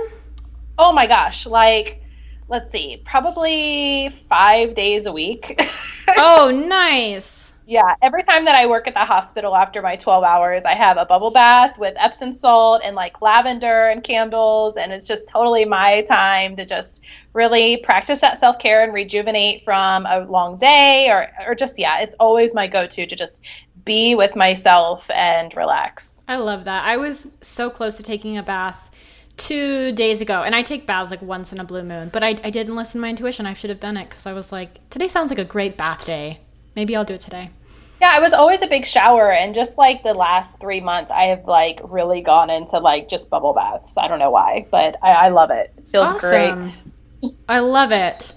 Oh 0.78 0.92
my 0.92 1.08
gosh. 1.08 1.46
Like, 1.48 2.04
let's 2.48 2.72
see, 2.72 3.02
probably 3.04 4.10
five 4.30 4.76
days 4.76 5.06
a 5.06 5.12
week. 5.12 5.60
oh, 6.18 6.52
nice. 6.68 7.54
Yeah, 7.70 7.96
every 8.02 8.24
time 8.24 8.46
that 8.46 8.56
I 8.56 8.66
work 8.66 8.88
at 8.88 8.94
the 8.94 9.04
hospital 9.04 9.54
after 9.54 9.82
my 9.82 9.98
12 9.98 10.24
hours, 10.24 10.64
I 10.64 10.74
have 10.74 10.96
a 10.96 11.06
bubble 11.06 11.32
bath 11.32 11.78
with 11.78 11.96
Epsom 11.98 12.32
salt 12.32 12.82
and 12.82 12.96
like 12.96 13.22
lavender 13.22 13.90
and 13.90 14.02
candles. 14.02 14.78
And 14.78 14.94
it's 14.94 15.06
just 15.06 15.28
totally 15.28 15.66
my 15.66 16.02
time 16.04 16.56
to 16.56 16.66
just 16.66 17.06
really 17.34 17.76
practice 17.84 18.20
that 18.20 18.38
self 18.38 18.58
care 18.58 18.86
and 18.86 18.94
rejuvenate 18.94 19.66
from 19.66 20.06
a 20.06 20.22
long 20.22 20.58
day 20.58 21.10
or, 21.10 21.28
or 21.46 21.56
just, 21.56 21.78
yeah, 21.78 22.00
it's 22.00 22.16
always 22.22 22.56
my 22.56 22.68
go 22.68 22.88
to 22.88 23.06
to 23.06 23.16
just 23.18 23.46
be 23.84 24.16
with 24.16 24.38
myself 24.38 25.10
and 25.14 25.54
relax. 25.54 26.24
I 26.26 26.38
love 26.38 26.64
that. 26.64 26.86
I 26.86 26.96
was 26.96 27.28
so 27.42 27.70
close 27.70 27.98
to 27.98 28.04
taking 28.04 28.38
a 28.38 28.44
bath 28.44 28.92
two 29.36 29.92
days 29.92 30.20
ago 30.20 30.42
and 30.42 30.56
i 30.56 30.64
take 30.64 30.88
baths 30.88 31.12
like 31.12 31.22
once 31.22 31.54
in 31.54 31.60
a 31.60 31.64
blue 31.64 31.84
moon 31.84 32.10
but 32.12 32.24
i, 32.24 32.30
I 32.30 32.50
didn't 32.50 32.76
listen 32.76 32.98
to 33.00 33.04
my 33.04 33.12
intuition 33.12 33.46
i 33.46 33.54
should 33.54 33.70
have 33.70 33.80
done 33.80 33.96
it 33.96 34.10
because 34.10 34.26
i 34.26 34.34
was 34.34 34.52
like 34.52 34.90
today 34.90 35.08
sounds 35.08 35.30
like 35.30 35.38
a 35.38 35.46
great 35.46 35.78
bath 35.78 36.08
day 36.08 36.40
maybe 36.76 36.96
i'll 36.96 37.06
do 37.06 37.14
it 37.14 37.22
today 37.22 37.52
yeah, 38.00 38.12
I 38.14 38.20
was 38.20 38.34
always 38.34 38.62
a 38.62 38.68
big 38.68 38.86
shower, 38.86 39.32
and 39.32 39.54
just 39.54 39.78
like 39.78 40.04
the 40.04 40.14
last 40.14 40.60
three 40.60 40.82
months, 40.82 41.12
I 41.12 41.26
have 41.26 41.46
like 41.46 41.80
really 41.84 42.22
gone 42.22 42.50
into 42.50 42.78
like 42.80 43.08
just 43.08 43.30
bubble 43.30 43.54
baths. 43.54 43.98
I 43.98 44.08
don't 44.08 44.20
know 44.20 44.30
why, 44.30 44.68
but 44.70 44.96
I, 45.02 45.12
I 45.12 45.30
love 45.30 45.50
it. 45.52 45.72
It 45.78 45.88
feels 45.88 46.14
awesome. 46.14 46.60
great. 46.60 47.34
I 47.50 47.60
love 47.60 47.92
it. 47.92 48.34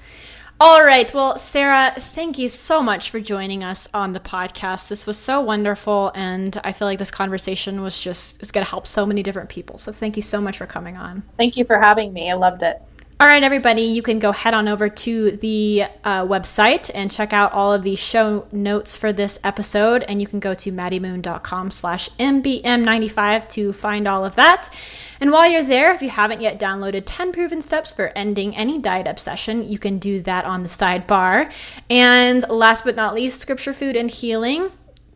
All 0.62 0.84
right. 0.84 1.12
Well, 1.14 1.38
Sarah, 1.38 1.94
thank 1.96 2.36
you 2.36 2.50
so 2.50 2.82
much 2.82 3.08
for 3.08 3.18
joining 3.18 3.64
us 3.64 3.88
on 3.94 4.12
the 4.12 4.20
podcast. 4.20 4.88
This 4.88 5.06
was 5.06 5.16
so 5.16 5.40
wonderful, 5.40 6.12
and 6.14 6.60
I 6.62 6.72
feel 6.72 6.86
like 6.86 6.98
this 6.98 7.10
conversation 7.10 7.80
was 7.80 7.98
just 7.98 8.42
is 8.42 8.52
going 8.52 8.64
to 8.64 8.70
help 8.70 8.86
so 8.86 9.06
many 9.06 9.22
different 9.22 9.48
people. 9.48 9.78
So 9.78 9.90
thank 9.90 10.16
you 10.16 10.22
so 10.22 10.38
much 10.38 10.58
for 10.58 10.66
coming 10.66 10.98
on. 10.98 11.22
Thank 11.38 11.56
you 11.56 11.64
for 11.64 11.80
having 11.80 12.12
me. 12.12 12.30
I 12.30 12.34
loved 12.34 12.62
it. 12.62 12.82
All 13.20 13.26
right, 13.26 13.42
everybody, 13.42 13.82
you 13.82 14.00
can 14.00 14.18
go 14.18 14.32
head 14.32 14.54
on 14.54 14.66
over 14.66 14.88
to 14.88 15.32
the 15.32 15.84
uh, 16.04 16.24
website 16.24 16.90
and 16.94 17.10
check 17.10 17.34
out 17.34 17.52
all 17.52 17.70
of 17.70 17.82
the 17.82 17.94
show 17.94 18.46
notes 18.50 18.96
for 18.96 19.12
this 19.12 19.38
episode. 19.44 20.04
And 20.04 20.22
you 20.22 20.26
can 20.26 20.40
go 20.40 20.54
to 20.54 20.72
maddiemoon.com 20.72 21.70
slash 21.70 22.08
MBM95 22.12 23.46
to 23.50 23.74
find 23.74 24.08
all 24.08 24.24
of 24.24 24.36
that. 24.36 24.70
And 25.20 25.32
while 25.32 25.46
you're 25.46 25.62
there, 25.62 25.92
if 25.92 26.00
you 26.00 26.08
haven't 26.08 26.40
yet 26.40 26.58
downloaded 26.58 27.02
10 27.04 27.32
proven 27.32 27.60
steps 27.60 27.92
for 27.92 28.10
ending 28.16 28.56
any 28.56 28.78
diet 28.78 29.06
obsession, 29.06 29.68
you 29.68 29.78
can 29.78 29.98
do 29.98 30.22
that 30.22 30.46
on 30.46 30.62
the 30.62 30.70
sidebar. 30.70 31.52
And 31.90 32.48
last 32.48 32.84
but 32.84 32.96
not 32.96 33.12
least, 33.12 33.38
Scripture, 33.38 33.74
Food, 33.74 33.96
and 33.96 34.10
Healing. 34.10 34.70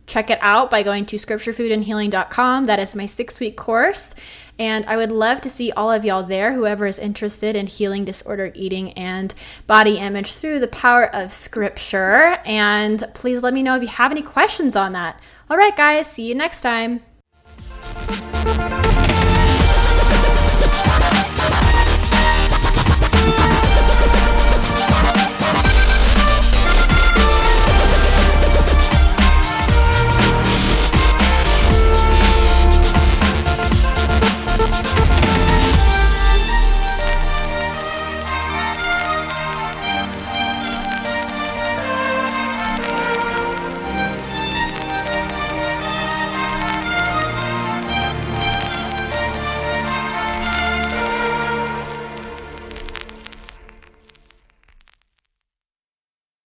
Check 0.05 0.29
it 0.29 0.37
out 0.41 0.69
by 0.69 0.83
going 0.83 1.07
to 1.07 1.15
scripturefoodandhealing.com. 1.15 2.65
That 2.65 2.79
is 2.79 2.93
my 2.93 3.07
six 3.07 3.39
week 3.39 3.57
course. 3.57 4.13
And 4.57 4.85
I 4.85 4.95
would 4.95 5.11
love 5.11 5.41
to 5.41 5.49
see 5.49 5.71
all 5.71 5.91
of 5.91 6.05
y'all 6.05 6.23
there, 6.23 6.53
whoever 6.53 6.85
is 6.85 6.99
interested 6.99 7.55
in 7.55 7.67
healing 7.67 8.05
disordered 8.05 8.55
eating 8.55 8.93
and 8.93 9.33
body 9.67 9.97
image 9.97 10.33
through 10.35 10.59
the 10.59 10.67
power 10.67 11.13
of 11.13 11.31
scripture. 11.31 12.39
And 12.45 13.03
please 13.13 13.43
let 13.43 13.53
me 13.53 13.63
know 13.63 13.75
if 13.75 13.81
you 13.81 13.89
have 13.89 14.11
any 14.11 14.21
questions 14.21 14.75
on 14.75 14.93
that. 14.93 15.19
All 15.49 15.57
right, 15.57 15.75
guys, 15.75 16.09
see 16.09 16.27
you 16.27 16.35
next 16.35 16.61
time. 16.61 17.01